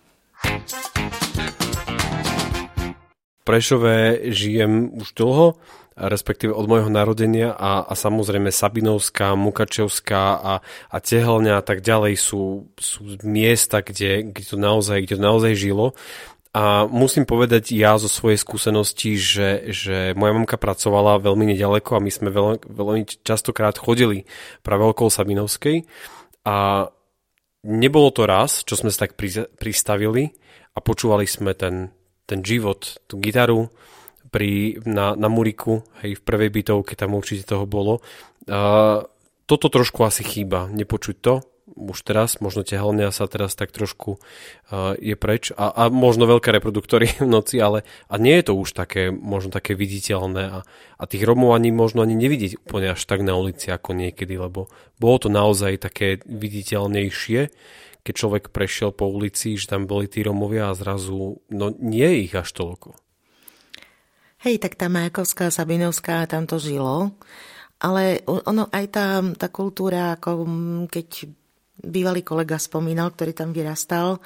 Prešové 3.44 4.30
žijem 4.30 4.94
už 4.94 5.10
dlho 5.18 5.58
respektíve 5.95 6.51
od 6.51 6.66
môjho 6.66 6.90
narodenia 6.90 7.55
a, 7.55 7.86
a 7.86 7.95
samozrejme 7.95 8.51
Sabinovská, 8.51 9.38
Mukačevská 9.38 10.22
a, 10.38 10.55
a 10.90 10.97
Tehelňa 10.99 11.59
a 11.59 11.62
tak 11.62 11.86
ďalej 11.86 12.18
sú, 12.18 12.66
sú 12.74 13.14
miesta, 13.22 13.78
kde, 13.78 14.26
kde, 14.34 14.42
to 14.42 14.59
naozaj, 14.59 15.07
kde 15.07 15.14
to 15.14 15.22
naozaj 15.22 15.53
žilo. 15.55 15.95
A 16.55 16.86
musím 16.86 17.26
povedať 17.26 17.74
ja 17.74 17.99
zo 17.99 18.07
svojej 18.07 18.38
skúsenosti, 18.38 19.18
že, 19.18 19.74
že 19.74 20.14
moja 20.14 20.34
mamka 20.34 20.55
pracovala 20.55 21.18
veľmi 21.18 21.51
nedaleko 21.51 21.99
a 21.99 22.05
my 22.05 22.11
sme 22.11 22.30
veľ, 22.30 22.62
veľmi 22.62 23.26
častokrát 23.26 23.74
chodili 23.74 24.26
práve 24.62 24.86
okolo 24.86 25.11
Sabinovskej 25.11 25.82
a 26.47 26.86
nebolo 27.66 28.11
to 28.14 28.26
raz, 28.26 28.62
čo 28.62 28.78
sme 28.78 28.95
sa 28.95 29.07
tak 29.07 29.18
pristavili 29.59 30.30
a 30.74 30.78
počúvali 30.78 31.26
sme 31.26 31.59
ten, 31.59 31.90
ten 32.26 32.38
život, 32.42 33.03
tú 33.11 33.18
gitaru, 33.18 33.70
pri, 34.35 34.82
na, 34.82 35.14
na 35.14 35.30
Muriku, 35.30 35.87
hej, 36.03 36.18
v 36.18 36.22
prvej 36.26 36.51
bytovke 36.51 36.99
tam 36.99 37.14
určite 37.14 37.47
toho 37.47 37.70
bolo. 37.70 38.03
A, 38.51 39.07
toto 39.47 39.66
trošku 39.70 40.03
asi 40.03 40.26
chýba, 40.26 40.66
nepočuť 40.74 41.16
to, 41.22 41.35
už 41.74 42.07
teraz, 42.07 42.39
možno 42.39 42.62
tehelňa 42.62 43.11
sa 43.11 43.26
teraz 43.26 43.59
tak 43.59 43.74
trošku 43.74 44.16
uh, 44.16 44.95
je 44.95 45.16
preč 45.18 45.51
a, 45.59 45.74
a 45.74 45.82
možno 45.91 46.28
veľké 46.30 46.55
reproduktory 46.55 47.18
v 47.18 47.26
noci, 47.26 47.59
ale 47.59 47.82
a 48.07 48.14
nie 48.16 48.39
je 48.41 48.47
to 48.47 48.55
už 48.55 48.76
také, 48.78 49.11
možno 49.11 49.51
také 49.51 49.74
viditeľné 49.74 50.43
a, 50.55 50.59
a 51.01 51.05
tých 51.05 51.26
Romov 51.26 51.57
ani 51.57 51.74
možno 51.74 52.07
ani 52.07 52.14
nevidieť 52.14 52.62
úplne 52.62 52.95
až 52.95 53.03
tak 53.03 53.26
na 53.26 53.35
ulici 53.35 53.74
ako 53.74 53.91
niekedy, 53.97 54.39
lebo 54.39 54.70
bolo 55.03 55.16
to 55.18 55.28
naozaj 55.32 55.82
také 55.82 56.22
viditeľnejšie, 56.24 57.41
keď 58.05 58.14
človek 58.14 58.45
prešiel 58.55 58.93
po 58.95 59.09
ulici, 59.11 59.59
že 59.59 59.72
tam 59.72 59.91
boli 59.91 60.07
tí 60.07 60.22
Romovia 60.22 60.70
a 60.70 60.78
zrazu, 60.78 61.43
no 61.51 61.74
nie 61.74 62.07
je 62.07 62.18
ich 62.30 62.35
až 62.37 62.55
toľko. 62.55 63.03
Hej, 64.45 64.61
tak 64.61 64.76
tá 64.76 64.92
Majakovská, 64.92 65.49
Sabinovská, 65.49 66.28
tam 66.28 66.45
to 66.45 66.61
žilo. 66.61 67.16
Ale 67.80 68.20
ono 68.28 68.68
aj 68.68 68.84
tá, 68.92 69.24
tá 69.40 69.49
kultúra, 69.49 70.20
ako 70.20 70.45
keď 70.84 71.32
bývalý 71.80 72.20
kolega 72.20 72.61
spomínal, 72.61 73.09
ktorý 73.16 73.32
tam 73.32 73.57
vyrastal, 73.57 74.20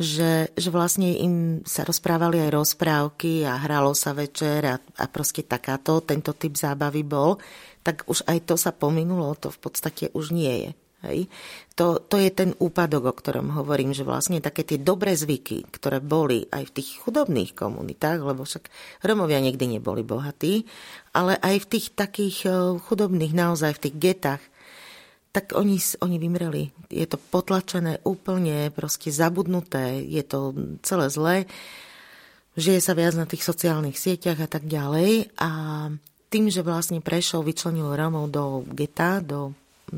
že, 0.00 0.48
že 0.56 0.72
vlastne 0.72 1.12
im 1.12 1.60
sa 1.68 1.84
rozprávali 1.84 2.40
aj 2.40 2.56
rozprávky 2.56 3.44
a 3.44 3.60
hralo 3.60 3.92
sa 3.92 4.16
večer 4.16 4.64
a, 4.64 4.80
a 4.80 5.04
proste 5.12 5.44
takáto, 5.44 6.00
tento 6.08 6.32
typ 6.32 6.56
zábavy 6.56 7.04
bol, 7.04 7.36
tak 7.84 8.08
už 8.08 8.24
aj 8.32 8.48
to 8.48 8.56
sa 8.56 8.72
pominulo, 8.72 9.36
to 9.36 9.52
v 9.52 9.60
podstate 9.60 10.08
už 10.16 10.32
nie 10.32 10.54
je. 10.56 10.70
Hej. 11.00 11.32
To, 11.80 11.96
to 11.96 12.20
je 12.20 12.28
ten 12.28 12.52
úpadok, 12.60 13.08
o 13.08 13.14
ktorom 13.16 13.56
hovorím, 13.56 13.96
že 13.96 14.04
vlastne 14.04 14.44
také 14.44 14.68
tie 14.68 14.76
dobré 14.76 15.16
zvyky, 15.16 15.64
ktoré 15.72 15.96
boli 15.96 16.44
aj 16.52 16.68
v 16.68 16.74
tých 16.76 17.00
chudobných 17.00 17.56
komunitách, 17.56 18.20
lebo 18.20 18.44
však 18.44 18.68
Romovia 19.00 19.40
nikdy 19.40 19.80
neboli 19.80 20.04
bohatí, 20.04 20.68
ale 21.16 21.40
aj 21.40 21.64
v 21.64 21.70
tých 21.72 21.86
takých 21.96 22.36
eh, 22.44 22.54
chudobných, 22.76 23.32
naozaj 23.32 23.80
v 23.80 23.82
tých 23.88 23.96
getách, 23.96 24.42
tak 25.30 25.54
oni, 25.54 25.78
oni 26.02 26.16
vymreli. 26.18 26.74
Je 26.90 27.06
to 27.06 27.16
potlačené 27.16 28.02
úplne, 28.02 28.68
proste 28.74 29.14
zabudnuté, 29.14 30.02
je 30.02 30.26
to 30.26 30.52
celé 30.82 31.06
zlé. 31.06 31.36
Žije 32.58 32.80
sa 32.82 32.98
viac 32.98 33.14
na 33.14 33.30
tých 33.30 33.46
sociálnych 33.46 33.94
sieťach 33.94 34.42
a 34.42 34.50
tak 34.50 34.66
ďalej. 34.66 35.30
A 35.38 35.50
tým, 36.30 36.50
že 36.50 36.66
vlastne 36.66 36.98
Prešov 36.98 37.46
vyčlenil 37.46 37.94
Romov 37.94 38.26
do 38.34 38.66
geta, 38.74 39.22
do 39.22 39.54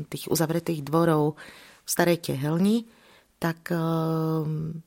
tých 0.09 0.29
uzavretých 0.29 0.81
dvorov 0.81 1.37
v 1.83 1.89
starej 1.89 2.19
tehelni, 2.31 2.87
tak 3.37 3.69
ehm, 3.75 4.79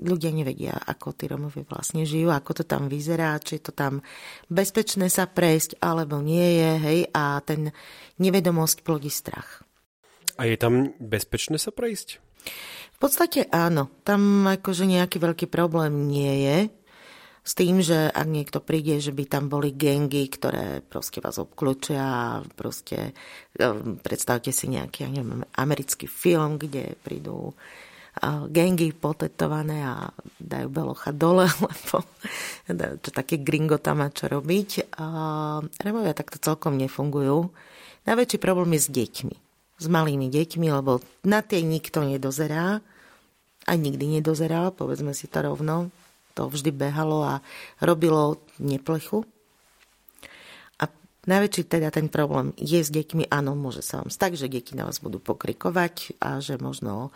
ľudia 0.00 0.32
nevedia, 0.32 0.74
ako 0.74 1.12
tí 1.12 1.28
Romovia 1.28 1.68
vlastne 1.68 2.08
žijú, 2.08 2.32
ako 2.32 2.62
to 2.62 2.64
tam 2.64 2.88
vyzerá, 2.88 3.36
či 3.40 3.60
je 3.60 3.68
to 3.68 3.72
tam 3.76 4.00
bezpečné 4.48 5.12
sa 5.12 5.28
prejsť, 5.28 5.80
alebo 5.84 6.24
nie 6.24 6.56
je, 6.56 6.70
hej, 6.80 7.00
a 7.12 7.38
ten 7.44 7.72
nevedomosť 8.16 8.80
plodí 8.80 9.12
strach. 9.12 9.64
A 10.40 10.48
je 10.48 10.56
tam 10.56 10.96
bezpečné 10.96 11.60
sa 11.60 11.68
prejsť? 11.68 12.16
V 12.96 12.98
podstate 13.00 13.44
áno. 13.52 13.92
Tam 14.04 14.48
akože 14.48 14.88
nejaký 14.88 15.20
veľký 15.20 15.46
problém 15.52 16.08
nie 16.08 16.32
je. 16.48 16.58
S 17.40 17.56
tým, 17.56 17.80
že 17.80 18.12
ak 18.12 18.28
niekto 18.28 18.60
príde, 18.60 19.00
že 19.00 19.16
by 19.16 19.24
tam 19.24 19.48
boli 19.48 19.72
gengy, 19.72 20.28
ktoré 20.28 20.84
proste 20.84 21.24
vás 21.24 21.40
obklúčia 21.40 22.40
proste 22.52 23.16
e, 23.56 23.64
predstavte 24.04 24.52
si 24.52 24.68
nejaký, 24.68 25.08
ja 25.08 25.10
neviem, 25.10 25.42
americký 25.56 26.04
film, 26.04 26.60
kde 26.60 27.00
prídu 27.00 27.56
gengy 28.50 28.92
potetované 28.92 29.86
a 29.86 30.10
dajú 30.36 30.68
belocha 30.68 31.14
dole, 31.14 31.46
lebo 31.62 32.04
čo 33.00 33.10
také 33.14 33.40
gringo 33.40 33.78
tam 33.78 34.02
má 34.04 34.10
čo 34.10 34.26
robiť. 34.28 34.92
Removia 35.80 36.12
takto 36.12 36.42
celkom 36.42 36.76
nefungujú. 36.76 37.48
Najväčší 38.04 38.38
problém 38.42 38.76
je 38.76 38.82
s 38.84 38.88
deťmi. 38.90 39.36
S 39.80 39.86
malými 39.88 40.28
deťmi, 40.28 40.66
lebo 40.68 41.00
na 41.24 41.40
tie 41.40 41.64
nikto 41.64 42.04
nedozerá. 42.04 42.84
A 43.68 43.72
nikdy 43.76 44.20
nedozerá, 44.20 44.72
povedzme 44.72 45.12
si 45.12 45.28
to 45.28 45.44
rovno 45.44 45.92
to 46.40 46.48
vždy 46.48 46.72
behalo 46.72 47.20
a 47.20 47.44
robilo 47.84 48.40
neplechu. 48.56 49.28
A 50.80 50.88
najväčší 51.28 51.68
teda 51.68 51.92
ten 51.92 52.08
problém 52.08 52.56
je 52.56 52.80
s 52.80 52.88
deťmi, 52.88 53.28
áno, 53.28 53.52
môže 53.52 53.84
sa 53.84 54.00
vám 54.00 54.08
stať, 54.08 54.40
že 54.40 54.48
deti 54.48 54.72
na 54.72 54.88
vás 54.88 55.04
budú 55.04 55.20
pokrikovať 55.20 56.16
a 56.24 56.40
že 56.40 56.56
možno, 56.56 57.12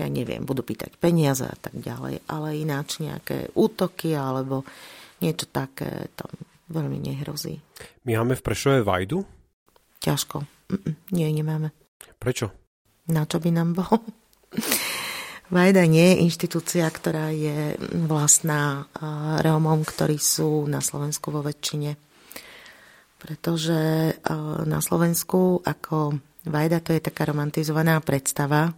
ja 0.00 0.08
neviem, 0.08 0.48
budú 0.48 0.64
pýtať 0.64 0.96
peniaze 0.96 1.44
a 1.44 1.52
tak 1.60 1.76
ďalej, 1.76 2.24
ale 2.32 2.56
ináč 2.56 3.04
nejaké 3.04 3.52
útoky 3.52 4.16
alebo 4.16 4.64
niečo 5.20 5.44
také 5.52 6.08
tam 6.16 6.32
veľmi 6.72 6.96
nehrozí. 6.96 7.60
My 8.08 8.16
máme 8.24 8.40
v 8.40 8.42
Prešove 8.48 8.80
Vajdu? 8.80 9.20
Ťažko. 10.00 10.48
Mm-mm, 10.72 10.94
nie, 11.12 11.28
nemáme. 11.28 11.76
Prečo? 12.16 12.48
Na 13.12 13.28
čo 13.28 13.36
by 13.36 13.52
nám 13.52 13.76
bol? 13.76 14.00
Vajda 15.52 15.84
nie 15.84 16.16
je 16.16 16.24
inštitúcia, 16.24 16.88
ktorá 16.88 17.28
je 17.28 17.76
vlastná 18.08 18.88
Rómom, 19.44 19.84
ktorí 19.84 20.16
sú 20.16 20.64
na 20.64 20.80
Slovensku 20.80 21.28
vo 21.28 21.44
väčšine. 21.44 21.92
Pretože 23.20 24.16
na 24.64 24.80
Slovensku 24.80 25.60
ako 25.60 26.16
Vajda 26.48 26.80
to 26.80 26.96
je 26.96 27.04
taká 27.04 27.28
romantizovaná 27.28 28.00
predstava. 28.00 28.72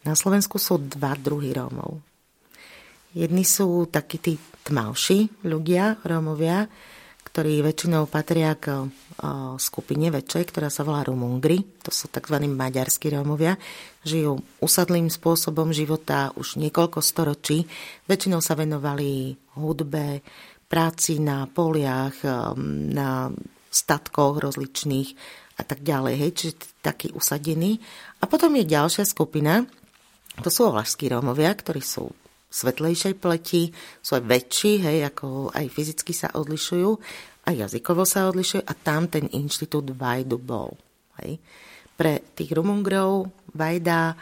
Na 0.00 0.14
Slovensku 0.16 0.56
sú 0.56 0.80
dva 0.80 1.12
druhy 1.12 1.52
Rómov. 1.52 2.00
Jedni 3.12 3.44
sú 3.44 3.84
takí 3.92 4.16
tí 4.24 4.40
tmavší 4.64 5.44
ľudia, 5.44 6.00
Rómovia, 6.00 6.64
ktorí 7.40 7.64
väčšinou 7.64 8.04
patria 8.04 8.52
k 8.52 8.84
skupine 9.56 10.12
väčšej, 10.12 10.52
ktorá 10.52 10.68
sa 10.68 10.84
volá 10.84 11.08
Rumungri. 11.08 11.80
To 11.80 11.88
sú 11.88 12.12
tzv. 12.12 12.36
maďarskí 12.36 13.08
Rómovia. 13.16 13.56
Žijú 14.04 14.60
usadlým 14.60 15.08
spôsobom 15.08 15.72
života 15.72 16.36
už 16.36 16.60
niekoľko 16.60 17.00
storočí. 17.00 17.64
Väčšinou 18.04 18.44
sa 18.44 18.60
venovali 18.60 19.32
hudbe, 19.56 20.20
práci 20.68 21.16
na 21.16 21.48
poliach, 21.48 22.20
na 22.92 23.32
statkoch 23.72 24.36
rozličných 24.44 25.08
a 25.56 25.62
tak 25.64 25.80
ďalej. 25.80 26.20
Hej, 26.20 26.30
čiže 26.36 26.54
taký 26.84 27.08
usadený. 27.16 27.80
A 28.20 28.28
potom 28.28 28.52
je 28.52 28.68
ďalšia 28.68 29.08
skupina, 29.08 29.64
to 30.44 30.52
sú 30.52 30.68
olašskí 30.68 31.08
Rómovia, 31.08 31.56
ktorí 31.56 31.80
sú 31.80 32.12
svetlejšej 32.50 33.14
pleti, 33.22 33.70
sú 34.02 34.18
aj 34.18 34.26
väčší, 34.26 34.82
hej, 34.82 34.98
ako 35.06 35.54
aj 35.54 35.70
fyzicky 35.70 36.10
sa 36.10 36.34
odlišujú, 36.34 36.90
a 37.50 37.58
jazykovo 37.66 38.06
sa 38.06 38.30
odlišujú 38.30 38.62
a 38.62 38.72
tam 38.78 39.10
ten 39.10 39.26
inštitút 39.34 39.90
Vajdu 39.90 40.38
bol. 40.38 40.78
Hej. 41.18 41.42
Pre 41.98 42.22
tých 42.38 42.54
Rumungrov 42.54 43.26
Vajda 43.52 44.14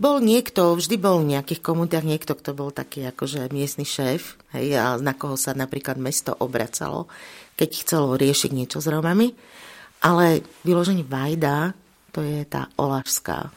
bol 0.00 0.24
niekto, 0.24 0.76
vždy 0.76 0.96
bol 0.96 1.20
v 1.20 1.36
nejakých 1.36 1.60
komunitách 1.60 2.04
niekto, 2.04 2.32
kto 2.32 2.56
bol 2.56 2.72
taký 2.72 3.04
akože 3.12 3.52
miestny 3.52 3.88
šéf, 3.88 4.36
hej, 4.52 4.76
a 4.76 5.00
na 5.00 5.16
koho 5.16 5.40
sa 5.40 5.56
napríklad 5.56 5.96
mesto 5.96 6.36
obracalo, 6.36 7.08
keď 7.56 7.68
chcelo 7.80 8.08
riešiť 8.20 8.50
niečo 8.52 8.84
s 8.84 8.92
Romami. 8.92 9.32
Ale 10.04 10.44
vyloženie 10.68 11.04
Vajda, 11.04 11.72
to 12.12 12.20
je 12.20 12.44
tá 12.44 12.68
olašská 12.76 13.48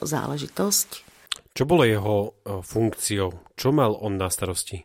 záležitosť, 0.00 1.06
čo 1.56 1.64
bolo 1.64 1.88
jeho 1.88 2.16
e, 2.44 2.60
funkciou? 2.60 3.56
Čo 3.56 3.72
mal 3.72 3.96
on 3.96 4.20
na 4.20 4.28
starosti? 4.28 4.84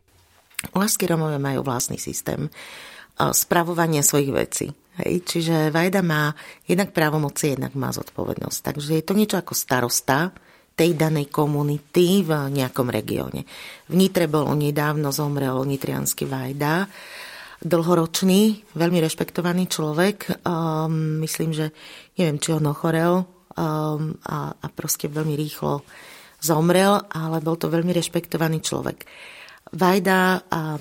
Olašskí 0.71 1.03
Romovia 1.03 1.35
majú 1.35 1.67
vlastný 1.67 1.99
systém 1.99 2.47
e, 2.47 2.51
spravovania 3.29 4.01
svojich 4.01 4.31
vecí. 4.33 4.67
Hej? 4.97 5.21
Čiže 5.21 5.69
Vajda 5.69 6.01
má 6.01 6.33
jednak 6.65 6.89
právomoci, 6.91 7.53
jednak 7.53 7.77
má 7.77 7.93
zodpovednosť. 7.93 8.59
Takže 8.65 8.91
je 8.97 9.05
to 9.05 9.13
niečo 9.13 9.37
ako 9.37 9.53
starosta 9.53 10.33
tej 10.73 10.97
danej 10.97 11.29
komunity 11.29 12.25
v 12.25 12.31
nejakom 12.49 12.89
regióne. 12.89 13.45
V 13.85 13.93
Nitre 13.93 14.25
bol 14.25 14.49
nedávno 14.57 15.13
zomrel 15.13 15.61
nitriansky 15.67 16.25
Vajda, 16.25 16.89
dlhoročný, 17.61 18.73
veľmi 18.73 18.99
rešpektovaný 19.05 19.69
človek. 19.69 20.41
Um, 20.41 21.21
myslím, 21.21 21.53
že 21.53 21.69
neviem, 22.17 22.41
či 22.41 22.57
on 22.57 22.65
ochorel 22.65 23.21
um, 23.21 24.17
a, 24.25 24.57
a 24.57 24.67
proste 24.73 25.05
veľmi 25.05 25.37
rýchlo 25.37 25.85
zomrel, 26.41 27.05
ale 27.13 27.37
bol 27.45 27.53
to 27.61 27.69
veľmi 27.69 27.93
rešpektovaný 27.93 28.65
človek. 28.65 29.05
Vajda 29.71 30.51
a 30.51 30.75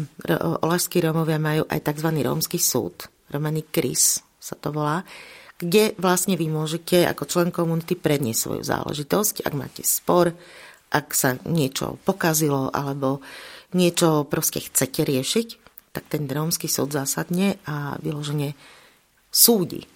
olašskí 0.67 0.99
Rómovia 0.99 1.39
majú 1.39 1.63
aj 1.71 1.79
tzv. 1.79 2.11
rómsky 2.27 2.59
súd, 2.59 3.07
Romany 3.31 3.63
Kris 3.71 4.19
sa 4.43 4.59
to 4.59 4.75
volá, 4.75 5.07
kde 5.61 5.95
vlastne 6.01 6.35
vy 6.35 6.51
môžete 6.51 7.07
ako 7.07 7.23
člen 7.29 7.51
komunity 7.55 7.95
predniesť 7.95 8.41
svoju 8.41 8.63
záležitosť, 8.67 9.47
ak 9.47 9.55
máte 9.55 9.87
spor, 9.87 10.35
ak 10.91 11.15
sa 11.15 11.39
niečo 11.47 12.03
pokazilo 12.03 12.75
alebo 12.75 13.23
niečo 13.79 14.27
proste 14.27 14.59
chcete 14.59 15.07
riešiť, 15.07 15.49
tak 15.95 16.11
ten 16.11 16.27
rómsky 16.27 16.67
súd 16.67 16.91
zásadne 16.91 17.63
a 17.71 17.95
vyložene 18.03 18.59
súdi 19.31 19.87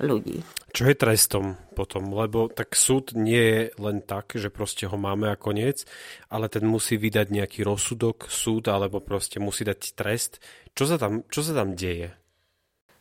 ľudí. 0.00 0.40
Čo 0.70 0.86
je 0.86 0.96
trestom 0.96 1.58
potom? 1.74 2.14
Lebo 2.14 2.46
tak 2.46 2.78
súd 2.78 3.12
nie 3.18 3.40
je 3.40 3.60
len 3.76 4.00
tak, 4.00 4.38
že 4.38 4.48
proste 4.48 4.86
ho 4.86 4.96
máme 4.96 5.28
a 5.28 5.36
koniec, 5.40 5.84
ale 6.30 6.46
ten 6.46 6.62
musí 6.62 6.94
vydať 6.96 7.26
nejaký 7.30 7.60
rozsudok, 7.66 8.30
súd, 8.30 8.70
alebo 8.70 9.02
proste 9.02 9.42
musí 9.42 9.66
dať 9.66 9.80
trest. 9.98 10.38
Čo 10.78 10.84
sa 10.86 10.96
tam, 10.96 11.26
čo 11.26 11.42
sa 11.42 11.52
tam 11.52 11.74
deje? 11.74 12.14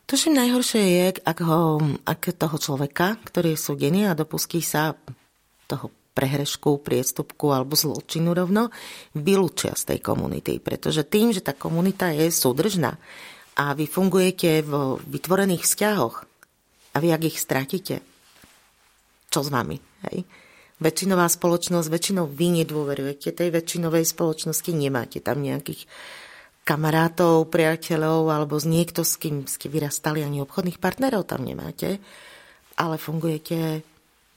čím 0.10 0.42
najhoršie 0.42 0.82
je, 0.82 1.06
ak, 1.22 1.40
ho, 1.46 1.78
ak 2.02 2.34
toho 2.34 2.58
človeka, 2.58 3.22
ktorý 3.22 3.54
je 3.54 3.62
súdený 3.62 4.10
a 4.10 4.18
dopustí 4.18 4.58
sa 4.58 4.98
toho 5.70 5.94
prehrešku, 6.18 6.82
priestupku 6.82 7.54
alebo 7.54 7.78
zločinu 7.78 8.34
rovno, 8.34 8.74
vylúčia 9.14 9.78
z 9.78 9.94
tej 9.94 10.00
komunity. 10.02 10.58
Pretože 10.58 11.06
tým, 11.06 11.30
že 11.30 11.46
tá 11.46 11.54
komunita 11.54 12.10
je 12.10 12.34
súdržná 12.34 12.98
a 13.54 13.76
vy 13.78 13.86
fungujete 13.86 14.66
v 14.66 14.98
vytvorených 15.08 15.64
vzťahoch, 15.64 16.29
a 16.94 16.98
vy, 16.98 17.14
ak 17.14 17.24
ich 17.30 17.38
stratíte, 17.38 18.02
čo 19.30 19.40
s 19.46 19.50
vami. 19.54 19.78
Hej? 20.10 20.26
Väčšinová 20.80 21.28
spoločnosť, 21.28 21.88
väčšinou 21.92 22.26
vy 22.26 22.64
nedôverujete 22.64 23.36
tej 23.36 23.50
väčšinovej 23.52 24.06
spoločnosti, 24.08 24.72
nemáte 24.72 25.20
tam 25.20 25.44
nejakých 25.44 25.86
kamarátov, 26.64 27.50
priateľov 27.50 28.30
alebo 28.30 28.56
z 28.62 28.70
niekto, 28.70 29.02
s 29.02 29.18
kým 29.18 29.50
ste 29.50 29.68
vyrastali, 29.68 30.22
ani 30.22 30.40
obchodných 30.46 30.78
partnerov 30.78 31.26
tam 31.26 31.44
nemáte, 31.44 31.98
ale 32.78 32.96
fungujete 33.02 33.82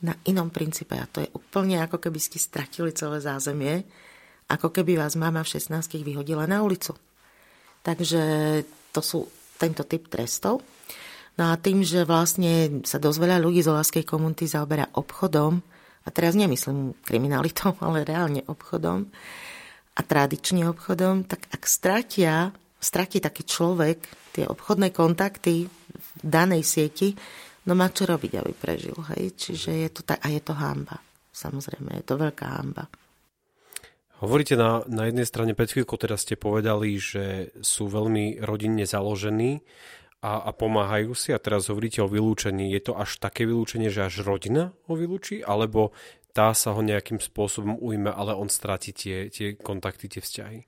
na 0.02 0.18
inom 0.26 0.50
princípe 0.50 0.98
a 0.98 1.06
to 1.06 1.22
je 1.22 1.30
úplne 1.30 1.78
ako 1.78 2.02
keby 2.02 2.18
ste 2.18 2.42
stratili 2.42 2.90
celé 2.90 3.22
zázemie, 3.22 3.86
ako 4.50 4.74
keby 4.74 4.98
vás 4.98 5.14
mama 5.14 5.46
v 5.46 5.52
16 5.60 6.02
vyhodila 6.02 6.50
na 6.50 6.66
ulicu. 6.66 6.96
Takže 7.86 8.22
to 8.90 9.00
sú 9.00 9.20
tento 9.60 9.86
typ 9.86 10.10
trestov. 10.10 10.58
No 11.40 11.52
a 11.52 11.56
tým, 11.56 11.80
že 11.80 12.04
vlastne 12.04 12.84
sa 12.84 13.00
dosť 13.00 13.18
veľa 13.18 13.38
ľudí 13.40 13.64
z 13.64 13.72
Olaskej 13.72 14.04
komunity 14.04 14.44
zaoberá 14.44 14.84
obchodom, 14.92 15.64
a 16.02 16.08
teraz 16.10 16.34
nemyslím 16.34 16.98
kriminalitou, 17.06 17.78
ale 17.78 18.02
reálne 18.02 18.42
obchodom 18.46 19.06
a 19.92 20.00
tradične 20.02 20.66
obchodom, 20.66 21.28
tak 21.30 21.46
ak 21.52 21.62
stratia, 21.68 22.50
stratí 22.82 23.22
taký 23.22 23.46
človek 23.46 23.98
tie 24.34 24.44
obchodné 24.48 24.90
kontakty 24.90 25.68
v 25.68 26.08
danej 26.24 26.66
sieti, 26.66 27.14
no 27.68 27.78
má 27.78 27.92
čo 27.92 28.08
robiť, 28.08 28.32
aby 28.42 28.52
prežil. 28.56 28.96
Hej? 29.14 29.38
Čiže 29.38 29.70
je 29.70 29.90
to 29.92 30.02
tak, 30.02 30.18
a 30.24 30.28
je 30.32 30.42
to 30.42 30.56
hamba. 30.56 30.98
Samozrejme, 31.30 32.02
je 32.02 32.04
to 32.04 32.18
veľká 32.18 32.46
hamba. 32.58 32.90
Hovoríte 34.22 34.54
na, 34.54 34.86
na 34.86 35.10
jednej 35.10 35.26
strane, 35.26 35.52
pred 35.54 35.66
chvíľkou 35.66 35.98
teda 35.98 36.14
ste 36.14 36.38
povedali, 36.38 36.94
že 36.94 37.50
sú 37.58 37.90
veľmi 37.90 38.38
rodinne 38.42 38.86
založení 38.86 39.62
a, 40.22 40.46
a 40.46 40.50
pomáhajú 40.54 41.18
si 41.18 41.34
a 41.34 41.42
teraz 41.42 41.66
hovoríte 41.66 41.98
o 41.98 42.06
vylúčení. 42.06 42.70
Je 42.70 42.80
to 42.80 42.94
až 42.94 43.18
také 43.18 43.42
vylúčenie, 43.42 43.90
že 43.90 44.06
až 44.06 44.22
rodina 44.22 44.70
ho 44.86 44.94
vylúči, 44.94 45.42
alebo 45.42 45.90
tá 46.30 46.54
sa 46.54 46.72
ho 46.72 46.80
nejakým 46.80 47.18
spôsobom 47.18 47.76
ujme, 47.82 48.08
ale 48.08 48.32
on 48.32 48.46
stráti 48.46 48.94
tie, 48.94 49.28
tie 49.28 49.58
kontakty, 49.58 50.08
tie 50.08 50.22
vzťahy? 50.22 50.60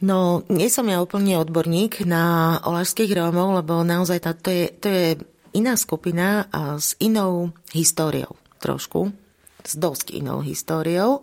No, 0.00 0.42
nie 0.50 0.70
som 0.70 0.86
ja 0.86 1.02
úplne 1.02 1.38
odborník 1.38 2.02
na 2.06 2.56
olašských 2.62 3.14
Rómov, 3.14 3.62
lebo 3.62 3.82
naozaj 3.82 4.18
tá, 4.22 4.32
to, 4.34 4.50
je, 4.50 4.64
to 4.74 4.88
je 4.90 5.06
iná 5.54 5.78
skupina 5.78 6.50
a 6.50 6.78
s 6.78 6.98
inou 6.98 7.54
históriou 7.70 8.34
trošku, 8.58 9.12
s 9.62 9.72
dosť 9.76 10.16
inou 10.16 10.42
históriou 10.42 11.22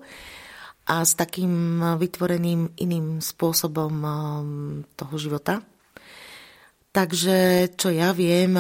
a 0.88 1.04
s 1.04 1.18
takým 1.18 1.82
vytvoreným 2.00 2.78
iným 2.80 3.20
spôsobom 3.20 3.94
um, 4.02 4.16
toho 4.94 5.16
života. 5.18 5.64
Takže 6.92 7.72
čo 7.80 7.88
ja 7.88 8.12
viem, 8.12 8.60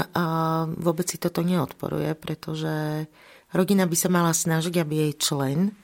vôbec 0.80 1.04
si 1.04 1.20
toto 1.20 1.44
neodporuje, 1.44 2.16
pretože 2.16 3.04
rodina 3.52 3.84
by 3.84 3.96
sa 4.00 4.08
mala 4.08 4.32
snažiť, 4.32 4.72
aby 4.80 4.94
jej 5.04 5.14
člen 5.20 5.76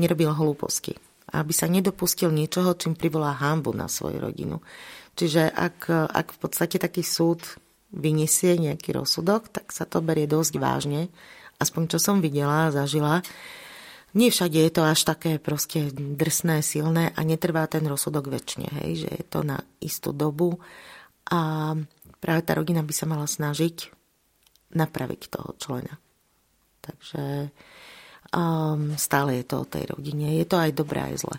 nerobil 0.00 0.32
hlúposti. 0.32 0.96
Aby 1.28 1.52
sa 1.52 1.68
nedopustil 1.68 2.32
niečoho, 2.32 2.72
čím 2.72 2.96
privolá 2.96 3.36
hámbu 3.36 3.76
na 3.76 3.84
svoju 3.84 4.16
rodinu. 4.16 4.64
Čiže 5.12 5.52
ak, 5.52 5.92
ak 5.92 6.26
v 6.34 6.38
podstate 6.40 6.80
taký 6.80 7.04
súd 7.04 7.44
vyniesie 7.92 8.56
nejaký 8.56 8.96
rozsudok, 8.96 9.52
tak 9.52 9.68
sa 9.68 9.84
to 9.84 10.00
berie 10.00 10.24
dosť 10.24 10.56
vážne. 10.56 11.12
Aspoň 11.60 11.82
čo 11.92 11.98
som 12.00 12.24
videla 12.24 12.72
a 12.72 12.72
zažila. 12.72 13.20
Nie 14.16 14.32
všade 14.32 14.56
je 14.56 14.72
to 14.72 14.82
až 14.88 15.04
také 15.04 15.36
proste 15.36 15.92
drsné, 15.94 16.64
silné 16.64 17.12
a 17.12 17.20
netrvá 17.22 17.68
ten 17.68 17.84
rozsudok 17.84 18.32
väčšine, 18.32 18.68
hej, 18.82 19.06
že 19.06 19.08
je 19.20 19.24
to 19.28 19.44
na 19.44 19.60
istú 19.84 20.16
dobu 20.16 20.58
a 21.30 21.72
práve 22.18 22.40
tá 22.42 22.58
rodina 22.58 22.82
by 22.82 22.92
sa 22.92 23.06
mala 23.06 23.24
snažiť 23.24 23.90
napraviť 24.74 25.20
toho 25.30 25.54
člena. 25.58 25.98
Takže 26.82 27.50
um, 28.34 28.94
stále 28.98 29.40
je 29.40 29.44
to 29.46 29.62
o 29.62 29.70
tej 29.70 29.90
rodine. 29.90 30.34
Je 30.34 30.46
to 30.46 30.58
aj 30.58 30.70
dobré, 30.74 31.10
aj 31.10 31.26
zle. 31.26 31.36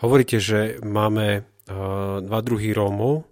Hovoríte, 0.00 0.40
že 0.40 0.80
máme 0.84 1.42
uh, 1.42 2.20
dva 2.20 2.40
druhy 2.44 2.72
Rómov. 2.76 3.24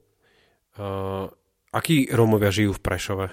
Uh, 0.74 1.28
akí 1.70 2.10
Rómovia 2.10 2.50
žijú 2.50 2.74
v 2.76 2.82
Prešove? 2.82 3.26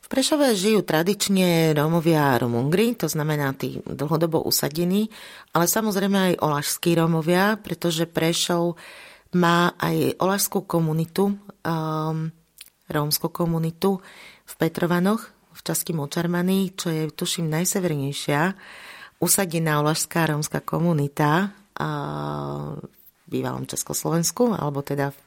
V 0.00 0.06
Prešove 0.10 0.58
žijú 0.58 0.82
tradične 0.82 1.70
Rómovia 1.70 2.34
Romungri, 2.34 2.98
to 2.98 3.06
znamená 3.06 3.54
tí 3.54 3.78
dlhodobo 3.86 4.42
usadení, 4.42 5.06
ale 5.54 5.70
samozrejme 5.70 6.34
aj 6.34 6.40
olašskí 6.42 6.98
Rómovia, 6.98 7.54
pretože 7.62 8.10
Prešov 8.10 8.74
má 9.36 9.74
aj 9.78 10.18
olašskú 10.18 10.66
komunitu, 10.66 11.38
um, 11.62 12.30
rómskú 12.90 13.30
komunitu 13.30 14.02
v 14.46 14.52
Petrovanoch, 14.58 15.22
v 15.54 15.60
časti 15.62 15.94
Močarmany, 15.94 16.74
čo 16.74 16.90
je, 16.90 17.10
tuším, 17.12 17.46
najsevernejšia 17.50 18.54
usadená 19.20 19.84
olašská 19.84 20.32
rómska 20.32 20.64
komunita 20.64 21.52
uh, 21.76 22.80
v 22.80 23.26
bývalom 23.28 23.68
Československu, 23.68 24.56
alebo 24.56 24.80
teda 24.80 25.12
v 25.12 25.18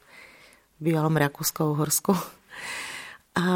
bývalom 0.82 1.14
Rakúsko-Uhorsku. 1.14 2.12
A, 3.34 3.46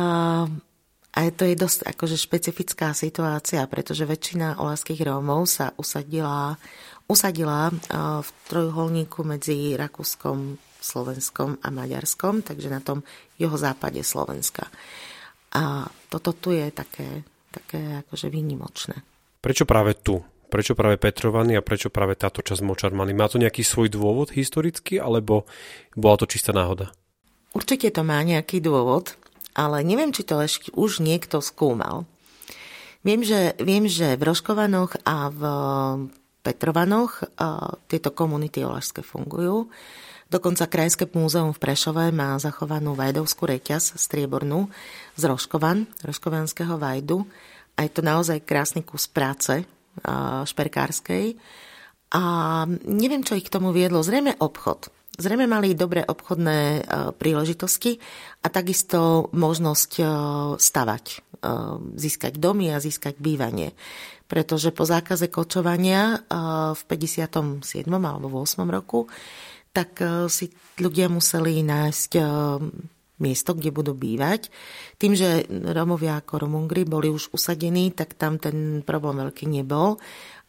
a 1.16 1.20
to 1.32 1.48
je 1.48 1.56
dosť 1.56 1.88
akože 1.88 2.16
špecifická 2.20 2.92
situácia, 2.92 3.64
pretože 3.66 4.04
väčšina 4.04 4.60
olaských 4.60 5.02
Rómov 5.08 5.48
sa 5.48 5.72
usadila 5.80 6.56
usadila 7.08 7.72
v 8.20 8.28
trojuholníku 8.52 9.24
medzi 9.24 9.74
Rakúskom, 9.74 10.60
Slovenskom 10.78 11.56
a 11.64 11.68
Maďarskom, 11.72 12.44
takže 12.44 12.68
na 12.68 12.84
tom 12.84 13.02
západe 13.40 14.04
Slovenska. 14.04 14.68
A 15.56 15.88
toto 16.12 16.36
tu 16.36 16.52
je 16.52 16.68
také, 16.68 17.24
také 17.48 18.04
akože 18.04 18.28
výnimočné. 18.28 19.00
Prečo 19.40 19.64
práve 19.64 19.96
tu? 19.96 20.20
Prečo 20.48 20.76
práve 20.76 21.00
Petrovany 21.00 21.56
a 21.56 21.64
prečo 21.64 21.88
práve 21.88 22.16
táto 22.16 22.44
časť 22.44 22.64
Močarmany? 22.64 23.16
Má 23.16 23.28
to 23.28 23.40
nejaký 23.40 23.64
svoj 23.64 23.92
dôvod 23.92 24.32
historický, 24.32 25.00
alebo 25.00 25.48
bola 25.96 26.16
to 26.20 26.28
čistá 26.28 26.52
náhoda? 26.52 26.92
Určite 27.56 27.88
to 27.92 28.04
má 28.04 28.20
nejaký 28.20 28.60
dôvod, 28.60 29.16
ale 29.58 29.82
neviem, 29.82 30.14
či 30.14 30.22
to 30.22 30.38
už 30.78 31.02
niekto 31.02 31.42
skúmal. 31.42 32.06
Viem, 33.02 33.26
že, 33.26 33.58
viem, 33.58 33.90
že 33.90 34.14
v 34.14 34.30
Roškovanoch 34.30 35.02
a 35.02 35.34
v 35.34 35.42
Petrovanoch. 36.46 37.26
Tieto 37.90 38.14
komunity 38.14 38.62
olašské 38.62 39.02
fungujú. 39.02 39.66
Dokonca 40.28 40.68
Krajské 40.68 41.08
múzeum 41.10 41.56
v 41.56 41.62
Prešove 41.62 42.12
má 42.12 42.36
zachovanú 42.36 42.92
vajdovskú 42.92 43.48
reťaz 43.48 43.96
striebornú 43.96 44.68
z 45.16 45.22
Roškovan, 45.24 45.88
roškovanského 46.04 46.76
vajdu. 46.76 47.24
A 47.74 47.88
je 47.88 47.90
to 47.90 48.04
naozaj 48.04 48.44
krásny 48.44 48.84
kus 48.84 49.08
práce 49.08 49.64
šperkárskej. 50.44 51.34
A 52.12 52.22
neviem, 52.84 53.24
čo 53.24 53.36
ich 53.36 53.48
k 53.48 53.54
tomu 53.56 53.72
viedlo. 53.72 54.04
Zrejme 54.04 54.36
obchod. 54.36 54.92
Zrejme 55.18 55.50
mali 55.50 55.74
dobré 55.74 56.06
obchodné 56.06 56.86
príležitosti 57.18 57.98
a 58.38 58.46
takisto 58.46 59.26
možnosť 59.34 59.90
stavať, 60.62 61.04
získať 61.98 62.38
domy 62.38 62.70
a 62.70 62.78
získať 62.78 63.18
bývanie 63.18 63.74
pretože 64.28 64.76
po 64.76 64.84
zákaze 64.84 65.32
kočovania 65.32 66.20
v 66.76 66.82
57. 66.84 67.64
alebo 67.88 68.44
8. 68.44 68.60
roku 68.68 69.08
tak 69.72 69.98
si 70.28 70.52
ľudia 70.76 71.08
museli 71.08 71.64
nájsť 71.64 72.10
miesto, 73.18 73.50
kde 73.56 73.74
budú 73.74 73.98
bývať. 73.98 74.52
Tým, 75.00 75.16
že 75.16 75.48
Romovia 75.48 76.22
ako 76.22 76.46
Romungri 76.46 76.86
boli 76.86 77.10
už 77.10 77.34
usadení, 77.34 77.90
tak 77.90 78.14
tam 78.14 78.38
ten 78.38 78.86
problém 78.86 79.26
veľký 79.26 79.48
nebol 79.50 79.98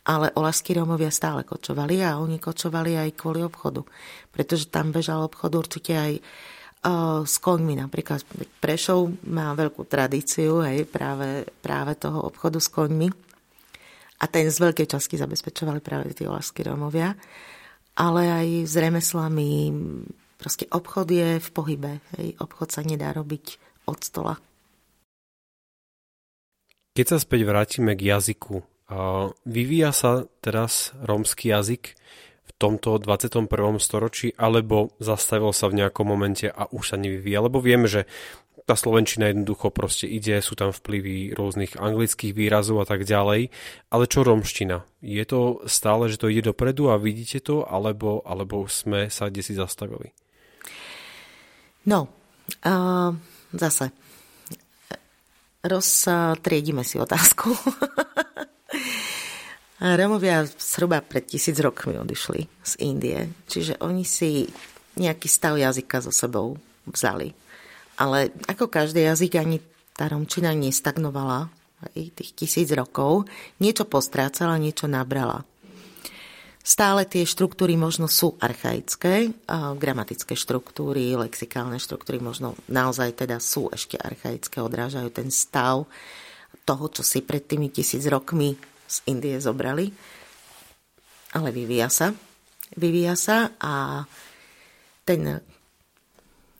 ale 0.05 0.31
olašskí 0.33 0.73
Rómovia 0.77 1.11
stále 1.11 1.43
kočovali 1.43 2.01
a 2.03 2.17
oni 2.21 2.39
kočovali 2.39 2.95
aj 2.95 3.09
kvôli 3.19 3.43
obchodu. 3.43 3.83
Pretože 4.31 4.71
tam 4.71 4.95
bežal 4.95 5.27
obchod 5.27 5.51
určite 5.59 5.93
aj 5.93 6.13
uh, 6.19 7.21
s 7.27 7.35
koňmi. 7.37 7.77
Napríklad 7.77 8.23
Prešov 8.63 9.27
má 9.27 9.51
veľkú 9.53 9.83
tradíciu 9.85 10.63
hej, 10.63 10.87
práve, 10.87 11.45
práve 11.59 11.99
toho 11.99 12.25
obchodu 12.25 12.57
s 12.57 12.71
koňmi 12.71 13.29
a 14.19 14.25
ten 14.27 14.51
z 14.51 14.57
veľkej 14.59 14.87
časti 14.87 15.15
zabezpečovali 15.15 15.79
práve 15.79 16.11
tí 16.11 16.27
olašskí 16.27 16.67
Rómovia, 16.67 17.15
ale 17.95 18.21
aj 18.27 18.47
s 18.67 18.73
remeslami. 18.75 19.71
Proste 20.39 20.67
obchod 20.71 21.07
je 21.11 21.29
v 21.39 21.49
pohybe. 21.51 21.99
Hej. 22.15 22.39
Obchod 22.39 22.71
sa 22.71 22.81
nedá 22.83 23.11
robiť 23.11 23.59
od 23.87 23.99
stola. 23.99 24.35
Keď 26.95 27.05
sa 27.15 27.17
späť 27.19 27.47
vrátime 27.47 27.95
k 27.95 28.11
jazyku, 28.11 28.63
vyvíja 29.45 29.93
sa 29.93 30.25
teraz 30.41 30.97
rómsky 31.05 31.53
jazyk 31.53 31.93
v 32.49 32.51
tomto 32.57 32.97
21. 32.97 33.45
storočí, 33.77 34.33
alebo 34.35 34.91
zastavil 34.97 35.53
sa 35.53 35.69
v 35.69 35.85
nejakom 35.85 36.05
momente 36.05 36.49
a 36.49 36.65
už 36.73 36.93
sa 36.93 36.97
nevyvíja? 36.97 37.45
Lebo 37.45 37.61
vieme, 37.61 37.85
že 37.85 38.09
tá 38.69 38.77
slovenčina 38.77 39.33
jednoducho 39.33 39.73
proste 39.73 40.05
ide, 40.05 40.37
sú 40.45 40.53
tam 40.53 40.69
vplyvy 40.69 41.33
rôznych 41.33 41.81
anglických 41.81 42.37
výrazov 42.37 42.77
a 42.81 42.85
tak 42.85 43.01
ďalej. 43.01 43.49
Ale 43.89 44.03
čo 44.05 44.21
romština? 44.21 44.85
Je 45.01 45.25
to 45.25 45.65
stále, 45.65 46.05
že 46.05 46.21
to 46.21 46.29
ide 46.29 46.45
dopredu 46.45 46.93
a 46.93 47.01
vidíte 47.01 47.41
to, 47.41 47.65
alebo, 47.65 48.21
alebo 48.21 48.69
sme 48.69 49.09
sa 49.09 49.33
kde 49.33 49.41
si 49.41 49.57
zastavili? 49.57 50.13
No, 51.89 52.13
uh, 52.61 53.09
zase. 53.57 53.89
roztriedime 55.65 56.85
si 56.85 57.01
otázku. 57.01 57.49
Romovia 59.79 60.43
zhruba 60.43 60.99
pred 60.99 61.23
tisíc 61.23 61.55
rokmi 61.63 61.95
odišli 61.95 62.41
z 62.67 62.71
Indie, 62.83 63.31
čiže 63.47 63.79
oni 63.79 64.03
si 64.03 64.43
nejaký 64.99 65.31
stav 65.31 65.55
jazyka 65.55 66.03
so 66.03 66.11
sebou 66.11 66.59
vzali. 66.83 67.31
Ale 67.95 68.35
ako 68.47 68.67
každý 68.67 69.07
jazyk, 69.07 69.39
ani 69.39 69.63
tá 69.95 70.11
romčina 70.11 70.51
nestagnovala 70.51 71.47
aj 71.79 72.11
tých 72.11 72.31
tisíc 72.35 72.67
rokov. 72.75 73.23
Niečo 73.63 73.87
postrácala, 73.87 74.59
niečo 74.59 74.91
nabrala. 74.91 75.47
Stále 76.59 77.07
tie 77.07 77.23
štruktúry 77.23 77.79
možno 77.79 78.11
sú 78.11 78.35
archaické, 78.35 79.31
gramatické 79.79 80.35
štruktúry, 80.35 81.15
lexikálne 81.15 81.79
štruktúry 81.79 82.19
možno 82.19 82.59
naozaj 82.67 83.23
teda 83.23 83.39
sú 83.39 83.71
ešte 83.71 83.95
archaické, 83.95 84.59
odrážajú 84.59 85.07
ten 85.07 85.31
stav 85.31 85.87
toho, 86.67 86.85
čo 86.91 87.01
si 87.01 87.23
pred 87.23 87.47
tými 87.47 87.71
tisíc 87.71 88.03
rokmi 88.05 88.59
z 88.89 89.05
Indie 89.05 89.37
zobrali. 89.37 89.93
Ale 91.37 91.53
vyvíja 91.53 91.93
sa. 91.93 92.09
Vyvíja 92.73 93.13
sa 93.13 93.53
a 93.61 94.01
ten 95.05 95.21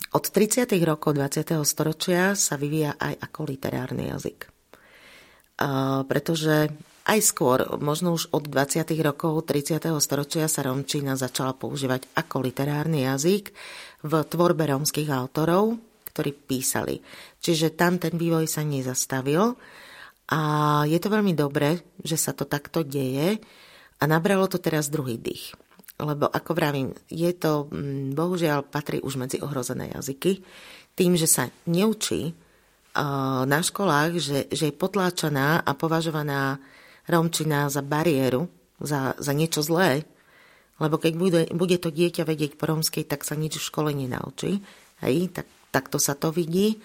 od 0.09 0.25
30. 0.25 0.65
rokov 0.85 1.17
20. 1.17 1.61
storočia 1.65 2.33
sa 2.33 2.57
vyvíja 2.57 2.97
aj 2.97 3.29
ako 3.29 3.39
literárny 3.45 4.09
jazyk. 4.09 4.49
Uh, 5.59 6.01
pretože 6.09 6.71
aj 7.09 7.19
skôr, 7.25 7.61
možno 7.81 8.13
už 8.13 8.29
od 8.33 8.45
20. 8.45 8.85
rokov 9.01 9.45
30. 9.49 9.85
storočia 10.01 10.45
sa 10.45 10.65
romčina 10.65 11.17
začala 11.17 11.57
používať 11.57 12.09
ako 12.17 12.41
literárny 12.41 13.05
jazyk 13.05 13.53
v 14.05 14.13
tvorbe 14.29 14.69
rómskych 14.69 15.09
autorov, 15.09 15.77
ktorí 16.13 16.33
písali. 16.33 17.01
Čiže 17.41 17.73
tam 17.73 17.97
ten 17.97 18.13
vývoj 18.13 18.45
sa 18.49 18.61
nezastavil 18.61 19.57
a 20.29 20.39
je 20.85 20.99
to 21.01 21.09
veľmi 21.09 21.33
dobré, 21.33 21.81
že 22.05 22.13
sa 22.13 22.37
to 22.37 22.45
takto 22.45 22.85
deje 22.85 23.41
a 23.97 24.03
nabralo 24.05 24.45
to 24.45 24.61
teraz 24.61 24.93
druhý 24.93 25.17
dých. 25.17 25.57
Lebo 25.99 26.29
ako 26.29 26.51
vravím, 26.53 26.93
je 27.09 27.33
to, 27.33 27.67
mm, 27.67 28.13
bohužiaľ, 28.13 28.69
patrí 28.69 29.01
už 29.01 29.17
medzi 29.17 29.41
ohrozené 29.41 29.89
jazyky. 29.97 30.45
Tým, 30.93 31.17
že 31.17 31.25
sa 31.25 31.49
neučí 31.65 32.37
na 33.45 33.59
školách, 33.61 34.11
že, 34.17 34.39
že 34.49 34.69
je 34.69 34.75
potláčaná 34.75 35.61
a 35.61 35.71
považovaná 35.77 36.57
romčina 37.05 37.69
za 37.69 37.85
bariéru, 37.85 38.49
za, 38.81 39.13
za 39.17 39.31
niečo 39.31 39.61
zlé, 39.61 40.03
lebo 40.79 40.95
keď 40.95 41.13
bude, 41.15 41.41
bude 41.51 41.77
to 41.77 41.91
dieťa 41.91 42.23
vedieť 42.23 42.55
po 42.55 42.71
romskej, 42.71 43.03
tak 43.03 43.27
sa 43.27 43.35
nič 43.35 43.59
v 43.59 43.67
škole 43.67 43.91
nenaučí. 43.91 44.63
Hej, 45.03 45.31
tak, 45.35 45.47
takto 45.75 45.99
sa 45.99 46.15
to 46.15 46.31
vidí 46.31 46.79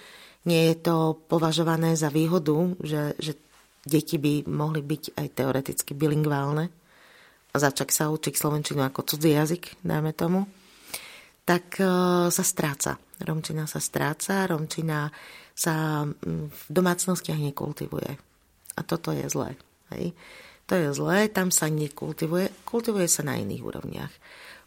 nie 0.45 0.73
je 0.73 0.77
to 0.77 1.17
považované 1.29 1.97
za 1.97 2.13
výhodu, 2.13 2.77
že, 2.85 3.17
že 3.17 3.33
deti 3.85 4.17
by 4.21 4.49
mohli 4.49 4.81
byť 4.81 5.17
aj 5.17 5.27
teoreticky 5.33 5.93
bilingválne 5.97 6.69
a 7.55 7.57
začať 7.57 7.89
sa 7.93 8.13
učiť 8.13 8.35
slovenčinu 8.35 8.81
ako 8.83 9.05
cudzí 9.05 9.37
jazyk, 9.37 9.81
dajme 9.85 10.13
tomu, 10.13 10.45
tak 11.45 11.79
e, 11.79 11.87
sa 12.29 12.45
stráca. 12.45 12.99
Romčina 13.23 13.69
sa 13.71 13.79
stráca, 13.79 14.49
romčina 14.51 15.07
sa 15.55 16.03
v 16.03 16.63
domácnostiach 16.67 17.39
nekultivuje. 17.39 18.11
A 18.75 18.81
toto 18.83 19.15
je 19.15 19.23
zlé. 19.31 19.55
Hej. 19.95 20.19
To 20.67 20.75
je 20.75 20.89
zlé, 20.97 21.31
tam 21.31 21.55
sa 21.55 21.71
nekultivuje, 21.71 22.67
kultivuje 22.67 23.07
sa 23.07 23.23
na 23.23 23.39
iných 23.39 23.63
úrovniach. 23.63 24.13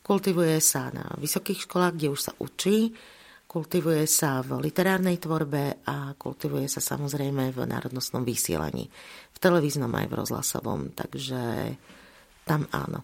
Kultivuje 0.05 0.55
sa 0.63 0.87
na 0.95 1.03
vysokých 1.19 1.67
školách, 1.67 1.99
kde 1.99 2.07
už 2.13 2.21
sa 2.21 2.33
učí, 2.39 2.95
Kultivuje 3.57 4.05
sa 4.05 4.45
v 4.45 4.61
literárnej 4.69 5.17
tvorbe 5.17 5.81
a 5.89 6.13
kultivuje 6.13 6.69
sa 6.69 6.77
samozrejme 6.77 7.49
v 7.49 7.65
národnostnom 7.65 8.21
vysielaní. 8.21 8.85
V 9.33 9.37
televíznom 9.41 9.89
aj 9.97 10.05
v 10.05 10.13
rozhlasovom, 10.13 10.93
takže 10.93 11.73
tam 12.45 12.69
áno. 12.69 13.01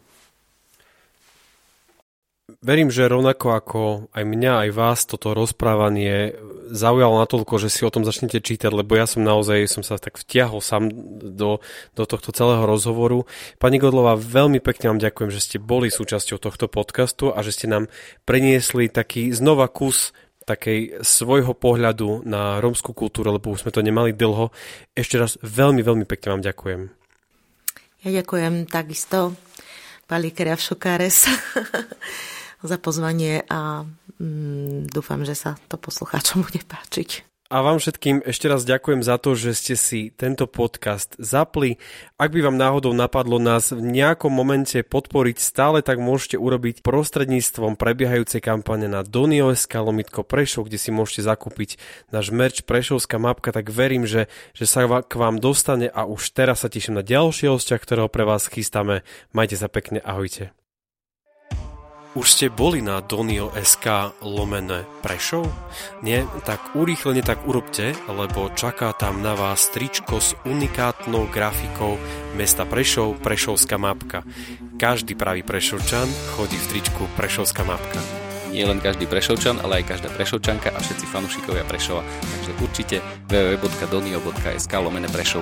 Verím, 2.62 2.94
že 2.94 3.10
rovnako 3.10 3.48
ako 3.58 3.82
aj 4.14 4.24
mňa, 4.30 4.68
aj 4.68 4.70
vás 4.78 5.10
toto 5.10 5.34
rozprávanie 5.34 6.38
zaujalo 6.70 7.18
natoľko, 7.26 7.58
že 7.58 7.74
si 7.74 7.82
o 7.82 7.90
tom 7.90 8.06
začnete 8.06 8.38
čítať, 8.38 8.70
lebo 8.70 8.94
ja 8.94 9.10
som 9.10 9.26
naozaj 9.26 9.66
som 9.66 9.82
sa 9.82 9.98
tak 9.98 10.22
vtiahol 10.22 10.62
sám 10.62 10.94
do, 11.34 11.66
do 11.98 12.04
tohto 12.06 12.30
celého 12.30 12.62
rozhovoru. 12.70 13.26
Pani 13.58 13.82
Godlova, 13.82 14.14
veľmi 14.20 14.62
pekne 14.62 14.94
vám 14.94 15.02
ďakujem, 15.02 15.34
že 15.34 15.42
ste 15.42 15.58
boli 15.58 15.90
súčasťou 15.90 16.38
tohto 16.38 16.70
podcastu 16.70 17.34
a 17.34 17.42
že 17.42 17.58
ste 17.58 17.66
nám 17.66 17.90
priniesli 18.28 18.86
taký 18.86 19.34
znova 19.34 19.66
kus 19.66 20.14
takej 20.44 21.02
svojho 21.02 21.56
pohľadu 21.56 22.28
na 22.28 22.60
rómskú 22.60 22.92
kultúru, 22.92 23.32
lebo 23.32 23.52
už 23.52 23.64
sme 23.66 23.72
to 23.72 23.82
nemali 23.82 24.12
dlho. 24.12 24.52
Ešte 24.94 25.18
raz 25.18 25.40
veľmi, 25.42 25.82
veľmi 25.82 26.06
pekne 26.06 26.38
vám 26.38 26.44
ďakujem. 26.44 26.82
Ja 28.04 28.10
ďakujem 28.20 28.68
takisto 28.68 29.34
Pali 30.08 30.36
Šukáres 30.36 31.26
za 32.70 32.78
pozvanie 32.78 33.48
a 33.48 33.88
mm, 34.20 34.92
dúfam, 34.92 35.24
že 35.24 35.36
sa 35.36 35.56
to 35.72 35.80
poslucháčom 35.80 36.44
bude 36.46 36.62
páčiť. 36.64 37.33
A 37.54 37.62
vám 37.62 37.78
všetkým 37.78 38.26
ešte 38.26 38.50
raz 38.50 38.66
ďakujem 38.66 39.06
za 39.06 39.22
to, 39.22 39.38
že 39.38 39.54
ste 39.54 39.76
si 39.78 40.10
tento 40.10 40.50
podcast 40.50 41.14
zapli. 41.22 41.78
Ak 42.18 42.34
by 42.34 42.50
vám 42.50 42.58
náhodou 42.58 42.98
napadlo 42.98 43.38
nás 43.38 43.70
v 43.70 43.78
nejakom 43.78 44.34
momente 44.34 44.82
podporiť, 44.82 45.38
stále 45.38 45.86
tak 45.86 46.02
môžete 46.02 46.42
urobiť 46.42 46.82
prostredníctvom 46.82 47.78
prebiehajúcej 47.78 48.42
kampane 48.42 48.90
na 48.90 49.06
Donio.sk 49.06 49.70
lomitko 49.70 50.26
Prešov, 50.26 50.66
kde 50.66 50.82
si 50.82 50.90
môžete 50.90 51.30
zakúpiť 51.30 51.78
náš 52.10 52.34
merch 52.34 52.66
Prešovská 52.66 53.22
mapka, 53.22 53.54
tak 53.54 53.70
verím, 53.70 54.10
že, 54.10 54.34
že 54.58 54.66
sa 54.66 54.90
k 54.90 55.14
vám 55.14 55.38
dostane 55.38 55.94
a 55.94 56.10
už 56.10 56.34
teraz 56.34 56.66
sa 56.66 56.74
teším 56.74 56.98
na 56.98 57.06
ďalšie 57.06 57.54
hostia, 57.54 57.78
ktorého 57.78 58.10
pre 58.10 58.26
vás 58.26 58.50
chystáme. 58.50 59.06
Majte 59.30 59.62
sa 59.62 59.70
pekne, 59.70 60.02
ahojte. 60.02 60.63
Už 62.14 62.30
ste 62.30 62.54
boli 62.54 62.78
na 62.78 63.02
Donio 63.02 63.50
SK 63.58 64.14
lomené 64.22 64.86
Prešov? 65.02 65.50
Nie? 66.06 66.30
Tak 66.46 66.78
urýchlene 66.78 67.26
tak 67.26 67.42
urobte, 67.50 67.98
lebo 68.06 68.54
čaká 68.54 68.94
tam 68.94 69.26
na 69.26 69.34
vás 69.34 69.74
tričko 69.74 70.22
s 70.22 70.38
unikátnou 70.46 71.26
grafikou 71.34 71.98
mesta 72.38 72.70
Prešov, 72.70 73.18
Prešovská 73.18 73.82
mapka. 73.82 74.22
Každý 74.78 75.18
pravý 75.18 75.42
Prešovčan 75.42 76.06
chodí 76.38 76.54
v 76.54 76.70
tričku 76.78 77.10
Prešovská 77.18 77.66
mapka. 77.66 77.98
Nie 78.54 78.70
len 78.70 78.78
každý 78.78 79.10
Prešovčan, 79.10 79.58
ale 79.66 79.82
aj 79.82 79.98
každá 79.98 80.14
Prešovčanka 80.14 80.70
a 80.70 80.78
všetci 80.78 81.10
fanúšikovia 81.10 81.66
Prešova. 81.66 82.06
Takže 82.06 82.52
určite 82.62 82.96
www.donio.sk 83.26 84.74
lomené 84.78 85.10
Prešov. 85.10 85.42